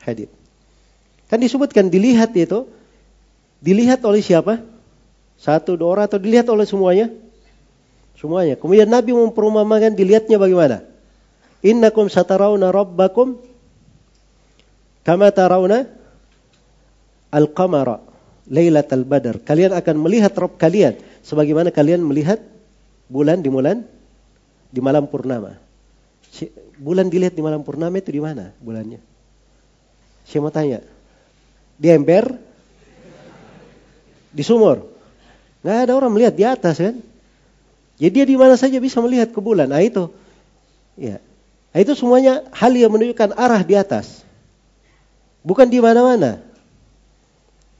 [0.00, 0.32] hadis.
[1.28, 2.64] Kan disebutkan dilihat itu
[3.60, 4.71] dilihat oleh siapa?
[5.42, 7.10] Satu dua orang atau dilihat oleh semuanya?
[8.14, 8.54] Semuanya.
[8.54, 10.86] Kemudian Nabi memperumpamakan dilihatnya bagaimana?
[11.66, 13.42] Innakum satarawna rabbakum
[15.02, 15.90] kama tarawna
[17.34, 17.98] al-qamara
[18.46, 19.42] lailatal badar.
[19.42, 20.94] Kalian akan melihat Rabb kalian
[21.26, 22.38] sebagaimana kalian melihat
[23.10, 23.82] bulan di bulan
[24.70, 25.58] di malam purnama.
[26.78, 29.02] Bulan dilihat di malam purnama itu di mana bulannya?
[30.22, 30.86] Saya mau tanya.
[31.74, 32.30] Di ember?
[34.30, 34.91] Di sumur?
[35.62, 36.98] Nggak ada orang melihat di atas kan?
[38.02, 39.70] Jadi dia di mana saja bisa melihat ke bulan.
[39.70, 40.10] Nah itu.
[40.98, 41.22] Ya.
[41.72, 44.26] Nah, itu semuanya hal yang menunjukkan arah di atas.
[45.40, 46.42] Bukan di mana-mana.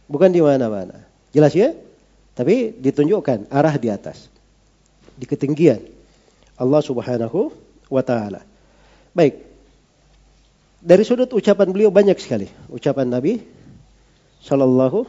[0.08, 1.04] Bukan di mana-mana.
[1.34, 1.76] Jelas ya?
[2.32, 4.32] Tapi ditunjukkan arah di atas.
[5.18, 5.84] Di ketinggian.
[6.56, 7.52] Allah subhanahu
[7.92, 8.40] wa ta'ala.
[9.12, 9.44] Baik.
[10.82, 12.48] Dari sudut ucapan beliau banyak sekali.
[12.72, 13.44] Ucapan Nabi
[14.42, 15.06] Sallallahu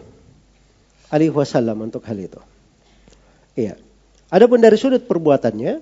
[1.09, 2.41] Alaihi Wasallam untuk hal itu.
[3.53, 3.77] Iya.
[4.33, 5.81] Adapun dari sudut perbuatannya,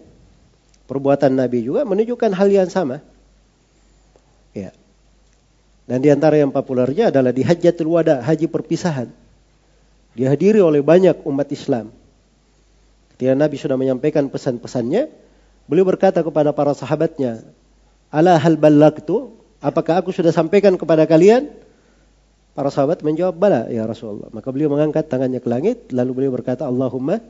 [0.92, 3.00] perbuatan Nabi juga menunjukkan hal yang sama.
[4.52, 4.76] Iya.
[5.88, 9.08] Dan di antara yang populernya adalah di Hajjatul Wada, haji perpisahan.
[10.12, 11.96] Dihadiri oleh banyak umat Islam.
[13.16, 15.08] Ketika Nabi sudah menyampaikan pesan-pesannya,
[15.72, 17.40] beliau berkata kepada para sahabatnya,
[18.12, 19.32] Ala hal ballaktu,
[19.64, 21.48] apakah aku sudah sampaikan kepada kalian?
[22.52, 24.28] Para sahabat menjawab, bala ya Rasulullah.
[24.36, 27.24] Maka beliau mengangkat tangannya ke langit, lalu beliau berkata, Allahumma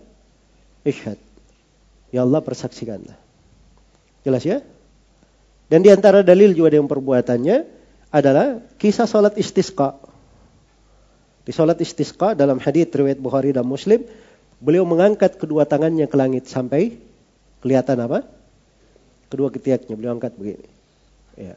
[0.88, 1.18] ishad.
[2.12, 3.18] Ya Allah persaksikanlah.
[4.28, 4.62] Jelas ya?
[5.72, 7.82] Dan di antara dalil juga yang perbuatannya,
[8.12, 9.96] adalah kisah salat istisqa.
[11.48, 14.04] Di salat istisqa dalam hadis riwayat Bukhari dan Muslim,
[14.60, 17.00] beliau mengangkat kedua tangannya ke langit sampai
[17.64, 18.28] kelihatan apa?
[19.32, 20.68] Kedua ketiaknya beliau angkat begini.
[21.40, 21.56] Ya.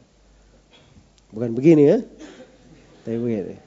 [1.35, 1.97] Bukan begini ya.
[3.03, 3.64] Tapi begini.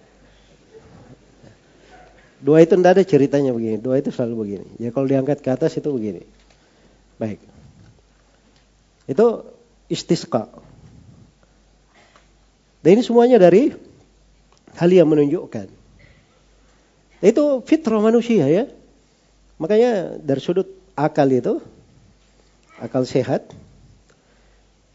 [2.39, 3.83] Dua itu tidak ada ceritanya begini.
[3.83, 4.67] Dua itu selalu begini.
[4.79, 6.23] Ya kalau diangkat ke atas itu begini.
[7.19, 7.43] Baik.
[9.11, 9.43] Itu
[9.91, 10.47] istisqa.
[12.79, 13.75] Dan ini semuanya dari
[14.79, 15.67] hal yang menunjukkan.
[17.19, 18.71] Itu fitrah manusia ya.
[19.59, 21.59] Makanya dari sudut akal itu,
[22.79, 23.51] akal sehat,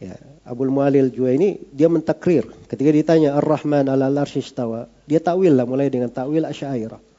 [0.00, 0.16] ya,
[0.48, 5.92] Abul Mualil juga ini dia mentakrir ketika ditanya Ar-Rahman ala istawa, dia takwil lah mulai
[5.92, 7.13] dengan takwil Asy'ariyah.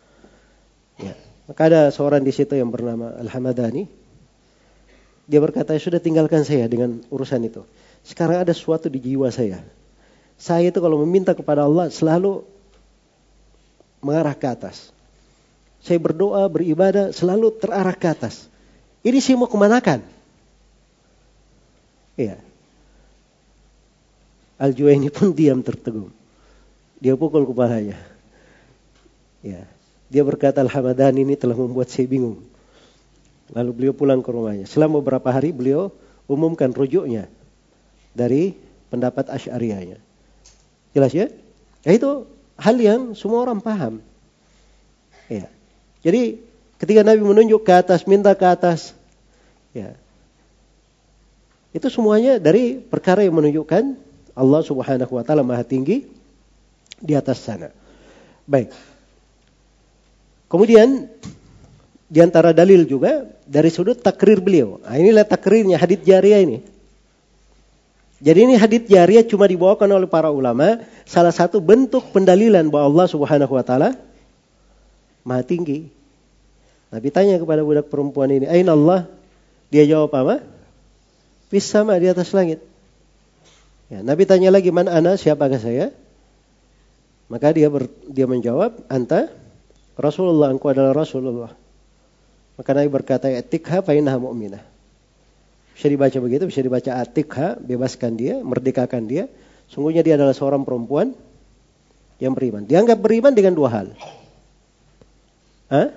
[1.45, 1.51] Ya.
[1.53, 3.85] Maka ada seorang di situ yang bernama Al-Hamadani.
[5.25, 7.65] Dia berkata, sudah tinggalkan saya dengan urusan itu.
[8.05, 9.61] Sekarang ada sesuatu di jiwa saya.
[10.37, 12.45] Saya itu kalau meminta kepada Allah selalu
[14.01, 14.93] mengarah ke atas.
[15.81, 18.49] Saya berdoa, beribadah selalu terarah ke atas.
[19.05, 20.01] Ini sih mau kemanakan?
[22.17, 22.41] Iya.
[24.55, 26.09] al ini pun diam tertegun.
[26.97, 27.99] Dia pukul kepalanya.
[29.45, 29.74] Ya.
[30.09, 32.45] Dia berkata Al-Hamadan ini telah membuat saya bingung.
[33.53, 34.65] Lalu beliau pulang ke rumahnya.
[34.65, 35.93] Selama beberapa hari beliau
[36.25, 37.29] umumkan rujuknya
[38.13, 38.57] dari
[38.89, 40.01] pendapat Asy'ariyahnya.
[40.93, 41.27] Jelas ya?
[41.85, 42.25] Ya itu
[42.57, 44.01] hal yang semua orang paham.
[45.29, 45.49] Ya.
[46.05, 46.41] Jadi
[46.75, 48.91] Ketika Nabi menunjuk ke atas, minta ke atas.
[49.71, 49.95] Ya.
[51.71, 53.95] Itu semuanya dari perkara yang menunjukkan
[54.35, 56.07] Allah Subhanahu wa taala Maha tinggi
[56.99, 57.71] di atas sana.
[58.47, 58.71] Baik.
[60.45, 61.09] Kemudian
[62.05, 64.77] di antara dalil juga dari sudut takrir beliau.
[64.85, 66.61] Nah, inilah takrirnya hadits jariah ini.
[68.21, 73.07] Jadi ini hadits jariah cuma dibawakan oleh para ulama salah satu bentuk pendalilan bahwa Allah
[73.11, 73.89] Subhanahu wa taala
[75.25, 75.89] Maha tinggi.
[76.93, 79.09] Nabi tanya kepada budak perempuan ini, "Aina Allah?"
[79.73, 80.45] Dia jawab apa?
[81.49, 82.61] Fis sama di atas langit.
[83.89, 85.89] Ya, Nabi tanya lagi, "Man ana?" Siapakah saya?
[87.25, 89.33] Maka dia ber, dia menjawab, "Anta
[89.95, 91.51] Rasulullah, engkau adalah Rasulullah."
[92.55, 94.75] Maka Nabi berkata, "Atikha fa innaha mu'minah."
[95.75, 99.27] Bisa dibaca begitu, bisa dibaca atikha, bebaskan dia, merdekakan dia.
[99.67, 101.11] Sungguhnya dia adalah seorang perempuan
[102.15, 102.63] yang beriman.
[102.63, 103.87] Dianggap beriman dengan dua hal.
[105.67, 105.91] Hah?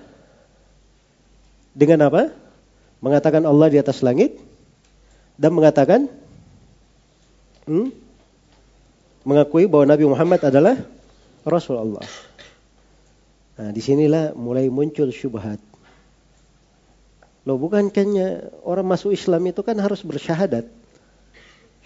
[1.71, 2.35] Dengan apa?
[2.99, 4.35] Mengatakan Allah di atas langit
[5.39, 6.11] dan mengatakan
[7.71, 7.95] hmm,
[9.23, 10.75] mengakui bahwa Nabi Muhammad adalah
[11.47, 12.03] Rasul Allah.
[13.59, 15.59] Nah, di sinilah mulai muncul syubhat.
[17.43, 18.07] Loh bukankah
[18.63, 20.63] orang masuk Islam itu kan harus bersyahadat.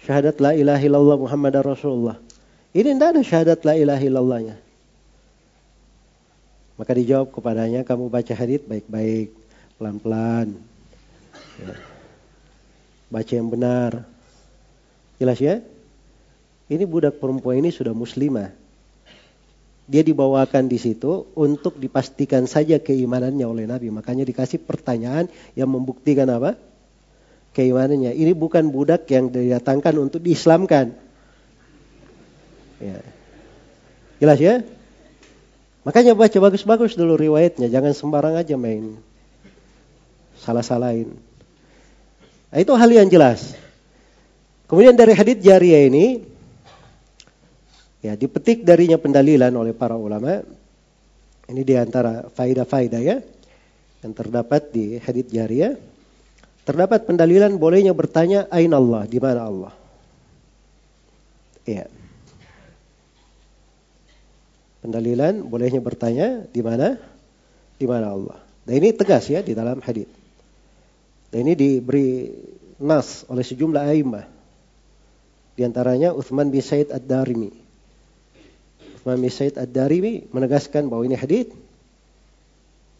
[0.06, 2.22] Syahadat la ilaha illallah Muhammad Rasulullah.
[2.70, 4.56] Ini tidak ada syahadat la ilaha illallahnya.
[6.78, 9.34] Maka dijawab kepadanya, kamu baca hadith baik-baik,
[9.74, 10.54] pelan-pelan.
[11.58, 11.74] Ya.
[13.10, 14.06] Baca yang benar.
[15.18, 15.58] Jelas ya?
[16.70, 18.63] Ini budak perempuan ini sudah muslimah
[19.84, 23.92] dia dibawakan di situ untuk dipastikan saja keimanannya oleh Nabi.
[23.92, 26.56] Makanya dikasih pertanyaan yang membuktikan apa?
[27.52, 28.16] Keimanannya.
[28.16, 30.96] Ini bukan budak yang didatangkan untuk diislamkan.
[32.80, 32.98] Ya.
[34.18, 34.54] Jelas ya?
[35.84, 37.68] Makanya baca bagus-bagus dulu riwayatnya.
[37.68, 38.96] Jangan sembarang aja main.
[40.40, 41.12] Salah-salahin.
[42.48, 43.52] Nah, itu hal yang jelas.
[44.64, 46.33] Kemudian dari hadits jariah ini
[48.04, 50.44] Ya, dipetik darinya pendalilan oleh para ulama.
[51.48, 53.16] Ini di antara faidah-faidah ya
[54.04, 55.80] yang terdapat di hadits jariah.
[56.68, 59.72] Terdapat pendalilan bolehnya bertanya ain Allah, di mana Allah?
[61.64, 61.88] Ya.
[64.84, 67.00] Pendalilan bolehnya bertanya di mana?
[67.80, 68.36] Di mana Allah?
[68.68, 70.08] Dan ini tegas ya di dalam hadis.
[71.32, 72.28] Dan ini diberi
[72.84, 74.28] nas oleh sejumlah aimah.
[75.56, 77.63] Di antaranya Uthman bin Said Ad-Darimi
[79.04, 81.52] Imam Said Ad-Darimi menegaskan bahwa ini hadis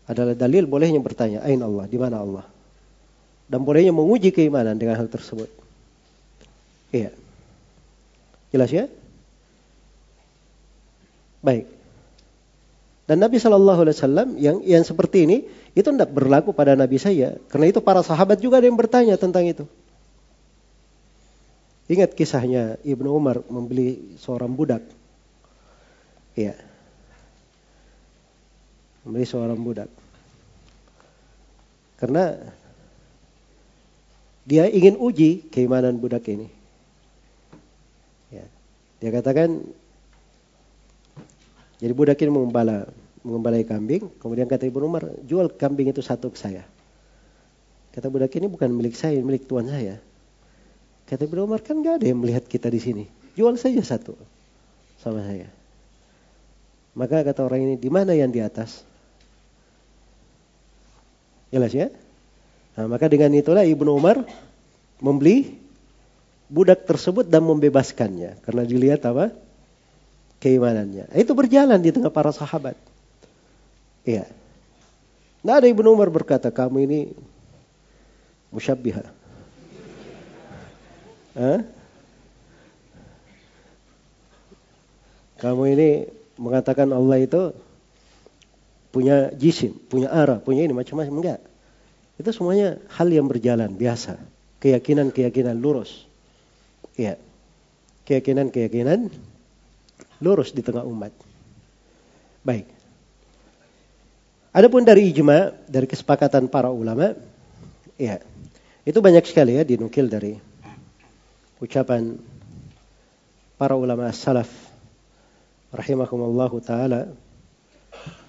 [0.05, 2.45] adalah dalil bolehnya bertanya, Ain Allah, di mana Allah?
[3.49, 5.49] Dan bolehnya menguji keimanan dengan hal tersebut.
[6.93, 7.17] Iya.
[8.53, 8.85] Jelas ya?
[11.41, 11.69] Baik.
[13.05, 15.45] Dan Nabi Shallallahu Alaihi Wasallam yang yang seperti ini
[15.77, 19.45] itu tidak berlaku pada Nabi saya, karena itu para sahabat juga ada yang bertanya tentang
[19.45, 19.65] itu.
[21.85, 24.81] Ingat kisahnya Ibnu Umar membeli seorang budak
[26.35, 26.55] Iya.
[29.07, 29.91] Membeli seorang budak.
[31.99, 32.35] Karena
[34.45, 36.51] dia ingin uji keimanan budak ini.
[38.29, 38.45] Ya.
[39.01, 39.63] Dia katakan,
[41.81, 42.91] jadi budak ini mengembala,
[43.25, 46.65] mengembalai kambing, kemudian kata Ibu Umar, jual kambing itu satu ke saya.
[47.95, 50.03] Kata budak ini bukan milik saya, milik tuan saya.
[51.07, 53.05] Kata Ibu Umar, kan gak ada yang melihat kita di sini.
[53.39, 54.19] Jual saja satu
[55.01, 55.49] sama saya.
[56.95, 58.87] Maka kata orang ini, di mana yang di atas?
[61.51, 61.91] Jelas ya?
[62.75, 64.23] Nah, maka dengan itulah Ibnu Umar
[64.99, 65.59] membeli
[66.51, 68.39] budak tersebut dan membebaskannya.
[68.43, 69.35] Karena dilihat apa?
[70.39, 71.11] Keimanannya.
[71.19, 72.79] Itu berjalan di tengah para sahabat.
[74.07, 74.29] Iya.
[75.43, 77.01] Nah ada Ibnu Umar berkata, kamu ini
[78.55, 79.05] musyabbiha.
[85.43, 87.55] Kamu ini mengatakan Allah itu
[88.95, 91.41] punya jisim, punya arah, punya ini macam-macam enggak.
[92.15, 94.23] Itu semuanya hal yang berjalan biasa,
[94.63, 96.07] keyakinan-keyakinan lurus.
[96.95, 97.19] Iya.
[98.07, 99.11] Keyakinan-keyakinan
[100.23, 101.11] lurus di tengah umat.
[102.47, 102.71] Baik.
[104.55, 107.19] Adapun dari ijma, dari kesepakatan para ulama,
[107.99, 108.23] ya,
[108.87, 110.39] itu banyak sekali ya dinukil dari
[111.59, 112.15] ucapan
[113.59, 114.74] para ulama salaf
[115.75, 117.11] rahimakumullahu taala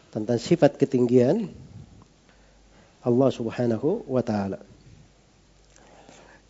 [0.10, 1.54] tentang sifat ketinggian
[3.06, 4.66] Allah Subhanahu wa taala.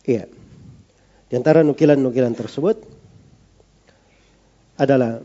[0.08, 0.24] Iya.
[1.26, 2.80] Di antara nukilan-nukilan tersebut
[4.80, 5.20] adalah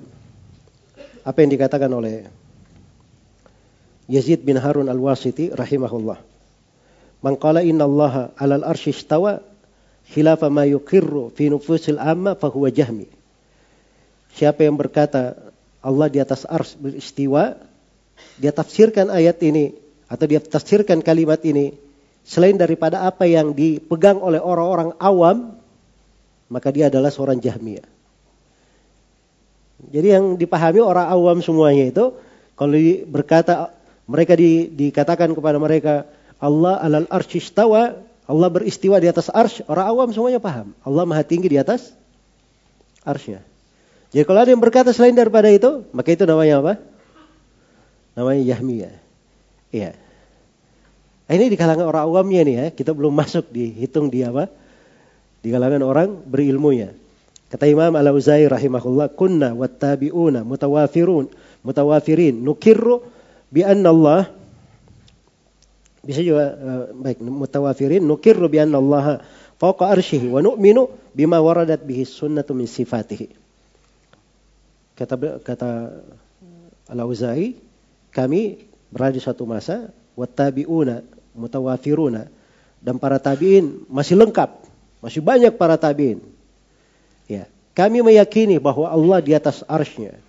[1.21, 2.25] apa yang dikatakan oleh
[4.09, 6.19] Yazid bin Harun Al-Wasiti rahimahullah.
[7.21, 9.39] Man qala inna Allah 'alal arsy istawa
[10.09, 13.05] khilafa ma yuqirru fi nufusil amma fahuwa jahmi.
[14.33, 15.50] Siapa yang berkata
[15.81, 17.57] Allah di atas ars beristiwa,
[18.37, 19.73] dia tafsirkan ayat ini
[20.05, 21.73] atau dia tafsirkan kalimat ini
[22.21, 25.57] selain daripada apa yang dipegang oleh orang-orang awam,
[26.53, 27.87] maka dia adalah seorang Jahmiyah.
[29.81, 32.13] Jadi yang dipahami orang awam semuanya itu
[32.53, 32.77] kalau
[33.09, 33.73] berkata
[34.05, 36.05] mereka di, dikatakan kepada mereka
[36.37, 37.97] Allah alal istawa,
[38.29, 40.77] Allah beristiwa di atas arsy, orang awam semuanya paham.
[40.85, 41.89] Allah maha tinggi di atas
[43.01, 43.41] arsy
[44.11, 46.73] Jadi kalau ada yang berkata selain daripada itu, maka itu namanya apa?
[48.19, 48.95] Namanya Yahmiyah.
[49.71, 49.91] Iya.
[51.31, 54.51] Nah, ini di kalangan orang awamnya nih ya, kita belum masuk dihitung di apa?
[55.39, 56.91] Di kalangan orang berilmunya.
[57.47, 61.31] Kata Imam Al-Auza'i rahimahullah, kunna wattabi'una mutawafirun,
[61.63, 63.03] mutawafirin, nukirru
[63.47, 64.21] bi anna Allah
[66.01, 69.21] bisa juga uh, baik mutawafirin nukirru bi anna Allah
[69.61, 73.40] fawqa arsyihi wa nu'minu bima waradat bihi sunnatu min sifatihi.
[75.01, 75.69] Kata kata
[76.85, 77.57] Al-Auza'i,
[78.13, 81.01] kami berada di suatu masa wattabi'una
[81.33, 82.29] mutawafiruna
[82.77, 84.61] dan para tabi'in masih lengkap,
[85.01, 86.21] masih banyak para tabi'in
[87.31, 90.19] Ya, kami meyakini bahwa Allah di atas arsnya.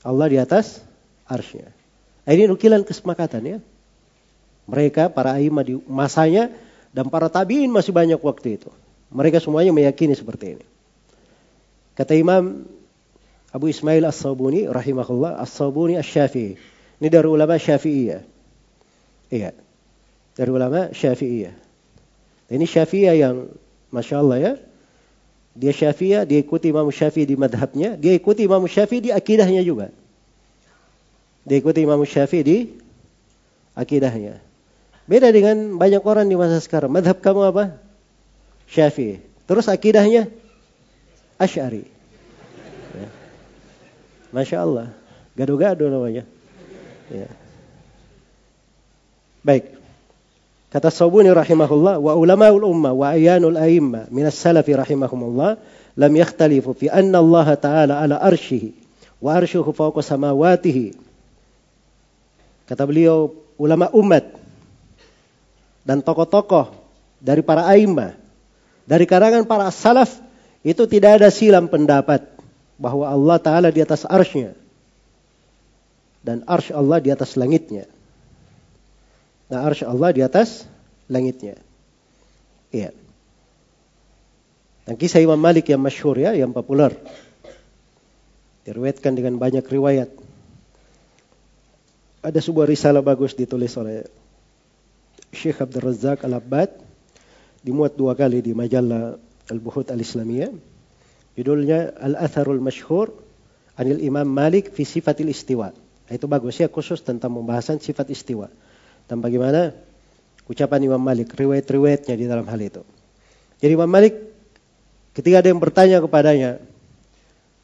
[0.00, 0.80] Allah di atas.
[1.28, 3.58] Nah, ini nukilan kesepakatan ya.
[4.64, 6.48] Mereka para imam di masanya
[6.96, 8.70] dan para tabiin masih banyak waktu itu.
[9.12, 10.64] Mereka semuanya meyakini seperti ini.
[11.96, 12.68] Kata Imam
[13.56, 16.60] Abu Ismail As-Sabuni rahimahullah, As-Sabuni Asy-Syafi'i.
[17.00, 18.20] Ini dari ulama Syafi'iyah.
[19.32, 19.50] Iya.
[20.36, 21.56] Dari ulama Syafi'iyah.
[22.52, 23.48] Ini Syafi'iyah yang
[23.88, 24.52] Masya Allah ya.
[25.56, 29.88] Dia Syafi'iyah, dia ikuti Imam Syafi'i di madhabnya, dia ikuti Imam Syafi'i di akidahnya juga.
[31.48, 32.56] Dia ikuti Imam Syafi'i di
[33.72, 34.36] akidahnya.
[35.08, 36.92] Beda dengan banyak orang di masa sekarang.
[36.92, 37.64] Madhab kamu apa?
[38.68, 39.24] Syafi'i.
[39.48, 40.28] Terus akidahnya
[41.36, 41.84] Ash'ari.
[42.96, 43.08] Ya.
[44.32, 44.86] Masya Allah.
[45.36, 46.24] Gado-gado namanya.
[47.12, 47.28] Ya.
[49.44, 49.76] Baik.
[50.72, 55.56] Kata Sabuni rahimahullah wa ulamaul ummah wa ayanul a'imma minas salafi rahimahumullah
[55.94, 58.74] lam yakhtalifu fi anna Allah ta'ala ala arshihi
[59.22, 60.98] wa arshuhu fawqa samawatihi.
[62.66, 64.26] Kata beliau ulama umat
[65.86, 66.74] dan tokoh-tokoh
[67.22, 68.18] dari para a'immah
[68.84, 70.25] dari karangan para salaf
[70.66, 72.26] itu tidak ada silam pendapat
[72.74, 74.58] bahwa Allah Ta'ala di atas arsnya
[76.26, 77.86] dan arsy Allah di atas langitnya.
[79.46, 80.66] Nah arsy Allah di atas
[81.06, 81.54] langitnya.
[82.74, 82.90] Iya.
[84.90, 86.90] Dan kisah Imam Malik yang masyhur ya, yang populer.
[88.66, 90.10] Diriwayatkan dengan banyak riwayat.
[92.26, 94.02] Ada sebuah risalah bagus ditulis oleh
[95.30, 96.74] Syekh Abdul Razak Al-Abbad.
[97.62, 99.14] Dimuat dua kali di majalah
[99.50, 100.50] Al-Buhut Al-Islamiyah.
[101.36, 103.12] Judulnya Al-Atharul Masyhur
[103.76, 105.70] Anil Imam Malik fi Sifatil Istiwa.
[106.06, 108.46] Itu bagus ya khusus tentang pembahasan sifat istiwa.
[109.10, 109.74] Dan bagaimana
[110.46, 112.82] ucapan Imam Malik, riwayat-riwayatnya di dalam hal itu.
[113.58, 114.14] Jadi Imam Malik
[115.18, 116.62] ketika ada yang bertanya kepadanya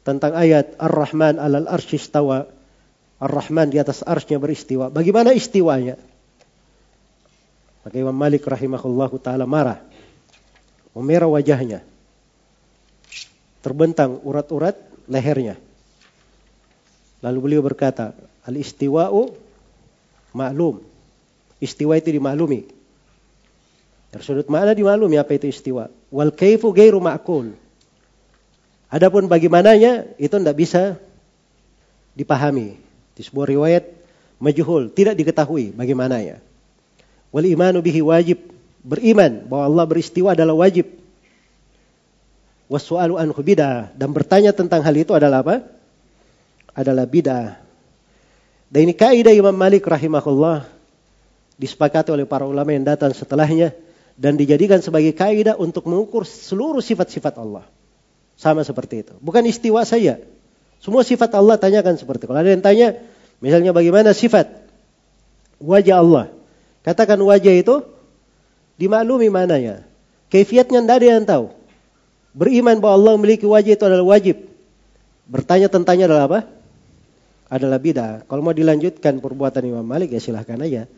[0.03, 2.51] tentang ayat Ar-Rahman alal arsy istawa,
[3.23, 4.91] Ar-Rahman di atas arsnya beristiwa.
[4.91, 5.95] Bagaimana istiwanya?
[7.87, 9.79] Maka Imam Malik rahimahullahu taala marah.
[10.93, 11.81] Memerah wajahnya.
[13.65, 14.77] Terbentang urat-urat
[15.09, 15.57] lehernya.
[17.23, 18.13] Lalu beliau berkata,
[18.43, 19.33] Al-istiwa'u
[20.35, 20.83] maklum.
[21.63, 22.67] Istiwa itu dimaklumi.
[24.11, 25.87] Dari sudut mana dimaklumi apa itu istiwa.
[26.11, 27.55] Wal kaifu gairu ma'kul.
[28.91, 30.99] Adapun bagaimananya itu tidak bisa
[32.13, 32.77] dipahami.
[33.17, 33.89] Di sebuah riwayat
[34.37, 36.37] majhul, tidak diketahui bagaimananya.
[37.33, 38.53] Wal imanu bihi wajib.
[38.83, 40.91] Beriman bahwa Allah beristiwa adalah wajib.
[42.67, 43.95] Wasu'alu anhu bid'ah.
[43.95, 45.63] Dan bertanya tentang hal itu adalah apa?
[46.75, 47.63] Adalah bid'ah.
[48.67, 50.67] Dan ini kaidah Imam Malik rahimahullah
[51.55, 53.71] disepakati oleh para ulama yang datang setelahnya
[54.19, 57.63] dan dijadikan sebagai kaidah untuk mengukur seluruh sifat-sifat Allah.
[58.35, 59.13] Sama seperti itu.
[59.21, 60.19] Bukan istiwa saja.
[60.83, 62.33] Semua sifat Allah tanyakan seperti itu.
[62.33, 62.99] Kalau ada yang tanya,
[63.39, 64.51] misalnya bagaimana sifat
[65.61, 66.25] wajah Allah.
[66.83, 67.92] Katakan wajah itu
[68.77, 69.85] dimaklumi mananya.
[70.33, 71.45] Kefiatnya tidak ada yang tahu.
[72.33, 74.49] Beriman bahwa Allah memiliki wajah itu adalah wajib.
[75.29, 76.39] Bertanya tentangnya adalah apa?
[77.53, 78.25] Adalah bid'ah.
[78.25, 80.89] Kalau mau dilanjutkan perbuatan Imam Malik ya silahkan aja.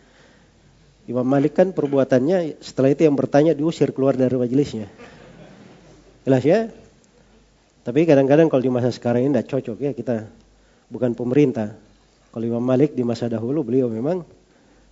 [1.05, 4.87] Imam Malik kan perbuatannya setelah itu yang bertanya diusir keluar dari majelisnya.
[6.25, 6.71] Jelas ya?
[7.85, 10.25] Tapi kadang-kadang kalau di masa sekarang ini tidak cocok ya kita
[10.89, 11.77] bukan pemerintah.
[12.33, 14.25] Kalau Imam Malik di masa dahulu beliau memang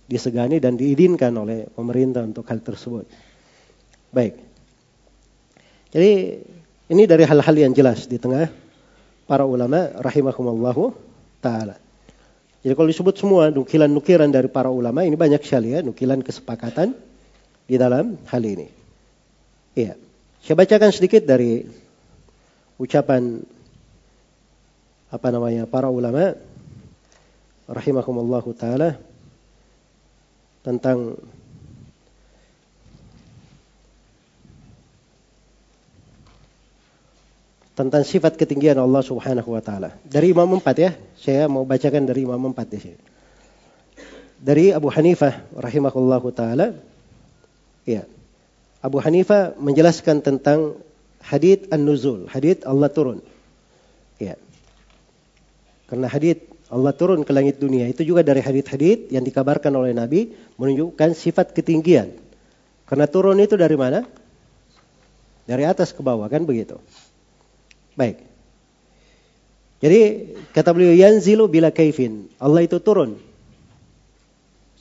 [0.04, 3.08] disegani dan diizinkan oleh pemerintah untuk hal tersebut.
[4.12, 4.36] Baik.
[5.94, 6.12] Jadi
[6.90, 8.50] ini dari hal-hal yang jelas di tengah
[9.24, 10.92] para ulama rahimahumallahu
[11.40, 11.80] taala.
[12.64, 16.96] Jadi kalau disebut semua nukilan-nukilan dari para ulama ini banyak sekali ya nukilan kesepakatan
[17.64, 18.68] di dalam hal ini.
[19.76, 19.96] Iya.
[20.44, 21.64] Saya bacakan sedikit dari
[22.76, 23.40] ucapan
[25.08, 26.36] apa namanya para ulama
[27.70, 29.00] rahimahumallahu taala
[30.64, 31.20] tentang
[37.76, 39.92] tentang sifat ketinggian Allah Subhanahu wa taala.
[40.06, 43.00] Dari Imam Empat ya, saya mau bacakan dari Imam Empat di sini.
[44.40, 46.72] Dari Abu Hanifah rahimahullahu taala.
[47.84, 48.06] Ya.
[48.80, 50.80] Abu Hanifah menjelaskan tentang
[51.20, 53.18] hadith an-nuzul, hadith Allah turun.
[54.22, 54.38] Ya.
[55.90, 60.34] Karena hadith Allah turun ke langit dunia itu juga dari hadith-hadith yang dikabarkan oleh Nabi
[60.58, 62.10] menunjukkan sifat ketinggian.
[62.90, 64.02] Karena turun itu dari mana?
[65.46, 66.82] Dari atas ke bawah kan begitu.
[67.94, 68.26] Baik.
[69.78, 70.00] Jadi
[70.50, 72.26] kata beliau yanzilu bila kaifin.
[72.42, 73.22] Allah itu turun.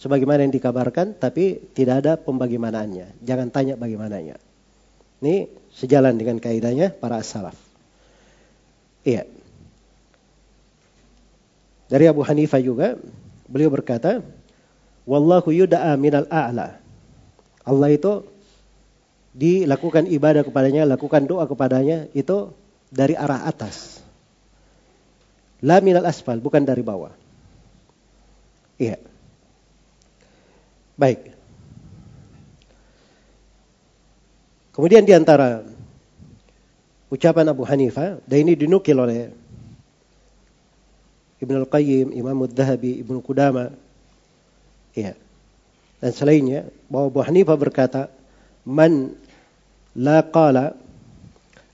[0.01, 3.21] Sebagaimana yang dikabarkan tapi tidak ada pembagaimanaannya.
[3.21, 4.41] Jangan tanya bagaimananya.
[5.21, 5.45] Ini
[5.77, 7.55] sejalan dengan kaidahnya para salaf.
[9.05, 9.42] Iya.
[11.93, 12.97] Dari Abu Hanifah juga
[13.45, 14.25] beliau berkata,
[15.05, 16.81] "Wallahu yud'a minal a'la."
[17.61, 18.25] Allah itu
[19.37, 22.49] dilakukan ibadah kepadanya, lakukan doa kepadanya itu
[22.89, 24.01] dari arah atas.
[25.61, 27.13] La minal asfal, bukan dari bawah.
[28.81, 28.97] Iya.
[30.97, 31.29] Baik.
[34.73, 35.61] Kemudian di antara
[37.13, 39.42] ucapan Abu Hanifah, dan ini dinukil oleh
[41.43, 43.69] Ibn Al-Qayyim, Imam Al-Dhahabi, Ibn Qudama,
[44.95, 45.13] ya.
[45.99, 48.01] Dan selainnya, bahwa Abu Hanifah berkata,
[48.63, 49.11] Man
[49.99, 50.71] la qala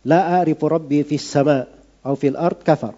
[0.06, 1.70] la a'rifu rabbi fis sama
[2.02, 2.98] atau fil ard kafar.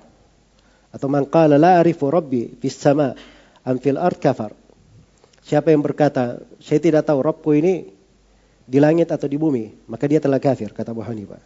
[0.91, 3.15] Atau man qala la a'rifu rabbi fis sama
[3.68, 4.56] am fil ard kafar.
[5.41, 7.89] Siapa yang berkata, saya tidak tahu Rabbku ini
[8.64, 11.41] di langit atau di bumi, maka dia telah kafir, kata Abu Hanifah.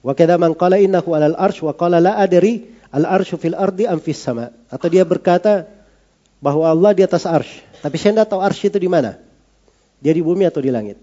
[0.00, 3.84] Wa kadza man qala innahu 'alal arsh wa qala la adri al arshu fil ardi
[3.84, 4.48] am fis sama.
[4.72, 5.68] Atau dia berkata
[6.40, 9.20] bahwa Allah di atas arsh, tapi saya tidak tahu arsh itu di mana.
[10.00, 10.96] Dia di bumi atau di langit.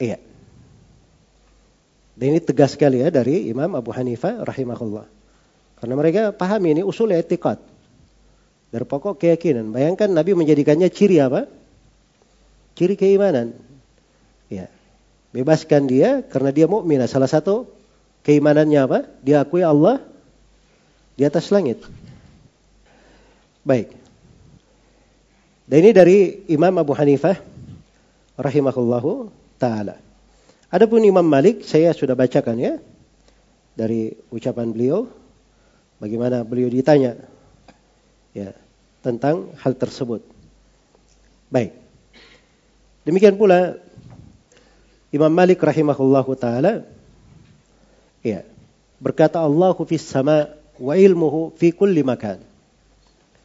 [0.00, 0.16] Iya.
[2.16, 5.08] Dan ini tegas sekali ya dari Imam Abu Hanifah rahimahullah.
[5.80, 7.58] Karena mereka pahami ini usul etikat.
[8.72, 9.72] Dari pokok keyakinan.
[9.72, 11.48] Bayangkan Nabi menjadikannya ciri apa?
[12.76, 13.52] Ciri keimanan.
[14.48, 14.68] Ya.
[15.32, 17.00] Bebaskan dia karena dia mukmin.
[17.08, 17.68] Salah satu
[18.22, 18.98] keimanannya apa?
[19.22, 20.02] Dia akui Allah
[21.18, 21.82] di atas langit.
[23.62, 23.94] Baik.
[25.66, 26.18] Dan ini dari
[26.50, 27.38] Imam Abu Hanifah
[28.34, 29.96] rahimahullahu taala.
[30.72, 32.74] Adapun Imam Malik saya sudah bacakan ya
[33.76, 35.06] dari ucapan beliau
[36.02, 37.14] bagaimana beliau ditanya
[38.34, 38.50] ya
[39.04, 40.24] tentang hal tersebut.
[41.52, 41.76] Baik.
[43.06, 43.78] Demikian pula
[45.12, 46.88] Imam Malik rahimahullahu taala
[48.22, 48.46] ya
[49.02, 52.40] berkata Allahu fis sama wa ilmuhu fi kulli makan.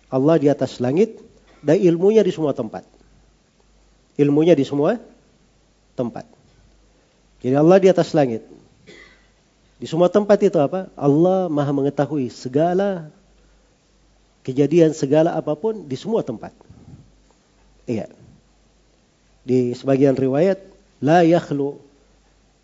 [0.07, 1.19] Allah di atas langit
[1.59, 2.85] dan ilmunya di semua tempat.
[4.15, 5.01] Ilmunya di semua
[5.97, 6.25] tempat.
[7.43, 8.45] Jadi Allah di atas langit.
[9.77, 10.89] Di semua tempat itu apa?
[10.97, 13.13] Allah maha mengetahui segala
[14.41, 16.55] kejadian, segala apa pun di semua tempat.
[17.85, 18.09] Iya.
[19.45, 20.59] Di sebagian riwayat,
[20.97, 21.77] la yakhlu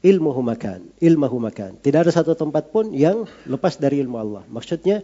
[0.03, 1.79] ilmuhu makan, ilmuhu makan.
[1.79, 4.43] Tidak ada satu tempat pun yang lepas dari ilmu Allah.
[4.51, 5.01] Maksudnya,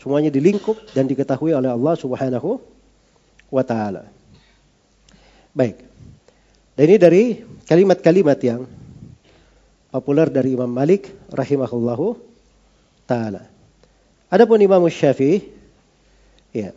[0.00, 2.56] semuanya dilingkup dan diketahui oleh Allah subhanahu
[3.52, 4.08] wa ta'ala.
[5.52, 5.76] Baik.
[6.72, 7.22] Dan ini dari
[7.68, 8.64] kalimat-kalimat yang
[9.92, 12.16] populer dari Imam Malik rahimahullahu
[13.04, 13.44] taala.
[14.30, 15.42] Adapun Imam Syafi'i
[16.54, 16.70] ya.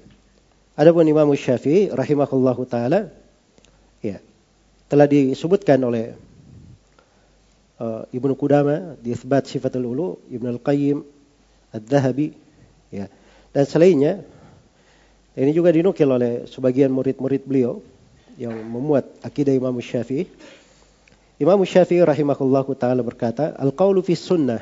[0.74, 3.14] Adapun Imam Syafi'i rahimahullahu taala
[4.02, 4.18] ya.
[4.90, 6.18] Telah disebutkan oleh
[8.14, 10.98] Ibnu Qudama di Itsbat Sifatul Ulu, Ibnu Al-Qayyim,
[11.74, 12.28] Ad-Dhahabi
[12.94, 13.10] ya.
[13.50, 14.22] Dan selainnya
[15.34, 17.82] ini juga dinukil oleh sebagian murid-murid beliau
[18.38, 20.30] yang memuat akidah Imam Syafi'i
[21.42, 24.62] Imam Syafi'i rahimahullahu taala berkata, "Al-qaulu fi sunnah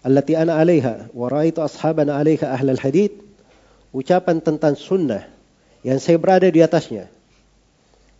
[0.00, 3.14] allati ana 'alaiha wa ra'aitu ashabana 'alaiha ahlal hadith."
[3.92, 5.26] Ucapan tentang sunnah
[5.84, 7.10] yang saya berada di atasnya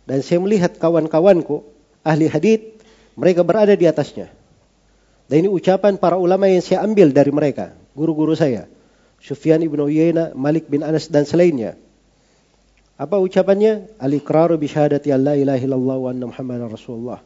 [0.03, 1.63] dan saya melihat kawan-kawanku
[2.03, 2.80] ahli hadith
[3.15, 4.31] mereka berada di atasnya.
[5.31, 8.67] Dan ini ucapan para ulama yang saya ambil dari mereka, guru-guru saya.
[9.21, 11.77] Sufyan ibn Uyainah, Malik bin Anas dan selainnya.
[12.97, 13.97] Apa ucapannya?
[13.97, 17.19] Al-iqraru bi syahadati la ilaha illallah wa anna Muhammadar Rasulullah.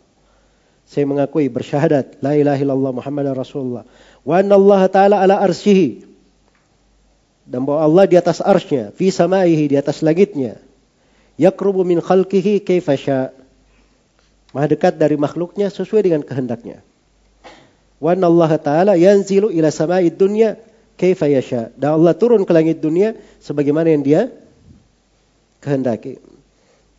[0.85, 3.89] Saya mengakui bersyahadat la ilaha illallah Muhammadar Rasulullah
[4.21, 6.05] wa anna Allah taala ala arsyihi.
[7.45, 10.57] Dan bahwa Allah di atas arsy-Nya, fi samaihi di atas langitnya.
[11.37, 13.29] Yakrubu min khalqihi kaifa sya.
[14.55, 16.79] Maha dekat dari makhluknya sesuai dengan kehendaknya.
[17.99, 20.55] Wa Allah taala yanzilu ila samai dunya
[20.95, 21.75] kaifa yasha.
[21.75, 24.21] Dan Allah turun ke langit dunia sebagaimana yang dia
[25.59, 26.23] kehendaki.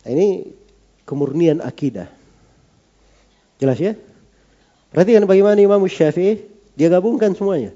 [0.05, 0.53] Nah, ini
[1.09, 2.05] kemurnian akidah.
[3.57, 3.97] Jelas ya?
[4.93, 6.45] Perhatikan bagaimana Imam Syafi'i,
[6.77, 7.73] dia gabungkan semuanya.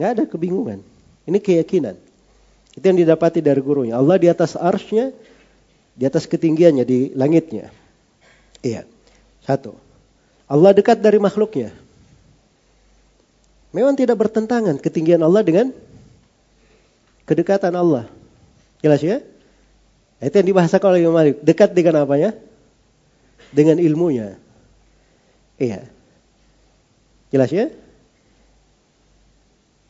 [0.00, 0.80] Nggak ada kebingungan.
[1.28, 2.00] Ini keyakinan.
[2.72, 4.00] Itu yang didapati dari gurunya.
[4.00, 5.12] Allah di atas arsnya,
[5.92, 7.79] di atas ketinggiannya, di langitnya.
[8.60, 8.84] Iya.
[9.44, 9.76] Satu.
[10.50, 11.72] Allah dekat dari makhluknya.
[13.70, 15.70] Memang tidak bertentangan ketinggian Allah dengan
[17.22, 18.10] kedekatan Allah.
[18.82, 19.22] Jelas ya?
[20.18, 21.38] Itu yang dibahasakan oleh Imam Malik.
[21.40, 22.34] Dekat dengan apanya?
[23.54, 24.36] Dengan ilmunya.
[25.56, 25.86] Iya.
[27.30, 27.70] Jelas ya?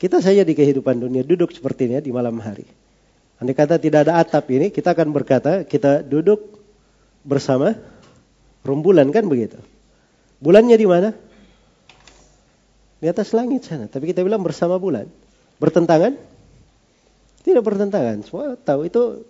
[0.01, 2.65] Kita saja di kehidupan dunia duduk seperti ini di malam hari.
[3.41, 6.61] Andai kata tidak ada atap ini, kita akan berkata kita duduk
[7.25, 7.77] bersama
[8.65, 9.59] rembulan kan begitu.
[10.41, 11.11] Bulannya di mana?
[13.01, 13.89] Di atas langit sana.
[13.89, 15.09] Tapi kita bilang bersama bulan.
[15.61, 16.16] Bertentangan?
[17.45, 18.24] Tidak bertentangan.
[18.24, 19.24] Semua tahu itu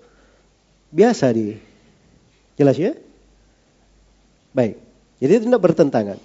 [0.90, 1.58] biasa di
[2.58, 2.94] jelas ya?
[4.50, 4.78] Baik.
[5.22, 6.18] Jadi itu tidak bertentangan.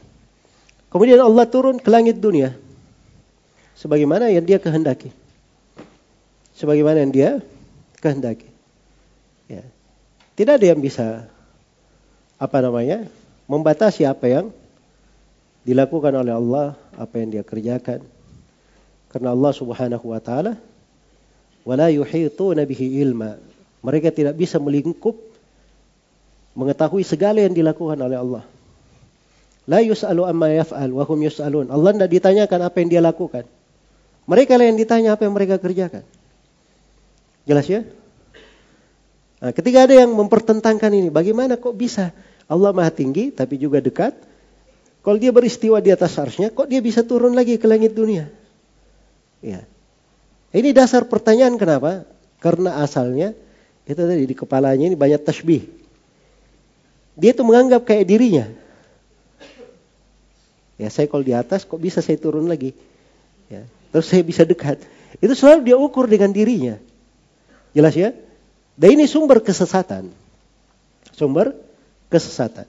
[0.90, 2.56] Kemudian Allah turun ke langit dunia
[3.78, 5.12] sebagaimana yang dia kehendaki.
[6.56, 7.32] Sebagaimana yang dia
[8.00, 8.48] kehendaki.
[9.52, 9.62] Ya.
[10.40, 11.28] Tidak ada yang bisa
[12.36, 13.08] apa namanya?
[13.46, 14.46] membatasi apa yang
[15.62, 18.02] dilakukan oleh Allah, apa yang dia kerjakan.
[19.14, 20.58] Karena Allah Subhanahu wa taala
[21.66, 23.38] wala yuhituna bihi ilma
[23.86, 25.14] mereka tidak bisa melingkup
[26.58, 28.44] mengetahui segala yang dilakukan oleh Allah.
[29.70, 31.70] La yus'alu amma yaf'al wa hum yus'alun.
[31.70, 33.46] Allah tidak ditanyakan apa yang dia lakukan.
[34.26, 36.02] Mereka lah yang ditanya apa yang mereka kerjakan.
[37.46, 37.86] Jelas ya?
[39.40, 42.16] Nah, ketika ada yang mempertentangkan ini, bagaimana kok bisa
[42.48, 44.16] Allah maha tinggi tapi juga dekat?
[45.06, 48.26] Kalau dia beristiwa di atas arsnya, kok dia bisa turun lagi ke langit dunia?
[49.44, 49.62] Ya.
[50.56, 52.08] Ini dasar pertanyaan kenapa?
[52.42, 53.38] Karena asalnya
[53.86, 55.68] itu tadi di kepalanya ini banyak tasbih.
[57.14, 58.50] Dia itu menganggap kayak dirinya.
[60.76, 62.74] Ya saya kalau di atas kok bisa saya turun lagi.
[63.48, 63.64] Ya,
[63.94, 64.82] terus saya bisa dekat.
[65.22, 66.82] Itu selalu dia ukur dengan dirinya.
[67.72, 68.12] Jelas ya?
[68.76, 70.12] Dan ini sumber kesesatan.
[71.16, 71.56] Sumber
[72.12, 72.68] kesesatan.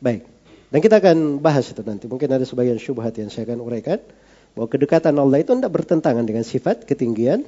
[0.00, 0.24] Baik.
[0.72, 2.08] Dan kita akan bahas itu nanti.
[2.08, 4.00] Mungkin ada sebagian syubhat yang saya akan uraikan.
[4.56, 7.46] Bahwa kedekatan Allah itu tidak bertentangan dengan sifat ketinggian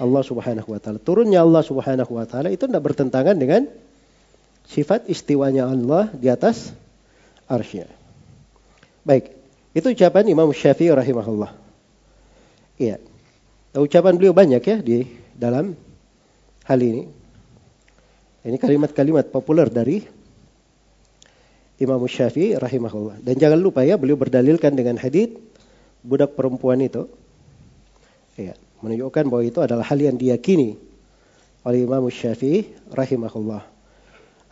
[0.00, 1.00] Allah Subhanahu wa taala.
[1.00, 3.68] Turunnya Allah Subhanahu wa taala itu tidak bertentangan dengan
[4.68, 6.72] sifat istiwanya Allah di atas
[7.48, 7.84] arsy.
[9.06, 9.32] Baik,
[9.76, 11.52] itu ucapan Imam Syafi'i rahimahullah.
[12.76, 13.00] Iya.
[13.76, 15.04] Ucapan beliau banyak ya di
[15.36, 15.76] dalam
[16.66, 17.06] hal ini.
[18.46, 20.02] Ini kalimat-kalimat populer dari
[21.82, 23.22] Imam Syafi'i rahimahullah.
[23.22, 25.34] Dan jangan lupa ya, beliau berdalilkan dengan hadis
[26.06, 27.10] budak perempuan itu.
[28.38, 28.54] Iya
[28.86, 30.76] menunjukkan bahwa itu adalah hal yang diyakini
[31.66, 33.66] oleh Imam Syafi'i rahimahullah.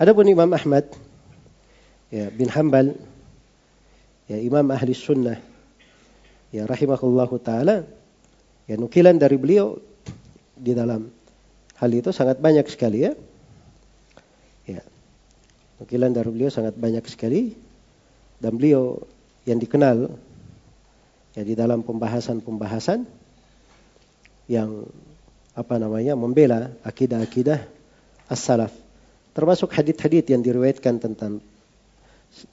[0.00, 0.90] Adapun Imam Ahmad
[2.10, 2.98] ya, bin Hambal
[4.26, 5.38] ya Imam Ahli Sunnah
[6.50, 7.76] ya rahimahullah taala
[8.66, 9.78] ya nukilan dari beliau
[10.58, 11.06] di dalam
[11.78, 13.12] hal itu sangat banyak sekali ya.
[14.64, 14.82] Ya.
[15.82, 17.54] Nukilan dari beliau sangat banyak sekali
[18.38, 19.02] dan beliau
[19.44, 20.12] yang dikenal
[21.34, 23.04] ya di dalam pembahasan-pembahasan
[24.46, 24.86] yang
[25.54, 27.62] apa namanya membela akidah-akidah
[28.30, 28.72] as-salaf.
[29.34, 31.42] Termasuk hadith-hadith yang diriwayatkan tentang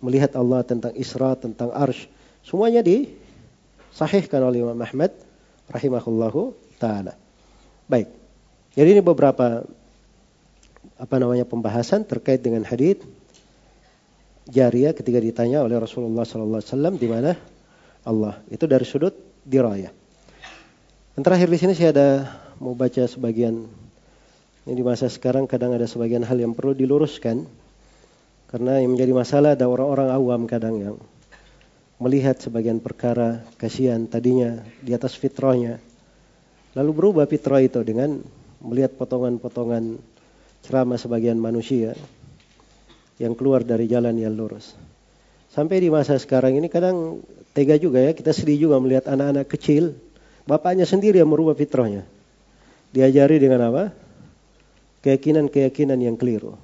[0.01, 2.05] melihat Allah tentang Isra, tentang Arsh.
[2.45, 5.13] Semuanya disahihkan oleh Imam Ahmad
[5.69, 7.17] rahimahullahu taala.
[7.85, 8.20] Baik.
[8.71, 9.67] Jadi ini beberapa
[10.95, 13.03] apa namanya pembahasan terkait dengan hadith
[14.47, 17.31] Jariyah ketika ditanya oleh Rasulullah sallallahu alaihi wasallam di mana
[18.07, 18.41] Allah.
[18.49, 19.13] Itu dari sudut
[19.45, 19.93] dirayah.
[21.13, 22.09] Dan terakhir di sini saya ada
[22.57, 23.67] mau baca sebagian
[24.61, 27.49] ini di masa sekarang kadang ada sebagian hal yang perlu diluruskan
[28.53, 30.95] karena yang menjadi masalah ada orang-orang awam kadang yang
[31.97, 35.81] melihat sebagian perkara kasihan tadinya di atas fitrahnya
[36.77, 38.21] lalu berubah fitrah itu dengan
[38.61, 39.97] melihat potongan-potongan
[40.61, 41.97] ceramah sebagian manusia
[43.17, 44.77] yang keluar dari jalan yang lurus.
[45.51, 47.21] Sampai di masa sekarang ini kadang
[47.51, 49.97] tega juga ya, kita sedih juga melihat anak-anak kecil
[50.45, 52.05] Bapaknya sendiri yang merubah fitrahnya.
[52.91, 53.83] Diajari dengan apa?
[55.05, 56.57] Keyakinan-keyakinan yang keliru.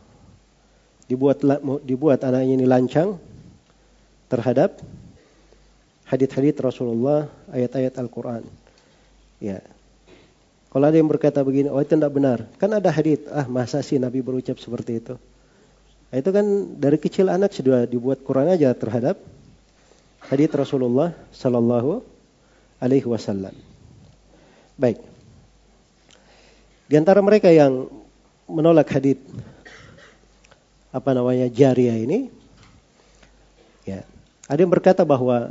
[1.07, 1.39] Dibuat
[1.87, 3.15] dibuat anaknya ini lancang
[4.27, 4.83] terhadap
[6.03, 8.43] hadith-hadith Rasulullah, ayat-ayat Al-Quran.
[9.39, 9.63] Ya.
[10.77, 12.45] Kalau ada yang berkata begini, oh itu tidak benar.
[12.61, 15.17] Kan ada hadith, ah masa sih Nabi berucap seperti itu.
[16.13, 16.45] Nah, itu kan
[16.77, 19.17] dari kecil anak sudah dibuat Quran aja terhadap
[20.29, 22.05] hadith Rasulullah Sallallahu
[22.77, 23.57] Alaihi Wasallam.
[24.77, 25.01] Baik.
[26.85, 27.89] Di antara mereka yang
[28.45, 29.25] menolak hadith
[30.93, 32.29] apa namanya jariah ini,
[33.81, 34.05] ya
[34.45, 35.49] ada yang berkata bahwa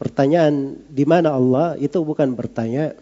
[0.00, 2.96] pertanyaan di mana Allah itu bukan bertanya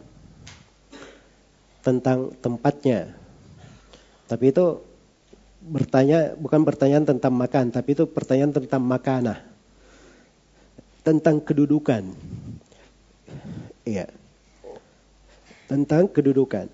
[1.81, 3.13] tentang tempatnya.
[4.29, 4.81] Tapi itu
[5.61, 9.39] bertanya bukan pertanyaan tentang makan, tapi itu pertanyaan tentang makanah.
[11.05, 12.05] Tentang kedudukan.
[13.85, 14.07] Iya.
[15.67, 16.69] Tentang kedudukan.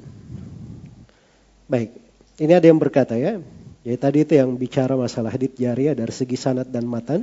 [1.66, 1.90] Baik,
[2.38, 3.42] ini ada yang berkata ya.
[3.86, 7.22] Jadi tadi itu yang bicara masalah hadith jariah dari segi sanad dan matan.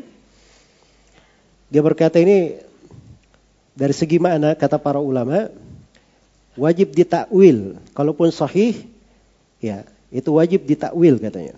[1.68, 2.56] Dia berkata ini
[3.76, 5.52] dari segi mana kata para ulama
[6.58, 7.78] wajib ditakwil.
[7.94, 8.86] Kalaupun sahih
[9.64, 11.58] ya itu wajib ditakwil katanya.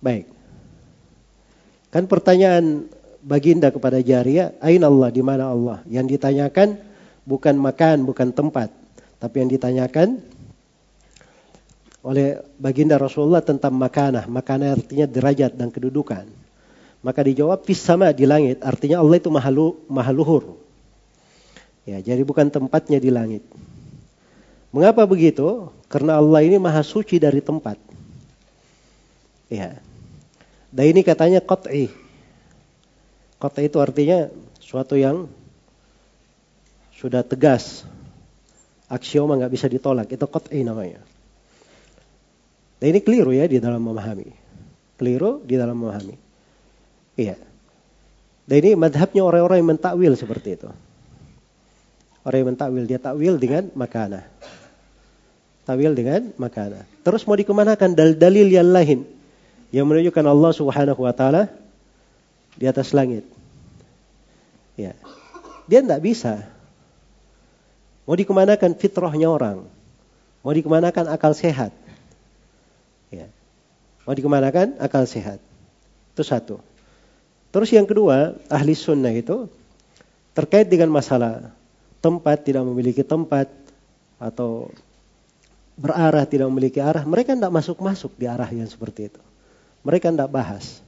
[0.00, 0.28] Baik.
[1.90, 2.86] Kan pertanyaan
[3.24, 5.80] baginda kepada Jaria, Ain Allah, di mana Allah?
[5.88, 6.76] Yang ditanyakan
[7.24, 8.68] bukan makan, bukan tempat.
[9.16, 10.20] Tapi yang ditanyakan
[12.06, 14.28] oleh baginda Rasulullah tentang makanah.
[14.30, 16.28] Makanah artinya derajat dan kedudukan.
[17.00, 20.65] Maka dijawab fis sama di langit, artinya Allah itu mahalu, mahaluhur.
[21.86, 23.46] Ya, jadi bukan tempatnya di langit.
[24.74, 25.70] Mengapa begitu?
[25.86, 27.78] Karena Allah ini maha suci dari tempat.
[29.46, 29.78] Ya.
[30.74, 31.86] Dan ini katanya qat'i.
[33.38, 34.26] Qat'i itu artinya
[34.58, 35.30] suatu yang
[36.90, 37.86] sudah tegas.
[38.90, 40.10] Aksioma nggak bisa ditolak.
[40.10, 40.98] Itu qat'i namanya.
[42.82, 44.28] Dan ini keliru ya di dalam memahami.
[44.98, 46.18] Keliru di dalam memahami.
[47.14, 47.38] Iya.
[48.44, 50.70] Dan ini madhabnya orang-orang yang mentakwil seperti itu.
[52.26, 54.26] Orang yang mentakwil, dia takwil dengan makana.
[55.62, 56.82] Takwil dengan makana.
[57.06, 59.06] Terus mau dikemanakan dalil-dalil yang lain.
[59.70, 61.46] Yang menunjukkan Allah subhanahu wa ta'ala
[62.58, 63.22] di atas langit.
[64.74, 64.98] Ya.
[65.70, 66.42] Dia tidak bisa.
[68.10, 69.62] Mau dikemanakan fitrahnya orang.
[70.42, 71.70] Mau dikemanakan akal sehat.
[73.14, 73.30] Ya.
[74.02, 75.38] Mau dikemanakan akal sehat.
[76.10, 76.58] Itu satu.
[77.54, 79.46] Terus yang kedua, ahli sunnah itu
[80.34, 81.55] terkait dengan masalah
[82.06, 83.50] tempat tidak memiliki tempat
[84.22, 84.70] atau
[85.74, 89.22] berarah tidak memiliki arah, mereka tidak masuk-masuk di arah yang seperti itu.
[89.82, 90.78] Mereka tidak bahas.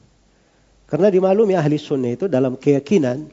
[0.87, 3.27] Karena dimaklumi ahli sunnah itu dalam keyakinan,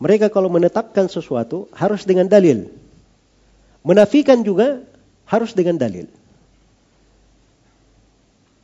[0.00, 2.72] mereka kalau menetapkan sesuatu harus dengan dalil.
[3.84, 4.80] Menafikan juga
[5.28, 6.08] harus dengan dalil.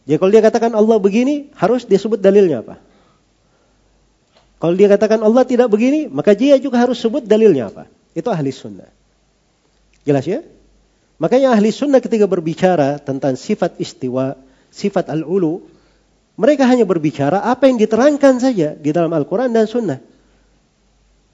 [0.09, 2.81] Jadi kalau dia katakan Allah begini, harus disebut dalilnya apa?
[4.57, 7.85] Kalau dia katakan Allah tidak begini, maka dia juga harus sebut dalilnya apa.
[8.17, 8.89] Itu ahli sunnah.
[10.09, 10.41] Jelas ya?
[11.21, 14.41] Makanya ahli sunnah ketika berbicara tentang sifat istiwa,
[14.73, 15.69] sifat al-ulu,
[16.41, 20.01] mereka hanya berbicara apa yang diterangkan saja di dalam Al-Quran dan sunnah.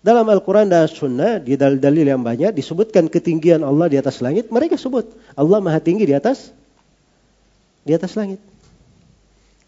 [0.02, 4.74] Dalam Al-Quran dan sunnah, di dalil-dalil yang banyak, disebutkan ketinggian Allah di atas langit, mereka
[4.74, 5.06] sebut
[5.38, 6.50] Allah maha tinggi di atas
[7.86, 8.42] di atas langit.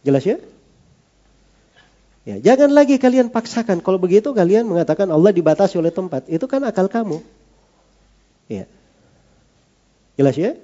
[0.02, 0.42] Jelas ya?
[2.24, 3.84] Ya, jangan lagi kalian paksakan.
[3.84, 6.24] Kalau begitu kalian mengatakan Allah dibatasi oleh tempat.
[6.24, 7.20] Itu kan akal kamu.
[8.48, 8.64] Ya.
[10.16, 10.56] Jelas ya?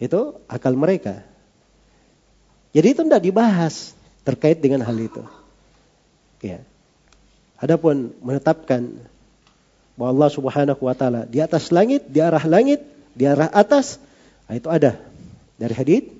[0.00, 1.20] Itu akal mereka.
[2.72, 3.92] Jadi itu tidak dibahas
[4.24, 5.20] terkait dengan hal itu.
[6.40, 6.64] Ya.
[7.60, 8.88] Adapun menetapkan
[10.00, 12.84] bahwa Allah Subhanahu wa taala di atas langit, di arah langit,
[13.16, 13.96] di arah atas,
[14.44, 15.00] nah itu ada
[15.56, 16.15] dari hadis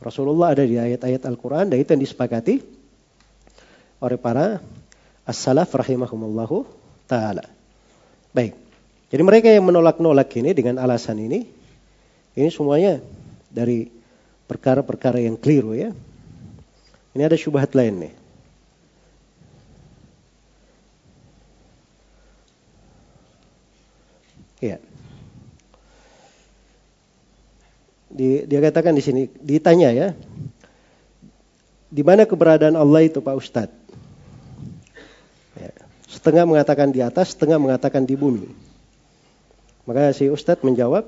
[0.00, 2.64] Rasulullah ada di ayat-ayat Al-Quran dan itu yang disepakati
[4.00, 4.64] oleh para
[5.28, 6.64] as-salaf rahimahumullahu
[7.04, 7.44] ta'ala.
[8.32, 8.56] Baik.
[9.12, 11.44] Jadi mereka yang menolak-nolak ini dengan alasan ini,
[12.32, 13.02] ini semuanya
[13.52, 13.92] dari
[14.48, 15.92] perkara-perkara yang keliru ya.
[17.12, 18.14] Ini ada syubhat lain nih.
[24.60, 24.89] Iya.
[28.10, 30.08] Di, dia katakan di sini, ditanya ya,
[31.86, 33.78] di mana keberadaan Allah itu Pak Ustadz?
[35.54, 35.70] Ya,
[36.10, 38.50] setengah mengatakan di atas, setengah mengatakan di bumi.
[39.86, 41.06] Maka si Ustadz menjawab,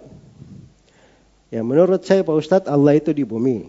[1.50, 3.66] ya menurut saya Pak Ustadz Allah itu di bumi.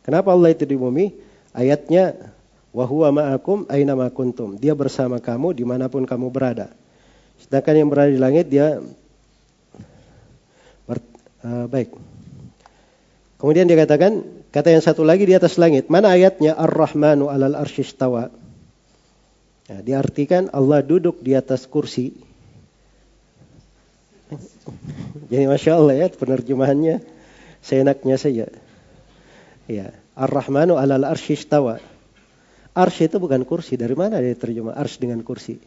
[0.00, 1.12] Kenapa Allah itu di bumi?
[1.52, 2.16] Ayatnya
[2.72, 4.56] Wa huwa ma'akum aina kuntum.
[4.56, 6.72] Dia bersama kamu di mana pun kamu berada.
[7.36, 8.80] Sedangkan yang berada di langit dia
[10.88, 11.92] uh, baik.
[13.42, 14.22] Kemudian dia katakan,
[14.54, 15.90] kata yang satu lagi di atas langit.
[15.90, 16.54] Mana ayatnya?
[16.54, 18.30] Ar-Rahmanu alal arsyistawa.
[19.66, 22.14] Ya, diartikan Allah duduk di atas kursi.
[25.26, 27.02] Jadi Masya Allah ya penerjemahannya
[27.66, 28.46] seenaknya saja.
[29.66, 31.82] Ya, Ar-Rahmanu alal arsyistawa.
[32.72, 33.76] Arsy itu bukan kursi.
[33.76, 35.60] Dari mana dia terjemah arsy dengan kursi?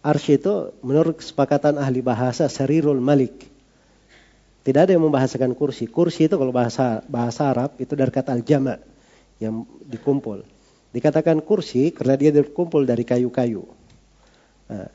[0.00, 3.51] Arsy itu menurut kesepakatan ahli bahasa sarirul malik.
[4.62, 5.90] Tidak ada yang membahasakan kursi.
[5.90, 8.78] Kursi itu kalau bahasa bahasa Arab itu dari kata al-jama'
[9.42, 10.46] yang dikumpul.
[10.94, 13.66] Dikatakan kursi karena dia dikumpul dari kayu-kayu.
[14.70, 14.86] Nah,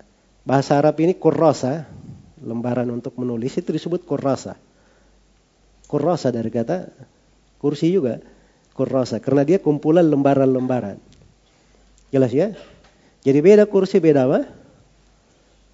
[0.47, 1.83] bahasa Arab ini kurrasa,
[2.39, 4.55] lembaran untuk menulis itu disebut kurrasa.
[5.91, 6.87] Kurrasa dari kata
[7.59, 8.23] kursi juga
[8.71, 10.95] kurrasa karena dia kumpulan lembaran-lembaran.
[12.07, 12.55] Jelas ya?
[13.27, 14.47] Jadi beda kursi beda apa?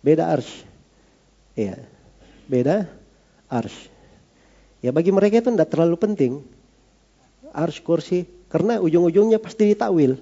[0.01, 0.65] Beda arsh.
[1.53, 1.77] Iya.
[2.49, 2.89] Beda
[3.53, 3.93] arsh.
[4.81, 6.31] Ya bagi mereka itu tidak terlalu penting.
[7.53, 10.17] Arsh kursi karena ujung-ujungnya pasti ditakwil.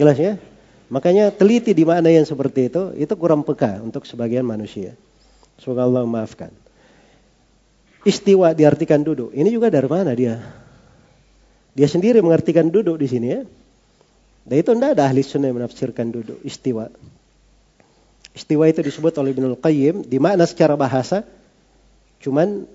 [0.00, 0.40] Jelas ya?
[0.88, 4.96] Makanya teliti di mana yang seperti itu, itu kurang peka untuk sebagian manusia.
[5.60, 6.48] Semoga Allah memaafkan.
[8.08, 9.36] Istiwa diartikan duduk.
[9.36, 10.40] Ini juga dari mana dia?
[11.76, 13.42] Dia sendiri mengartikan duduk di sini ya.
[14.48, 16.88] Dan itu tidak ada ahli sunnah yang menafsirkan duduk, istiwa.
[18.32, 21.20] Istiwa itu disebut oleh Ibnul Qayyim, di mana secara bahasa
[22.22, 22.66] cuman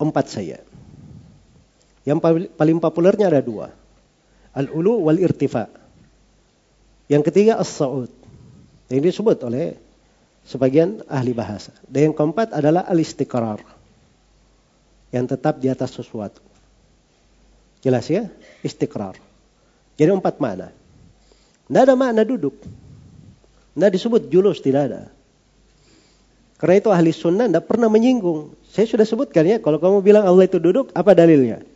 [0.00, 0.58] empat saja.
[2.06, 3.68] Yang paling populernya ada dua.
[4.56, 5.68] Al-ulu wal irtifa.
[7.06, 8.10] Yang ketiga as-sa'ud.
[8.90, 9.78] Ini disebut oleh
[10.42, 11.70] sebagian ahli bahasa.
[11.86, 13.62] Dan yang keempat adalah al-istiqrar.
[15.14, 16.42] Yang tetap di atas sesuatu.
[17.84, 18.26] Jelas ya?
[18.64, 19.18] Istiqrar.
[19.94, 20.72] Jadi empat makna.
[21.68, 22.56] Tidak ada makna duduk.
[23.74, 25.02] Tidak disebut julus, tidak ada.
[26.58, 28.52] Karena itu ahli sunnah tidak pernah menyinggung.
[28.70, 31.66] Saya sudah sebutkan ya, kalau kamu bilang Allah itu duduk, apa dalilnya?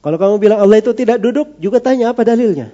[0.00, 2.70] Kalau kamu bilang Allah itu tidak duduk, juga tanya apa dalilnya.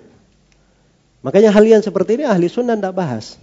[1.24, 3.40] Makanya hal yang seperti ini ahli sunnah tidak bahas.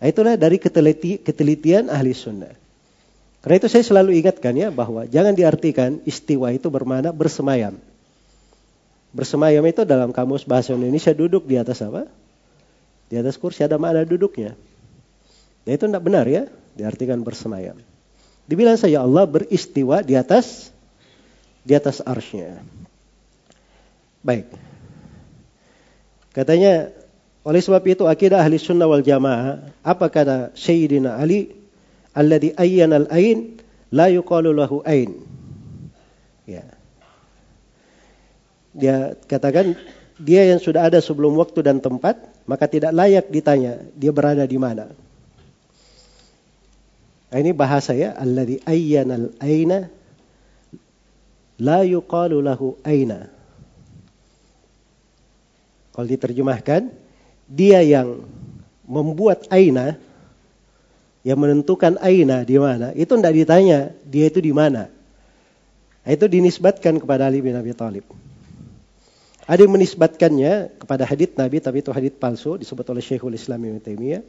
[0.00, 2.54] Nah, itulah dari keteliti, ketelitian ahli sunnah.
[3.42, 7.74] Karena itu saya selalu ingatkan ya bahwa jangan diartikan istiwa itu bermana bersemayam.
[9.12, 12.08] Bersemayam itu dalam kamus bahasa Indonesia duduk di atas apa?
[13.12, 14.56] Di atas kursi ada makna duduknya.
[15.68, 16.48] Dan itu tidak benar ya,
[16.78, 17.76] diartikan bersemayam.
[18.52, 20.68] Dibilang saja Allah beristiwa di atas
[21.64, 22.60] di atas arsnya.
[24.20, 24.52] Baik.
[26.36, 26.92] Katanya
[27.48, 31.48] oleh sebab itu akidah ahli sunnah wal jamaah apa kata Sayyidina Ali
[32.12, 33.56] alladhi ayyana al-ain
[33.88, 35.16] la yuqalu lahu ain.
[36.44, 36.68] Ya.
[38.76, 39.80] Dia katakan
[40.20, 44.60] dia yang sudah ada sebelum waktu dan tempat, maka tidak layak ditanya dia berada di
[44.60, 44.92] mana.
[47.32, 49.88] Nah, ini bahasa ya, alladhi ayyana al-aina
[51.56, 53.32] la yuqalu lahu aina.
[55.96, 56.92] Kalau diterjemahkan,
[57.48, 58.20] dia yang
[58.84, 59.96] membuat aina
[61.22, 64.92] yang menentukan aina di mana, itu tidak ditanya dia itu di mana.
[66.02, 68.04] Itu dinisbatkan kepada Ali bin Abi Thalib.
[69.46, 73.78] Ada yang menisbatkannya kepada hadits Nabi, tapi itu hadits palsu, disebut oleh Syekhul Islam Ibn
[73.80, 74.22] Taimiyah.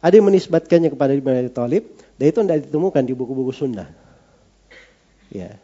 [0.00, 1.84] Ada yang menisbatkannya kepada bin Abi Thalib,
[2.20, 3.88] dan itu tidak ditemukan di buku-buku sunnah.
[5.32, 5.56] Ya.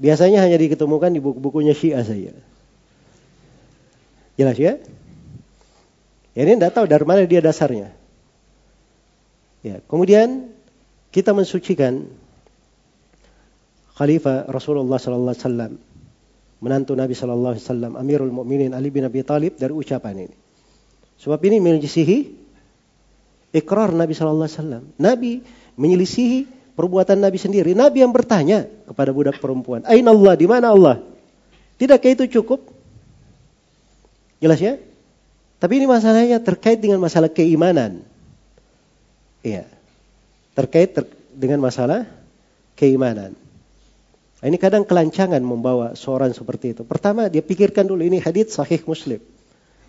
[0.00, 2.32] Biasanya hanya diketemukan di buku-bukunya Syiah saja.
[4.40, 4.80] Jelas ya?
[6.32, 7.92] ya ini tidak tahu dari mana dia dasarnya.
[9.60, 10.48] Ya, kemudian
[11.12, 12.08] kita mensucikan
[14.00, 15.72] Khalifah Rasulullah sallallahu alaihi wasallam,
[16.64, 20.36] menantu Nabi sallallahu alaihi wasallam, Amirul Mukminin Ali bin Abi Thalib dari ucapan ini.
[21.20, 22.47] Sebab ini menyelisihi
[23.52, 24.84] ikrar Nabi sallallahu alaihi wasallam.
[24.96, 25.32] Nabi
[25.78, 27.74] menyelisihi perbuatan Nabi sendiri.
[27.74, 30.34] Nabi yang bertanya kepada budak perempuan, "Aina Allah?
[30.38, 30.96] Di mana Allah?"
[31.78, 32.66] Tidakkah itu cukup?
[34.42, 34.78] Jelas ya?
[35.58, 38.02] Tapi ini masalahnya terkait dengan masalah keimanan.
[39.42, 39.66] Iya.
[40.54, 42.06] Terkait ter dengan masalah
[42.74, 43.34] keimanan.
[44.38, 46.82] Nah, ini kadang kelancangan membawa seorang seperti itu.
[46.86, 49.18] Pertama, dia pikirkan dulu ini hadits sahih Muslim.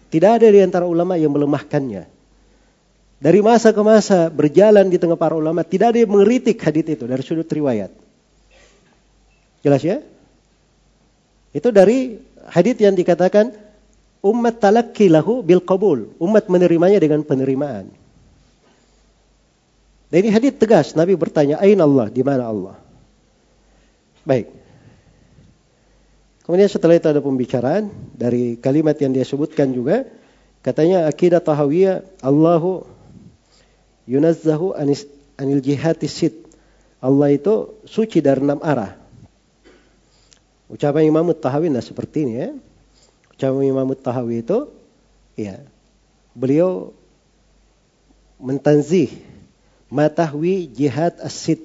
[0.09, 2.18] Tidak ada di antara ulama yang melemahkannya.
[3.19, 7.03] Dari masa ke masa berjalan di tengah para ulama, tidak ada yang mengeritik hadits itu
[7.03, 7.91] dari sudut riwayat.
[9.59, 9.99] Jelas ya?
[11.51, 12.15] Itu dari
[12.47, 13.51] hadits yang dikatakan
[14.23, 16.15] umat talakki lahu bil qabul.
[16.23, 17.91] Umat menerimanya dengan penerimaan.
[20.09, 22.79] Dan ini hadis tegas, Nabi bertanya, Ain Allah, di mana Allah?
[24.25, 24.49] Baik.
[26.47, 30.07] Kemudian setelah itu ada pembicaraan dari kalimat yang dia sebutkan juga.
[30.65, 32.89] Katanya akidah tahawiyah Allahu
[34.09, 35.05] yunazzahu anis,
[35.37, 36.33] anil jihati sid.
[36.99, 38.97] Allah itu suci dari enam arah.
[40.69, 42.49] Ucapan Imam Tahawi nah seperti ini ya.
[43.37, 44.67] Ucapan Imam Tahawi itu
[45.37, 45.61] ya
[46.33, 46.91] beliau
[48.41, 49.13] mentanzih
[49.87, 51.61] matahwi jihad asid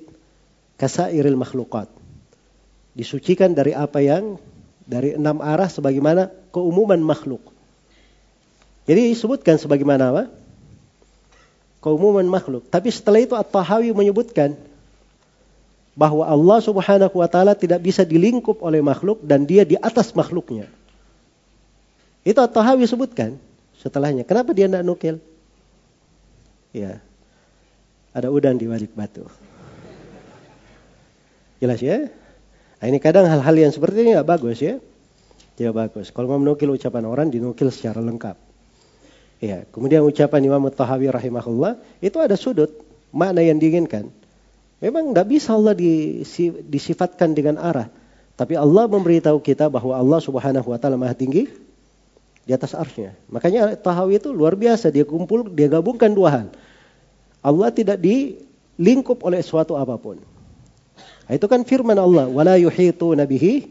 [0.78, 1.90] kasairil makhlukat.
[2.94, 4.38] Disucikan dari apa yang
[4.86, 7.42] dari enam arah sebagaimana keumuman makhluk.
[8.84, 10.24] Jadi disebutkan sebagaimana apa?
[11.84, 12.64] Keumuman makhluk.
[12.72, 14.56] Tapi setelah itu At-Tahawi menyebutkan
[15.92, 20.72] bahwa Allah Subhanahu wa taala tidak bisa dilingkup oleh makhluk dan dia di atas makhluknya.
[22.24, 23.36] Itu At-Tahawi sebutkan
[23.84, 24.24] setelahnya.
[24.24, 25.20] Kenapa dia tidak nukil?
[26.72, 27.04] Ya.
[28.16, 29.28] Ada udang di balik batu.
[31.60, 32.08] Jelas ya?
[32.80, 34.80] Nah, ini kadang hal-hal yang seperti ini nggak bagus ya.
[35.60, 36.08] Tidak bagus.
[36.16, 38.53] Kalau mau menukil ucapan orang, dinukil secara lengkap.
[39.44, 42.72] Ya, kemudian ucapan Imam Tahawi rahimahullah itu ada sudut
[43.12, 44.08] makna yang diinginkan.
[44.80, 45.76] Memang nggak bisa Allah
[46.64, 47.92] disifatkan dengan arah,
[48.40, 51.44] tapi Allah memberitahu kita bahwa Allah Subhanahu Wa Taala maha tinggi
[52.48, 53.12] di atas arsnya.
[53.28, 54.88] Makanya Tahawi itu luar biasa.
[54.88, 56.46] Dia kumpul, dia gabungkan dua hal.
[57.44, 60.24] Allah tidak dilingkup oleh suatu apa pun.
[61.28, 63.68] Itu kan firman Allah, wala yuhitu nabihi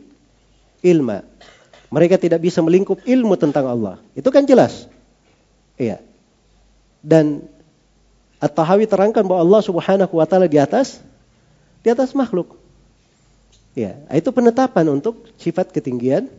[0.86, 1.26] ilma.
[1.90, 3.98] Mereka tidak bisa melingkup ilmu tentang Allah.
[4.14, 4.86] Itu kan jelas.
[5.78, 6.02] Iya.
[7.04, 7.46] Dan
[8.44, 11.00] At-Tahawi terangkan bahwa Allah Subhanahu wa taala di atas
[11.80, 12.60] di atas makhluk.
[13.74, 16.30] Ya, itu penetapan untuk sifat ketinggian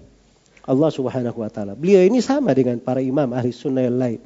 [0.64, 1.74] Allah Subhanahu wa taala.
[1.74, 4.20] Beliau ini sama dengan para imam ahli sunnah yang lain.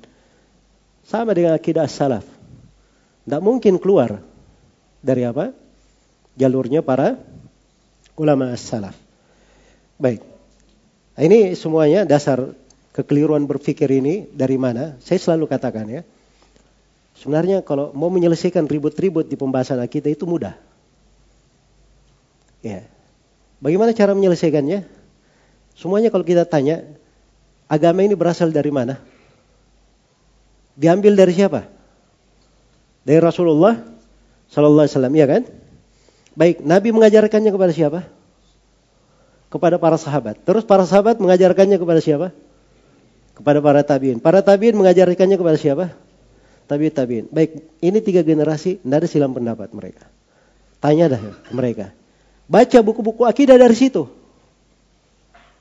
[1.09, 2.27] Sama dengan akidah salaf.
[3.25, 4.21] Tidak mungkin keluar
[5.01, 5.55] dari apa?
[6.39, 7.19] jalurnya para
[8.15, 8.95] ulama as-salaf.
[9.99, 10.23] Baik.
[11.19, 12.55] Nah, ini semuanya dasar
[12.99, 14.99] kekeliruan berpikir ini dari mana?
[14.99, 16.03] Saya selalu katakan ya.
[17.15, 20.59] Sebenarnya kalau mau menyelesaikan ribut-ribut di pembahasan akidah itu mudah.
[22.59, 22.83] Ya.
[23.63, 24.83] Bagaimana cara menyelesaikannya?
[25.79, 26.83] Semuanya kalau kita tanya,
[27.71, 28.99] agama ini berasal dari mana?
[30.75, 31.71] Diambil dari siapa?
[33.07, 33.79] Dari Rasulullah
[34.51, 35.43] Sallallahu Alaihi Wasallam, ya kan?
[36.35, 38.01] Baik, Nabi mengajarkannya kepada siapa?
[39.51, 40.39] Kepada para sahabat.
[40.43, 42.31] Terus para sahabat mengajarkannya kepada siapa?
[43.39, 44.19] Kepada para tabiin.
[44.19, 45.95] Para tabiin mengajarkannya kepada siapa?
[46.67, 47.25] Tabiin tabiin.
[47.31, 50.11] Baik, ini tiga generasi, tidak ada silam pendapat mereka.
[50.83, 51.23] Tanya dah
[51.55, 51.95] mereka.
[52.51, 54.11] Baca buku-buku akidah dari situ.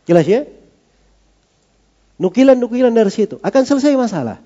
[0.09, 0.49] Jelas ya?
[2.17, 3.37] Nukilan-nukilan dari situ.
[3.45, 4.41] Akan selesai masalah.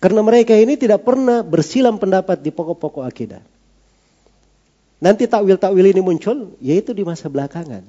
[0.00, 3.40] Karena mereka ini tidak pernah bersilam pendapat di pokok-pokok akidah.
[5.00, 7.84] Nanti takwil-takwil ini muncul, yaitu di masa belakangan.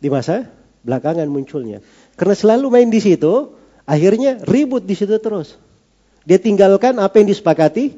[0.00, 0.48] Di masa
[0.84, 1.84] belakangan munculnya.
[2.16, 3.52] Karena selalu main di situ,
[3.84, 5.60] akhirnya ribut di situ terus.
[6.24, 7.94] Dia tinggalkan apa yang disepakati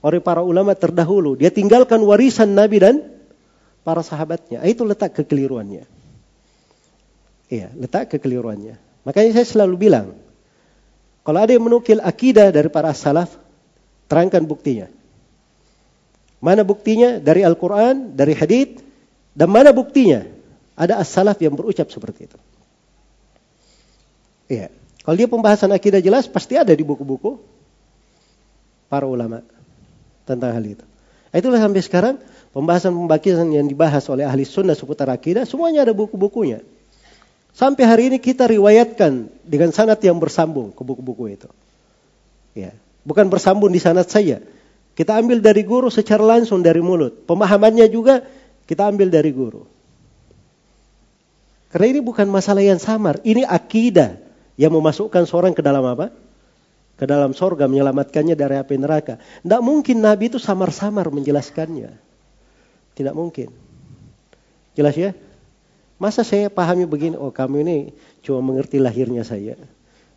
[0.00, 1.36] oleh para ulama terdahulu.
[1.36, 2.96] Dia tinggalkan warisan Nabi dan
[3.84, 4.64] para sahabatnya.
[4.64, 5.84] Itu letak kekeliruannya.
[7.50, 8.78] Iya, letak kekeliruannya.
[9.04, 10.14] Makanya saya selalu bilang,
[11.26, 13.34] kalau ada yang menukil akidah dari para salaf,
[14.06, 14.88] terangkan buktinya.
[16.40, 17.20] Mana buktinya?
[17.20, 18.80] Dari Al-Quran, dari hadith,
[19.36, 20.24] dan mana buktinya?
[20.72, 22.38] Ada as-salaf yang berucap seperti itu.
[24.50, 24.74] Iya.
[25.06, 27.38] Kalau dia pembahasan akidah jelas, pasti ada di buku-buku
[28.90, 29.46] para ulama
[30.26, 30.84] tentang hal itu.
[31.30, 32.14] Itulah sampai sekarang
[32.50, 36.66] pembahasan-pembahasan yang dibahas oleh ahli sunnah seputar akidah, semuanya ada buku-bukunya.
[37.54, 41.48] Sampai hari ini kita riwayatkan dengan sanat yang bersambung ke buku-buku itu.
[42.58, 42.74] Ya,
[43.06, 44.42] bukan bersambung di sanat saja,
[44.98, 47.24] kita ambil dari guru secara langsung dari mulut.
[47.30, 48.26] Pemahamannya juga
[48.66, 49.66] kita ambil dari guru.
[51.70, 53.22] Karena ini bukan masalah yang samar.
[53.22, 54.29] Ini akidah
[54.60, 56.12] yang memasukkan seorang ke dalam apa?
[57.00, 59.16] Ke dalam sorga, menyelamatkannya dari api neraka.
[59.16, 61.96] Tidak mungkin Nabi itu samar-samar menjelaskannya.
[62.92, 63.48] Tidak mungkin.
[64.76, 65.16] Jelas ya?
[65.96, 67.76] Masa saya pahami begini, oh kamu ini
[68.20, 69.56] cuma mengerti lahirnya saya.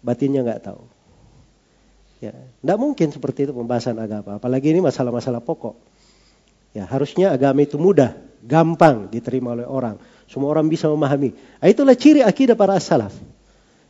[0.03, 0.83] Batinnya nggak tahu.
[2.19, 4.35] Ya, tidak mungkin seperti itu pembahasan agama.
[4.39, 5.75] Apalagi ini masalah-masalah pokok.
[6.75, 9.99] Ya, harusnya agama itu mudah, gampang diterima oleh orang.
[10.27, 11.31] Semua orang bisa memahami.
[11.31, 13.15] Nah, itulah ciri akidah para as-salaf.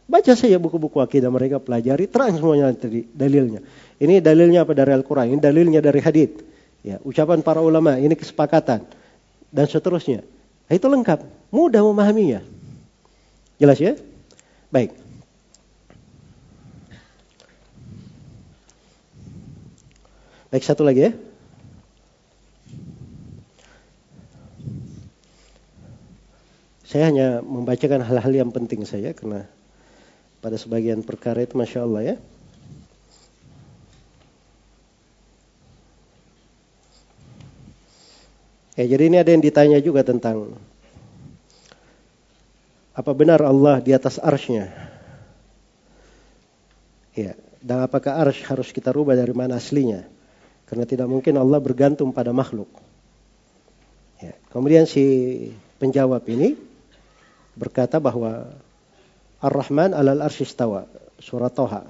[0.04, 3.64] Baca saja buku-buku akidah mereka, pelajari, terang semuanya tadi dalilnya.
[4.04, 6.44] Ini dalilnya apa dari Al-Quran, ini dalilnya dari hadith.
[6.84, 8.84] Ya, ucapan para ulama, ini kesepakatan.
[9.48, 10.28] Dan seterusnya.
[10.68, 11.24] Nah, itu lengkap,
[11.54, 12.44] mudah memahaminya.
[13.56, 13.96] Jelas ya?
[14.68, 14.92] Baik.
[20.52, 21.12] Baik, satu lagi ya.
[26.84, 29.50] Saya hanya membacakan hal-hal yang penting saja karena
[30.44, 32.16] pada sebagian perkara itu Masya Allah ya.
[38.74, 40.58] Ya, jadi ini ada yang ditanya juga tentang
[42.92, 44.68] apa benar Allah di atas arsnya?
[47.14, 50.04] Ya, dan apakah ars harus kita rubah dari mana aslinya?
[50.66, 52.68] Karena tidak mungkin Allah bergantung pada makhluk.
[54.18, 54.34] Ya.
[54.50, 55.06] Kemudian si
[55.78, 56.58] penjawab ini
[57.54, 58.50] berkata bahwa
[59.44, 60.88] Ar-Rahman alal arsyistawa.
[61.20, 61.84] Surat Toha.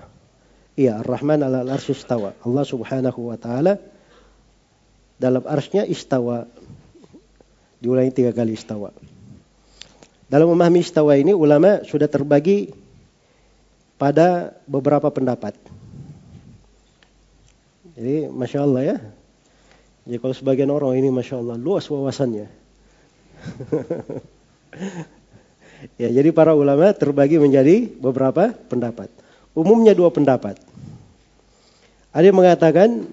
[0.73, 2.33] Iya, Ar-Rahman alal arsyistawa.
[2.41, 3.77] Allah subhanahu wa ta'ala
[5.21, 6.49] dalam arsnya istawa.
[7.77, 8.89] Diulangi tiga kali istawa.
[10.25, 12.73] Dalam memahami istawa ini ulama sudah terbagi
[14.01, 15.53] pada beberapa pendapat.
[17.93, 18.97] Jadi Masya Allah ya.
[20.09, 22.49] Jadi kalau sebagian orang ini Masya Allah luas wawasannya.
[25.99, 29.09] ya, jadi para ulama terbagi menjadi beberapa pendapat.
[29.53, 30.57] Umumnya dua pendapat.
[32.13, 33.09] Ada yang mengatakan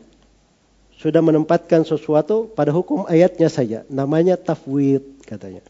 [1.01, 3.88] sudah menempatkan sesuatu pada hukum ayatnya saja.
[3.88, 5.64] Namanya tafwid katanya.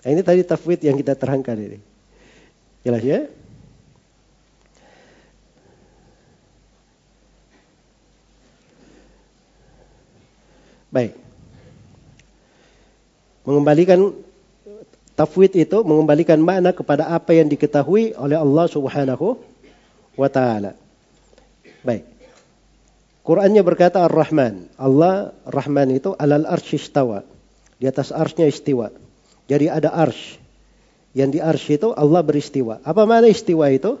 [0.00, 1.78] Nah, ini tadi tafwid yang kita terangkan ini.
[2.80, 3.28] Jelas ya?
[10.88, 11.12] Baik.
[13.44, 14.16] Mengembalikan
[15.20, 19.36] tafwid itu mengembalikan makna kepada apa yang diketahui oleh Allah Subhanahu
[20.16, 20.72] wa taala.
[21.84, 22.08] Baik.
[23.20, 24.72] Qur'annya berkata Ar-Rahman.
[24.80, 27.20] Allah Rahman itu alal arsy istawa.
[27.76, 28.88] Di atas arsnya istiwa.
[29.44, 30.40] Jadi ada arsy.
[31.12, 32.80] Yang di arsy itu Allah beristiwa.
[32.80, 34.00] Apa makna istiwa itu?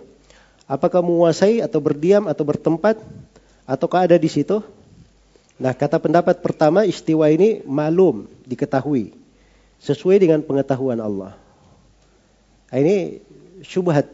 [0.64, 2.96] Apakah menguasai atau berdiam atau bertempat
[3.68, 4.64] ataukah ada di situ?
[5.60, 9.19] Nah, kata pendapat pertama istiwa ini malum, diketahui.
[9.80, 11.40] Sesuai dengan pengetahuan Allah.
[12.70, 13.24] Nah, ini
[13.64, 14.06] syubhat.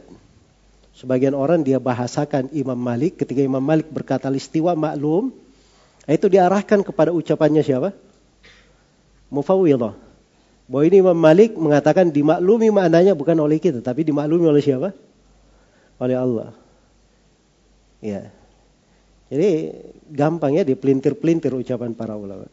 [0.97, 3.21] Sebagian orang dia bahasakan Imam Malik.
[3.21, 5.35] Ketika Imam Malik berkata istiwa maklum.
[6.07, 7.93] Nah, itu diarahkan kepada ucapannya siapa?
[9.29, 9.93] Mufawwidah.
[10.67, 13.85] Bahwa ini Imam Malik mengatakan dimaklumi maknanya bukan oleh kita.
[13.85, 14.95] Tapi dimaklumi oleh siapa?
[16.01, 16.55] Oleh Allah.
[18.01, 18.31] Ya.
[19.27, 19.75] Jadi
[20.15, 22.47] gampang ya dipelintir-pelintir ucapan para ulama.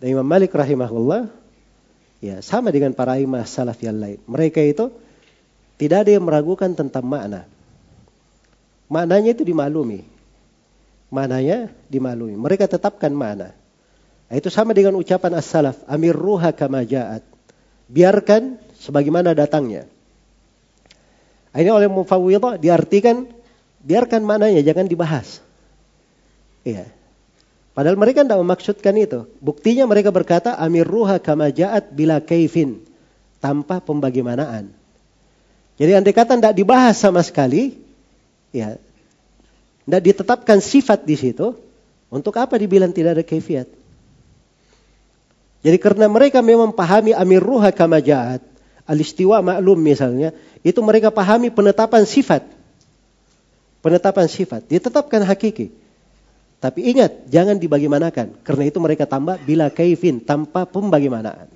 [0.00, 1.28] Dan Imam Malik rahimahullah
[2.24, 4.18] ya sama dengan para imam salaf yang lain.
[4.24, 4.88] Mereka itu
[5.76, 7.44] tidak ada yang meragukan tentang makna.
[8.88, 10.02] Maknanya itu dimaklumi.
[11.12, 12.34] Maknanya dimaklumi.
[12.34, 13.52] Mereka tetapkan makna.
[14.30, 15.78] Nah, itu sama dengan ucapan as-salaf.
[15.86, 17.22] Amir ruha kama ja'at.
[17.90, 19.86] Biarkan sebagaimana datangnya.
[21.50, 23.26] Nah, ini oleh mufawwidah diartikan
[23.80, 25.40] Biarkan maknanya, jangan dibahas.
[26.68, 26.84] Iya.
[27.80, 29.24] Padahal mereka tidak memaksudkan itu.
[29.40, 32.84] Buktinya mereka berkata, Amir ruha kama ja'at bila kaifin.
[33.40, 34.68] Tanpa pembagaimanaan.
[35.80, 37.80] Jadi andai kata tidak dibahas sama sekali,
[38.52, 38.76] ya,
[39.88, 41.56] tidak ditetapkan sifat di situ,
[42.12, 43.64] untuk apa dibilang tidak ada kaifiat?
[45.64, 48.44] Jadi karena mereka memang pahami amir ruha kama ja'at,
[48.84, 52.44] alistiwa maklum misalnya, itu mereka pahami penetapan sifat
[53.80, 54.68] penetapan sifat.
[54.68, 55.72] Ditetapkan hakiki.
[56.60, 58.44] Tapi ingat, jangan dibagaimanakan.
[58.44, 61.48] Karena itu mereka tambah bila kaifin, tanpa pembagaimanaan.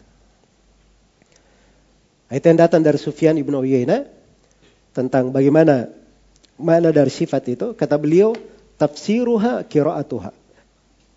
[2.32, 4.08] Itu yang datang dari Sufyan ibnu Uyainah
[4.96, 5.92] tentang bagaimana
[6.56, 7.66] mana dari sifat itu.
[7.76, 8.32] Kata beliau,
[8.80, 10.32] tafsiruha kira'atuha.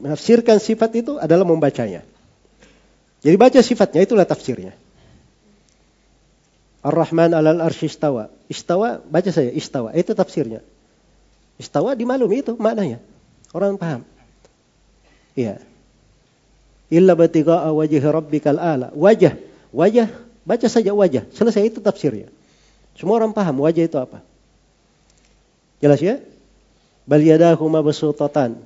[0.03, 2.03] Menafsirkan sifat itu adalah membacanya.
[3.23, 4.75] Jadi baca sifatnya, itulah tafsirnya.
[6.85, 8.29] Ar-Rahman alal arsh istawa.
[8.51, 9.95] Istawa, baca saya, istawa.
[9.97, 10.61] Itu tafsirnya.
[11.57, 13.01] Istawa dimaklumi itu maknanya.
[13.57, 14.05] Orang paham.
[15.33, 15.57] Iya.
[16.93, 18.93] Illa batiga'a wajhi rabbikal ala.
[18.93, 19.33] Wajah.
[19.73, 20.13] Wajah.
[20.45, 21.25] Baca saja wajah.
[21.33, 22.29] Selesai itu tafsirnya.
[22.93, 24.21] Semua orang paham wajah itu apa.
[25.81, 26.21] Jelas ya?
[27.09, 28.61] Bal yadahu mabsutatan.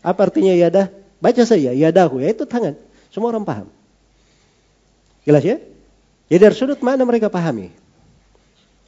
[0.00, 0.88] Apa artinya yadah?
[1.20, 2.24] Baca saja yadahu.
[2.24, 2.80] Ya itu tangan.
[3.12, 3.68] Semua orang paham.
[5.28, 5.60] Jelas ya?
[6.32, 7.68] Jadi dari sudut mana mereka pahami.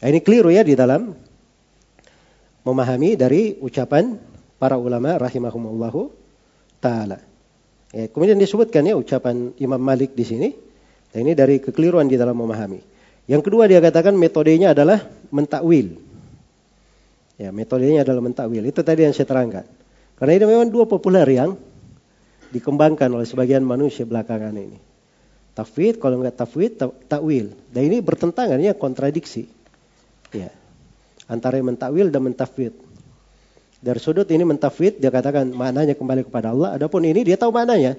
[0.01, 1.13] Nah, ini keliru ya di dalam
[2.65, 4.32] memahami dari ucapan
[4.63, 6.15] para ulama rahimahumullahu
[6.79, 7.19] taala.
[7.91, 10.55] Ya, kemudian disebutkan ya ucapan Imam Malik di sini.
[11.11, 12.79] Dan ini dari kekeliruan di dalam memahami.
[13.27, 15.03] Yang kedua dia katakan metodenya adalah
[15.35, 15.99] mentakwil.
[17.37, 18.65] Ya, metodenya adalah mentakwil.
[18.65, 19.67] Itu tadi yang saya terangkan.
[20.17, 21.59] Karena ini memang dua populer yang
[22.55, 24.79] dikembangkan oleh sebagian manusia belakangan ini.
[25.53, 26.81] Tafwid, kalau enggak tafwid,
[27.11, 27.53] takwil.
[27.69, 29.45] Dan ini bertentangan, ya kontradiksi.
[30.33, 30.49] Ya
[31.33, 32.77] antara mentakwil dan mentafwid.
[33.83, 36.79] Dari sudut ini mentafwid dia katakan maknanya kembali kepada Allah.
[36.79, 37.99] Adapun ini dia tahu maknanya.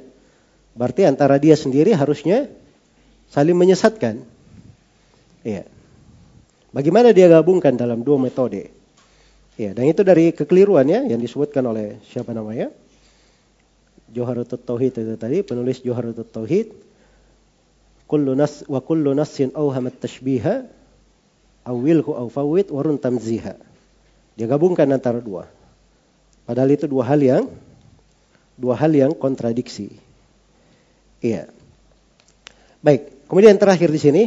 [0.74, 2.48] Berarti antara dia sendiri harusnya
[3.28, 4.24] saling menyesatkan.
[5.44, 5.68] Iya.
[6.72, 8.72] Bagaimana dia gabungkan dalam dua metode?
[9.54, 12.74] Ya, dan itu dari kekeliruan ya yang disebutkan oleh siapa namanya?
[14.10, 16.74] Joharatul Tauhid itu tadi, penulis Joharatul Tauhid.
[18.10, 20.66] Kullu nas wa kullu nassin awhamat tashbiha
[21.66, 23.58] awilhu aw fawwid warun tamziha.
[24.34, 25.50] Dia gabungkan antara dua.
[26.44, 27.44] Padahal itu dua hal yang
[28.60, 29.96] dua hal yang kontradiksi.
[31.24, 31.48] Iya.
[32.84, 34.24] Baik, kemudian terakhir di sini.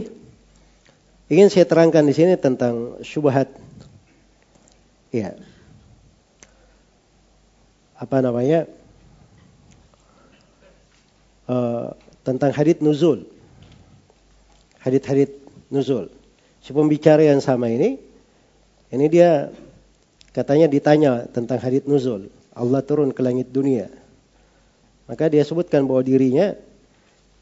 [1.26, 3.50] Ingin saya terangkan di sini tentang syubhat.
[5.10, 5.34] Ya
[7.96, 8.68] apa namanya?
[11.46, 11.94] Uh,
[12.26, 13.24] tentang hadit nuzul.
[14.82, 15.32] Hadit-hadit
[15.72, 16.12] nuzul.
[16.62, 17.98] Si pembicara yang sama ini
[18.90, 19.50] ini dia
[20.36, 23.88] katanya ditanya tentang hadit nuzul Allah turun ke langit dunia
[25.08, 26.52] maka dia sebutkan bahwa dirinya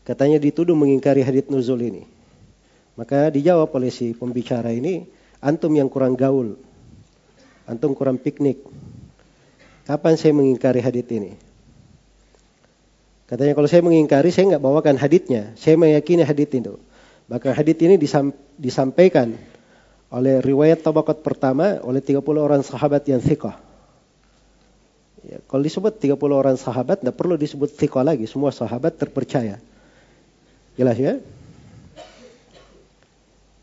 [0.07, 2.07] katanya dituduh mengingkari hadit nuzul ini
[2.95, 5.11] maka dijawab oleh si pembicara ini
[5.43, 6.55] antum yang kurang gaul
[7.65, 8.61] Antum kurang piknik.
[9.89, 11.33] Kapan saya mengingkari hadit ini?
[13.25, 15.57] Katanya kalau saya mengingkari, saya nggak bawakan haditnya.
[15.57, 16.77] Saya meyakini hadit itu.
[17.25, 17.97] Bahkan hadit ini
[18.61, 19.33] disampaikan
[20.15, 23.59] oleh riwayat tabakat pertama oleh 30 orang sahabat yang thiqah.
[25.27, 28.31] Ya, kalau disebut 30 orang sahabat, tidak perlu disebut thiqah lagi.
[28.31, 29.59] Semua sahabat terpercaya.
[30.79, 31.19] Jelas ya?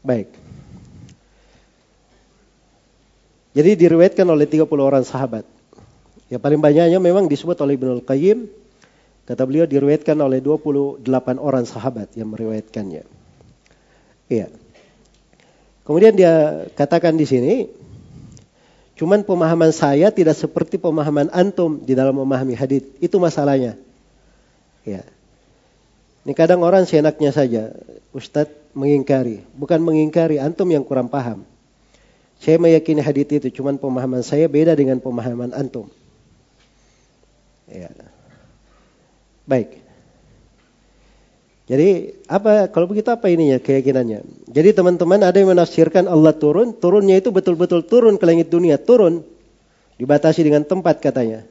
[0.04, 0.28] Baik.
[3.56, 5.48] Jadi diriwayatkan oleh 30 orang sahabat.
[6.28, 8.48] Ya paling banyaknya memang disebut oleh Ibnu Al-Qayyim.
[9.28, 11.04] Kata beliau diriwayatkan oleh 28
[11.40, 13.04] orang sahabat yang meriwayatkannya.
[14.28, 14.61] Iya.
[15.82, 17.54] Kemudian dia katakan di sini,
[18.94, 22.86] cuman pemahaman saya tidak seperti pemahaman antum di dalam memahami hadis.
[23.02, 23.78] Itu masalahnya.
[24.86, 25.02] Ya.
[26.22, 27.74] Ini kadang orang seenaknya saja,
[28.14, 31.42] Ustadz mengingkari, bukan mengingkari antum yang kurang paham.
[32.38, 35.90] Saya meyakini hadis itu, cuman pemahaman saya beda dengan pemahaman antum.
[37.66, 37.90] Ya.
[39.50, 39.81] Baik.
[41.72, 44.28] Jadi apa kalau begitu apa ininya keyakinannya?
[44.52, 49.24] Jadi teman-teman ada yang menafsirkan Allah turun, turunnya itu betul-betul turun ke langit dunia, turun
[49.96, 51.48] dibatasi dengan tempat katanya.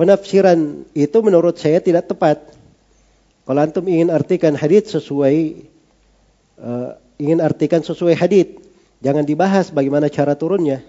[0.00, 2.40] Penafsiran itu menurut saya tidak tepat.
[3.44, 5.36] Kalau antum ingin artikan hadis sesuai
[6.56, 8.56] uh, ingin artikan sesuai hadis,
[8.98, 10.82] Jangan dibahas bagaimana cara turunnya.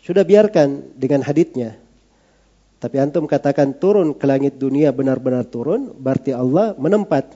[0.00, 1.76] Sudah biarkan dengan haditnya.
[2.84, 7.32] Tapi antum katakan turun ke langit dunia benar-benar turun, berarti Allah menempat.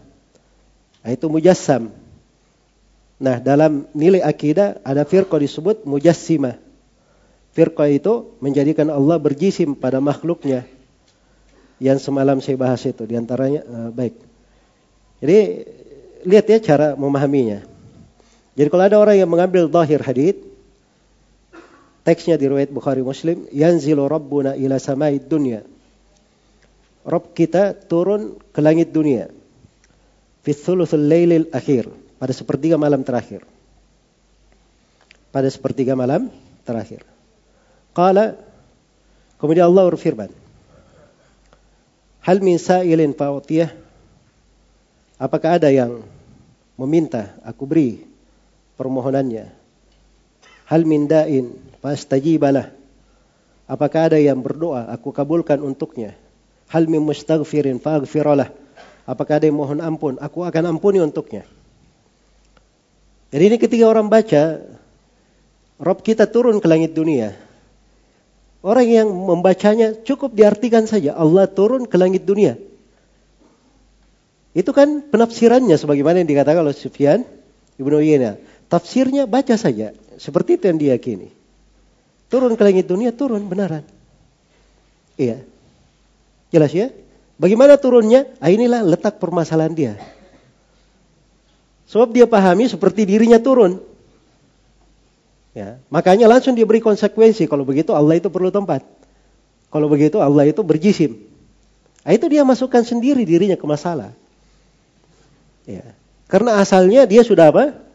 [1.00, 1.88] Nah, itu mujassam.
[3.16, 6.60] Nah, dalam nilai akidah ada firqa disebut mujassimah.
[7.56, 10.68] Firqa itu menjadikan Allah berjisim pada makhluknya.
[11.80, 14.20] Yang semalam saya bahas itu di antaranya uh, baik.
[15.24, 15.38] Jadi
[16.28, 17.64] lihat ya cara memahaminya.
[18.52, 20.44] Jadi kalau ada orang yang mengambil zahir hadith,
[22.08, 25.60] teksnya di riwayat Bukhari Muslim, yanzilu rabbuna ila samai dunya.
[27.04, 29.28] Rabb kita turun ke langit dunia.
[30.40, 33.44] Fi thuluthul lailil akhir, pada sepertiga malam terakhir.
[35.28, 36.32] Pada sepertiga malam
[36.64, 37.04] terakhir.
[37.92, 38.40] Qala
[39.36, 40.32] kemudian Allah berfirman,
[42.24, 43.68] Hal min sa'ilin fa'utiyah?
[45.20, 46.00] Apakah ada yang
[46.80, 48.00] meminta aku beri
[48.78, 49.50] permohonannya.
[50.70, 52.74] Hal min da'in fastajibalah.
[53.68, 56.16] Apakah ada yang berdoa, aku kabulkan untuknya.
[56.72, 58.48] Hal min mustaghfirin faghfiralah.
[59.08, 61.44] Apakah ada yang mohon ampun, aku akan ampuni untuknya.
[63.28, 64.64] Jadi ini ketika orang baca,
[65.78, 67.36] Rob kita turun ke langit dunia.
[68.64, 72.58] Orang yang membacanya cukup diartikan saja, Allah turun ke langit dunia.
[74.56, 77.22] Itu kan penafsirannya sebagaimana yang dikatakan oleh Sufyan
[77.78, 78.42] Ibnu Uyainah.
[78.66, 79.94] Tafsirnya baca saja.
[80.18, 81.37] Seperti itu yang diyakini.
[82.28, 83.84] Turun ke langit dunia, turun benaran.
[85.16, 85.44] Iya.
[86.52, 86.92] Jelas ya?
[87.40, 88.28] Bagaimana turunnya?
[88.40, 89.92] Ah, inilah letak permasalahan dia.
[91.88, 93.80] Sebab dia pahami seperti dirinya turun.
[95.56, 97.48] Ya, makanya langsung dia beri konsekuensi.
[97.48, 98.84] Kalau begitu Allah itu perlu tempat.
[99.72, 101.16] Kalau begitu Allah itu berjisim.
[102.04, 104.12] Nah, itu dia masukkan sendiri dirinya ke masalah.
[105.64, 105.96] Ya.
[106.28, 107.88] Karena asalnya dia sudah apa?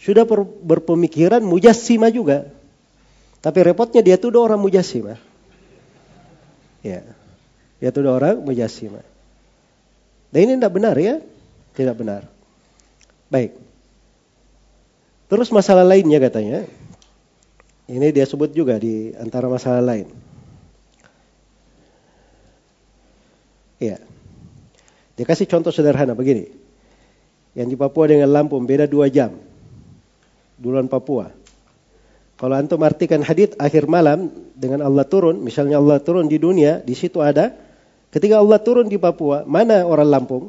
[0.00, 0.24] sudah
[0.64, 2.48] berpemikiran mujassima juga.
[3.40, 5.16] Tapi repotnya dia tuh orang mujassima.
[6.84, 7.00] Ya.
[7.80, 9.00] Dia tuh orang mujassima.
[10.28, 11.24] Dan ini tidak benar ya.
[11.72, 12.28] Tidak benar.
[13.32, 13.56] Baik.
[15.32, 16.68] Terus masalah lainnya katanya.
[17.90, 20.06] Ini dia sebut juga di antara masalah lain.
[23.80, 23.96] Ya.
[25.16, 26.52] Dia kasih contoh sederhana begini.
[27.56, 29.34] Yang di Papua dengan Lampung beda dua jam.
[30.60, 31.39] Duluan Papua.
[32.40, 36.96] Kalau antum artikan hadith akhir malam dengan Allah turun, misalnya Allah turun di dunia, di
[36.96, 37.52] situ ada.
[38.08, 40.48] Ketika Allah turun di Papua, mana orang Lampung?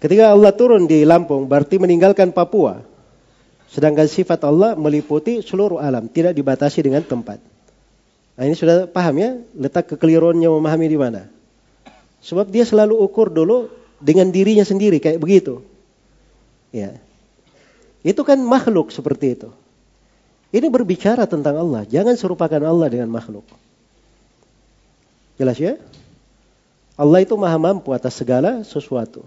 [0.00, 2.80] Ketika Allah turun di Lampung, berarti meninggalkan Papua.
[3.68, 7.36] Sedangkan sifat Allah meliputi seluruh alam, tidak dibatasi dengan tempat.
[8.40, 11.28] Nah ini sudah paham ya, letak kekeliruannya memahami di mana.
[12.24, 13.68] Sebab dia selalu ukur dulu
[14.00, 15.60] dengan dirinya sendiri kayak begitu.
[16.72, 16.96] Ya.
[18.06, 19.50] Itu kan makhluk seperti itu.
[20.54, 21.82] Ini berbicara tentang Allah.
[21.90, 23.42] Jangan serupakan Allah dengan makhluk.
[25.34, 25.74] Jelas ya?
[26.94, 29.26] Allah itu maha mampu atas segala sesuatu.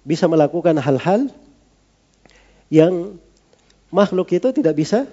[0.00, 1.28] Bisa melakukan hal-hal
[2.72, 3.20] yang
[3.92, 5.04] makhluk itu tidak bisa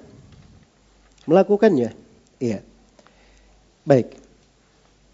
[1.28, 1.92] melakukannya.
[2.40, 2.64] Iya.
[3.84, 4.16] Baik.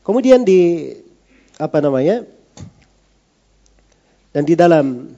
[0.05, 0.93] Kemudian di
[1.57, 2.21] apa namanya?
[4.29, 5.09] Dan di dalam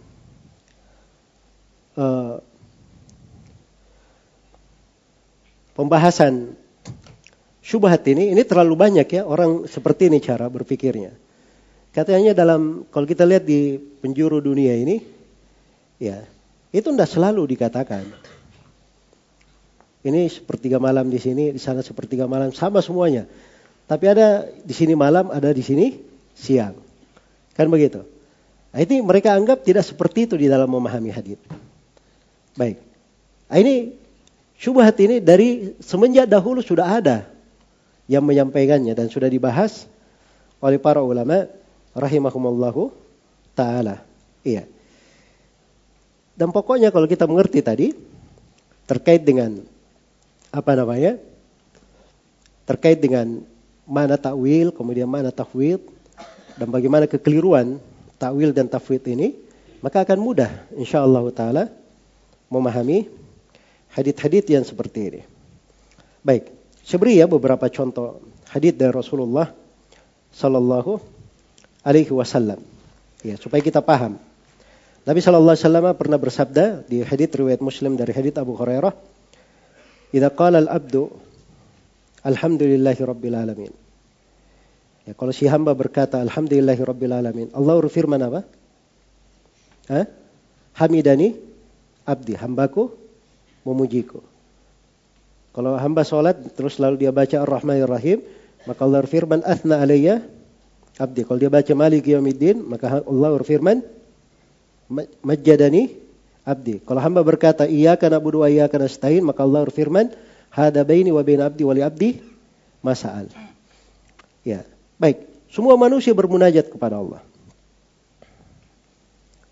[1.96, 2.40] uh,
[5.76, 6.56] pembahasan
[7.66, 11.12] syubhat ini, ini terlalu banyak ya orang seperti ini cara berpikirnya.
[11.96, 15.00] Katanya dalam kalau kita lihat di penjuru dunia ini,
[15.98, 16.28] ya
[16.76, 18.04] itu tidak selalu dikatakan.
[20.06, 23.26] Ini sepertiga malam di sini, di sana sepertiga malam, sama semuanya.
[23.90, 25.98] Tapi ada di sini malam, ada di sini
[26.38, 26.78] siang.
[27.58, 28.06] Kan begitu.
[28.70, 31.40] Nah, ini mereka anggap tidak seperti itu di dalam memahami hadis.
[32.56, 32.80] Baik.
[33.52, 33.76] Nah, ini
[34.56, 37.28] syubhat ini dari semenjak dahulu sudah ada
[38.08, 39.86] yang menyampaikannya dan sudah dibahas
[40.64, 41.52] oleh para ulama
[41.92, 42.96] rahimahumallahu
[43.54, 44.02] taala.
[44.42, 44.68] Iya.
[46.36, 47.88] Dan pokoknya kalau kita mengerti tadi
[48.88, 49.60] terkait dengan
[50.52, 51.20] apa namanya?
[52.66, 53.46] Terkait dengan
[53.86, 55.80] mana takwil, kemudian mana tafwid
[56.58, 57.78] dan bagaimana kekeliruan
[58.18, 59.38] takwil dan tafwid ini,
[59.84, 61.70] maka akan mudah insyaallah taala
[62.50, 63.10] memahami
[63.96, 65.22] hadith-hadith yang seperti ini.
[66.26, 66.52] Baik,
[66.84, 69.50] saya beri ya beberapa contoh hadith dari Rasulullah
[70.36, 71.00] Sallallahu
[71.86, 72.60] Alaihi Wasallam,
[73.22, 74.20] ya supaya kita paham.
[75.06, 78.94] Nabi Sallallahu Alaihi Wasallam pernah bersabda di hadith riwayat Muslim dari hadith Abu Hurairah,
[80.12, 81.14] "Idza qala al-abdu
[82.26, 83.74] Alhamdulillahi Rabbil Alamin."
[85.06, 88.42] Ya, kalau si hamba berkata Alhamdulillahi Rabbil Alamin, Allah berfirman apa?
[89.94, 90.06] Hah?
[90.82, 91.38] Hamidani
[92.06, 92.94] abdi, hambaku
[93.66, 94.22] memujiku.
[95.52, 98.20] Kalau hamba sholat terus lalu dia baca Ar-Rahmanir Rahim,
[98.70, 100.22] maka Allah berfirman athna alayya
[101.00, 101.26] abdi.
[101.26, 103.80] Kalau dia baca Malik Yawmiddin, maka Allah berfirman
[105.24, 105.96] majjadani
[106.46, 106.84] abdi.
[106.84, 110.12] Kalau hamba berkata iyyaka na'budu wa iyyaka nasta'in, maka Allah berfirman
[110.54, 112.20] hada baini wa bain abdi wa li abdi
[112.86, 113.32] masa'al.
[114.46, 114.62] Ya,
[115.02, 115.24] baik.
[115.50, 117.24] Semua manusia bermunajat kepada Allah.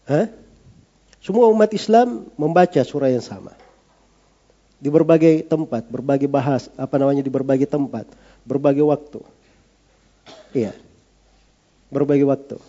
[0.03, 0.27] Hah?
[1.23, 3.55] Semua umat Islam membaca surah yang sama.
[4.83, 8.03] Di berbagai tempat, berbagai bahas, apa namanya di berbagai tempat,
[8.43, 9.23] berbagai waktu.
[10.51, 10.75] Iya.
[11.87, 12.59] Berbagai waktu.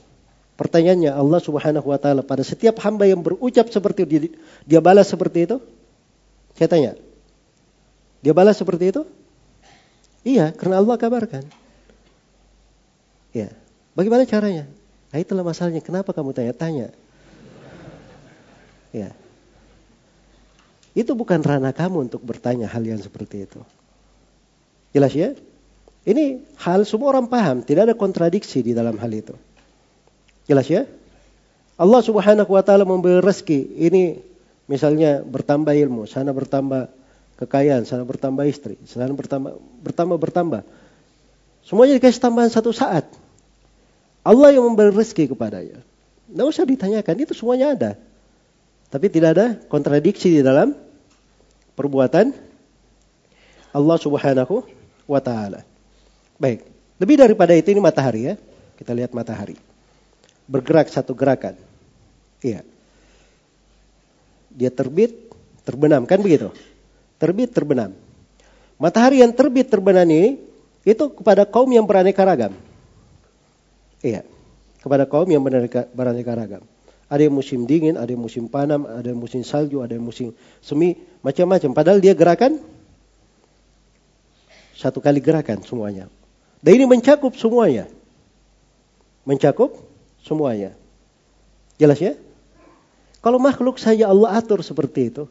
[0.55, 4.21] Pertanyaannya Allah Subhanahu wa taala pada setiap hamba yang berucap seperti itu dia,
[4.63, 5.59] dia balas seperti itu?
[6.55, 6.93] Saya tanya.
[8.23, 9.03] Dia balas seperti itu?
[10.23, 11.43] Iya, karena Allah kabarkan.
[13.35, 13.51] Ya.
[13.99, 14.71] Bagaimana caranya?
[15.11, 15.83] Nah, itulah masalahnya.
[15.83, 16.95] Kenapa kamu tanya-tanya?
[18.95, 19.11] Ya.
[20.95, 23.59] Itu bukan ranah kamu untuk bertanya hal yang seperti itu.
[24.95, 25.35] Jelas ya?
[26.07, 29.35] Ini hal semua orang paham, tidak ada kontradiksi di dalam hal itu.
[30.47, 30.87] Jelas ya?
[31.75, 33.75] Allah Subhanahu wa taala memberi rezeki.
[33.91, 34.23] Ini
[34.71, 36.87] misalnya bertambah ilmu, sana bertambah
[37.43, 40.63] kekayaan, sana bertambah istri, sana bertambah bertambah bertambah.
[41.67, 43.11] Semuanya dikasih tambahan satu saat.
[44.23, 45.83] Allah yang memberi rezeki kepadanya.
[46.31, 47.93] Tidak usah ditanyakan, itu semuanya ada.
[48.95, 50.71] Tapi tidak ada kontradiksi di dalam
[51.75, 52.31] perbuatan
[53.75, 54.63] Allah Subhanahu
[55.11, 55.67] wa taala.
[56.39, 56.63] Baik.
[57.03, 58.35] Lebih daripada itu ini matahari ya.
[58.79, 59.59] Kita lihat matahari.
[60.47, 61.59] Bergerak satu gerakan.
[62.39, 62.63] Iya.
[64.55, 65.11] Dia terbit,
[65.67, 66.55] terbenam kan begitu?
[67.19, 67.91] Terbit, terbenam.
[68.79, 70.39] Matahari yang terbit terbenam ini
[70.87, 72.55] itu kepada kaum yang beraneka ragam.
[74.07, 74.23] Iya.
[74.79, 76.63] Kepada kaum yang beraneka ragam.
[77.09, 80.33] Ada yang musim dingin, ada yang musim panam, ada yang musim salju, ada yang musim
[80.65, 81.71] semi, macam-macam.
[81.77, 82.59] Padahal dia gerakan
[84.75, 86.11] satu kali gerakan semuanya.
[86.65, 87.89] Dan ini mencakup semuanya.
[89.29, 89.77] Mencakup
[90.25, 90.77] semuanya.
[91.77, 92.17] Jelas ya?
[93.25, 95.25] Kalau makhluk saja Allah atur seperti itu,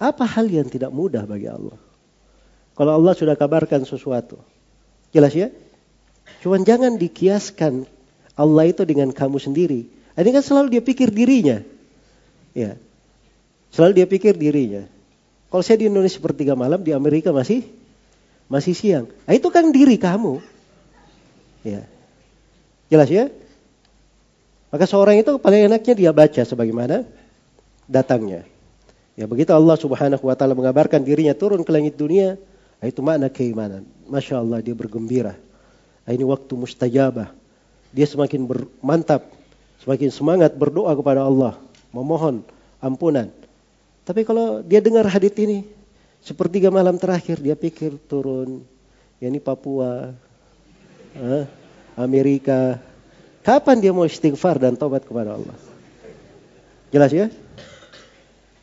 [0.00, 1.76] apa hal yang tidak mudah bagi Allah?
[2.74, 4.40] Kalau Allah sudah kabarkan sesuatu.
[5.12, 5.52] Jelas ya?
[6.40, 7.84] Cuman jangan dikiaskan
[8.34, 11.58] Allah itu dengan kamu sendiri Ini kan selalu dia pikir dirinya.
[12.54, 12.78] Ya.
[13.74, 14.86] Selalu dia pikir dirinya.
[15.50, 17.66] Kalau saya di Indonesia sepertiga malam, di Amerika masih
[18.46, 19.06] masih siang.
[19.26, 20.38] Nah, itu kan diri kamu.
[21.66, 21.82] Ya.
[22.90, 23.26] Jelas ya?
[24.70, 27.06] Maka seorang itu paling enaknya dia baca sebagaimana
[27.86, 28.42] datangnya.
[29.14, 32.34] Ya begitu Allah subhanahu wa ta'ala mengabarkan dirinya turun ke langit dunia.
[32.82, 33.86] Nah, itu makna keimanan.
[34.10, 35.38] Masya Allah dia bergembira.
[36.04, 37.30] Nah, ini waktu mustajabah.
[37.94, 38.50] Dia semakin
[38.82, 39.30] mantap.
[39.84, 41.60] Semakin semangat berdoa kepada Allah.
[41.92, 42.40] Memohon
[42.80, 43.28] ampunan.
[44.08, 45.68] Tapi kalau dia dengar hadit ini.
[46.24, 48.64] Sepertiga malam terakhir dia pikir turun.
[49.20, 50.16] Ya ini Papua.
[51.14, 51.44] Eh,
[52.00, 52.80] Amerika.
[53.44, 55.52] Kapan dia mau istighfar dan tobat kepada Allah?
[56.88, 57.28] Jelas ya?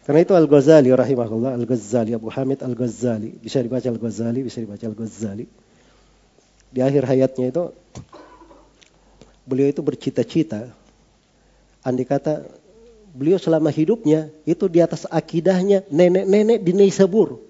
[0.01, 3.37] Karena itu Al-Ghazali rahimahullah, Al-Ghazali, Abu Hamid Al-Ghazali.
[3.37, 5.45] Bisa dibaca Al-Ghazali, bisa dibaca Al-Ghazali.
[6.73, 7.63] Di akhir hayatnya itu,
[9.45, 10.80] beliau itu bercita-cita.
[11.81, 12.45] Andai kata
[13.11, 17.41] beliau selama hidupnya itu di atas akidahnya nenek-nenek di Neisabur.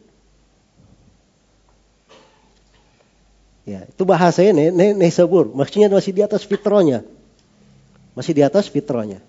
[3.67, 5.51] Ya, itu bahasanya nenek Neisabur.
[5.51, 7.03] Maksudnya masih di atas fitronya.
[8.11, 9.23] Masih di atas fitrahnya.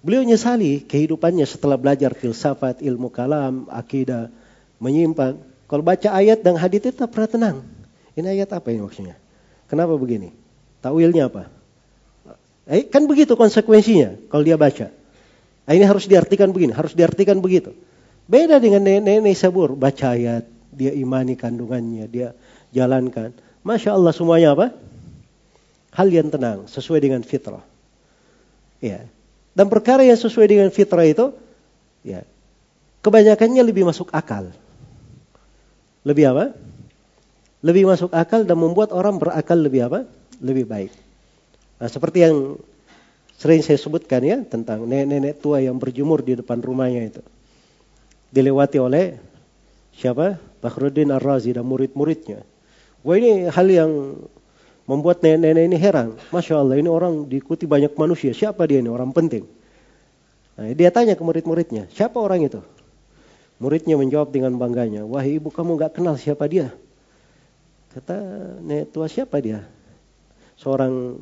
[0.00, 4.32] Beliau nyesali kehidupannya setelah belajar filsafat, ilmu kalam, akidah,
[4.80, 5.36] menyimpang.
[5.68, 7.56] Kalau baca ayat dan hadis itu tak pernah tenang.
[8.16, 9.20] Ini ayat apa ini maksudnya?
[9.68, 10.32] Kenapa begini?
[10.80, 11.52] Tawilnya apa?
[12.68, 14.92] Eh, kan begitu konsekuensinya kalau dia baca.
[15.64, 17.72] Nah, ini harus diartikan begini, harus diartikan begitu.
[18.26, 22.34] Beda dengan nenek-nenek sabur, baca ayat, dia imani kandungannya, dia
[22.74, 23.34] jalankan.
[23.62, 24.74] Masya Allah semuanya apa?
[25.94, 27.62] hal yang tenang sesuai dengan fitrah.
[28.78, 29.06] Ya.
[29.52, 31.34] Dan perkara yang sesuai dengan fitrah itu
[32.06, 32.22] ya
[33.02, 34.54] kebanyakannya lebih masuk akal.
[36.06, 36.44] Lebih apa?
[37.60, 40.08] Lebih masuk akal dan membuat orang berakal lebih apa?
[40.40, 40.92] Lebih baik.
[41.80, 42.60] Nah, seperti yang
[43.40, 47.22] sering saya sebutkan ya tentang nenek-nenek tua yang berjemur di depan rumahnya itu.
[48.30, 49.16] Dilewati oleh
[49.96, 50.36] siapa?
[50.60, 52.44] Bakhruddin Ar-Razi dan murid-muridnya.
[53.00, 54.20] Wah ini hal yang
[54.84, 56.20] membuat nenek-nenek ini heran.
[56.28, 58.36] Masya Allah ini orang diikuti banyak manusia.
[58.36, 58.92] Siapa dia ini?
[58.92, 59.48] Orang penting.
[60.60, 62.60] Nah, dia tanya ke murid-muridnya, siapa orang itu?
[63.56, 66.68] Muridnya menjawab dengan bangganya, wah ibu kamu gak kenal siapa dia?
[67.96, 68.16] Kata
[68.60, 69.64] nenek tua siapa dia?
[70.60, 71.16] Seorang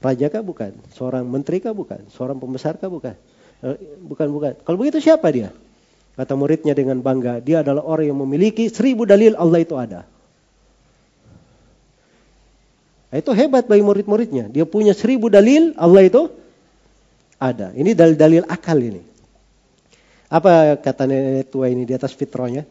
[0.00, 0.72] raja kah bukan?
[0.96, 2.08] Seorang menteri kah bukan?
[2.12, 3.14] Seorang pembesar kah bukan?
[3.60, 4.52] Eh, bukan, bukan.
[4.64, 5.52] Kalau begitu siapa dia?
[6.16, 10.04] Kata muridnya dengan bangga, dia adalah orang yang memiliki seribu dalil Allah itu ada.
[13.10, 14.52] Nah, itu hebat bagi murid-muridnya.
[14.52, 16.30] Dia punya seribu dalil, Allah itu
[17.40, 17.72] ada.
[17.72, 19.02] Ini dalil-dalil akal ini.
[20.30, 22.62] Apa kata nenek tua ini di atas fitrahnya?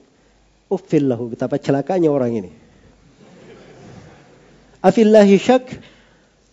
[0.71, 2.51] Uffillahu, betapa celakanya orang ini.
[4.79, 5.65] Afillahi syak.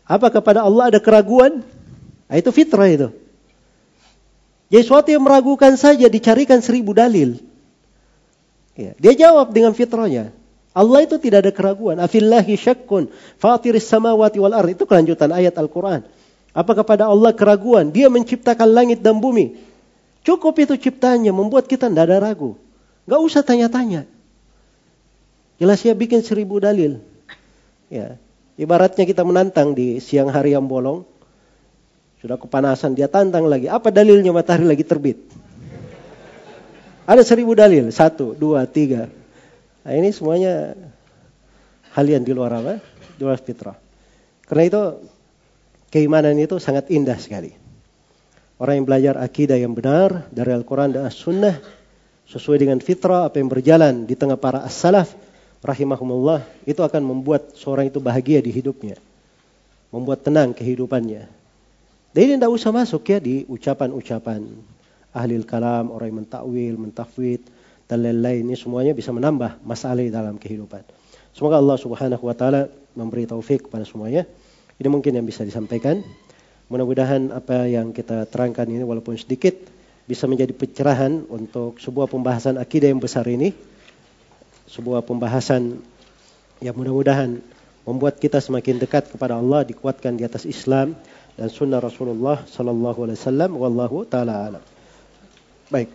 [0.07, 1.67] Apa kepada Allah ada keraguan?
[2.31, 3.11] Nah, itu fitrah itu.
[4.71, 7.39] Jadi sesuatu yang meragukan saja dicarikan seribu dalil.
[8.75, 10.35] Ya, dia jawab dengan fitrahnya.
[10.77, 11.97] Allah itu tidak ada keraguan.
[11.97, 13.09] Afillahi syakkun
[13.41, 14.77] fatiris samawati wal ard.
[14.77, 16.05] Itu kelanjutan ayat Al-Quran.
[16.53, 17.89] Apa kepada Allah keraguan?
[17.89, 19.57] Dia menciptakan langit dan bumi.
[20.27, 22.59] Cukup itu ciptanya membuat kita tidak ada ragu.
[23.07, 24.05] Gak usah tanya-tanya.
[25.57, 27.01] Jelas ya bikin seribu dalil.
[27.89, 28.21] Ya,
[28.57, 31.05] Ibaratnya kita menantang di siang hari yang bolong.
[32.25, 33.69] Sudah kepanasan, dia tantang lagi.
[33.69, 35.21] Apa dalilnya matahari lagi terbit?
[37.05, 37.93] Ada seribu dalil.
[37.93, 39.13] Satu, dua, tiga.
[39.85, 40.73] Nah, ini semuanya
[41.93, 42.81] hal yang di luar apa?
[43.15, 43.77] Di luar fitrah.
[44.49, 44.83] Karena itu
[45.93, 47.53] keimanan itu sangat indah sekali.
[48.57, 51.61] Orang yang belajar akidah yang benar dari Al-Quran dan As-Sunnah
[52.25, 55.13] sesuai dengan fitrah apa yang berjalan di tengah para as-salaf
[55.65, 58.97] rahimahumullah itu akan membuat seorang itu bahagia di hidupnya.
[59.93, 61.29] Membuat tenang kehidupannya.
[62.17, 64.41] Ini tidak usah masuk ya di ucapan-ucapan
[65.17, 67.41] ahli kalam, orang yang mentakwil, mentafwid,
[67.89, 70.85] dan lain-lain ini semuanya bisa menambah masalah dalam kehidupan.
[71.33, 74.29] Semoga Allah Subhanahu wa taala memberi taufik kepada semuanya.
[74.77, 76.05] Ini mungkin yang bisa disampaikan.
[76.69, 79.55] Mudah-mudahan apa yang kita terangkan ini walaupun sedikit
[80.05, 83.55] bisa menjadi pencerahan untuk sebuah pembahasan akidah yang besar ini.
[84.67, 85.79] Sebuah pembahasan
[86.59, 87.39] yang mudah-mudahan
[87.87, 90.99] membuat kita semakin dekat kepada Allah, dikuatkan di atas Islam
[91.39, 94.65] dan sunnah Rasulullah sallallahu alaihi wasallam wallahu taala alam.
[95.71, 95.93] Baik.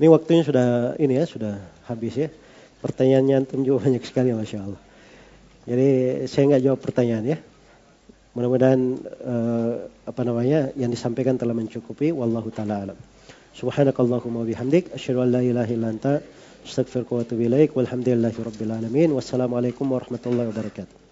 [0.00, 2.28] Ini waktunya sudah ini ya, sudah habis ya.
[2.80, 4.80] Pertanyaannya antum juga banyak sekali Masya Allah.
[5.68, 5.88] Jadi
[6.24, 7.38] saya nggak jawab pertanyaan ya.
[8.32, 8.80] Mudah-mudahan
[9.26, 9.72] uh,
[10.08, 12.14] apa namanya yang disampaikan telah mencukupi.
[12.16, 12.98] Wallahu taala alam.
[13.52, 16.22] Subhanakallahumma bihamdik asyhadu an la ilaha illa anta
[16.66, 21.09] أستغفرك وأتوب إليك والحمد لله رب العالمين والسلام عليكم ورحمة الله وبركاته.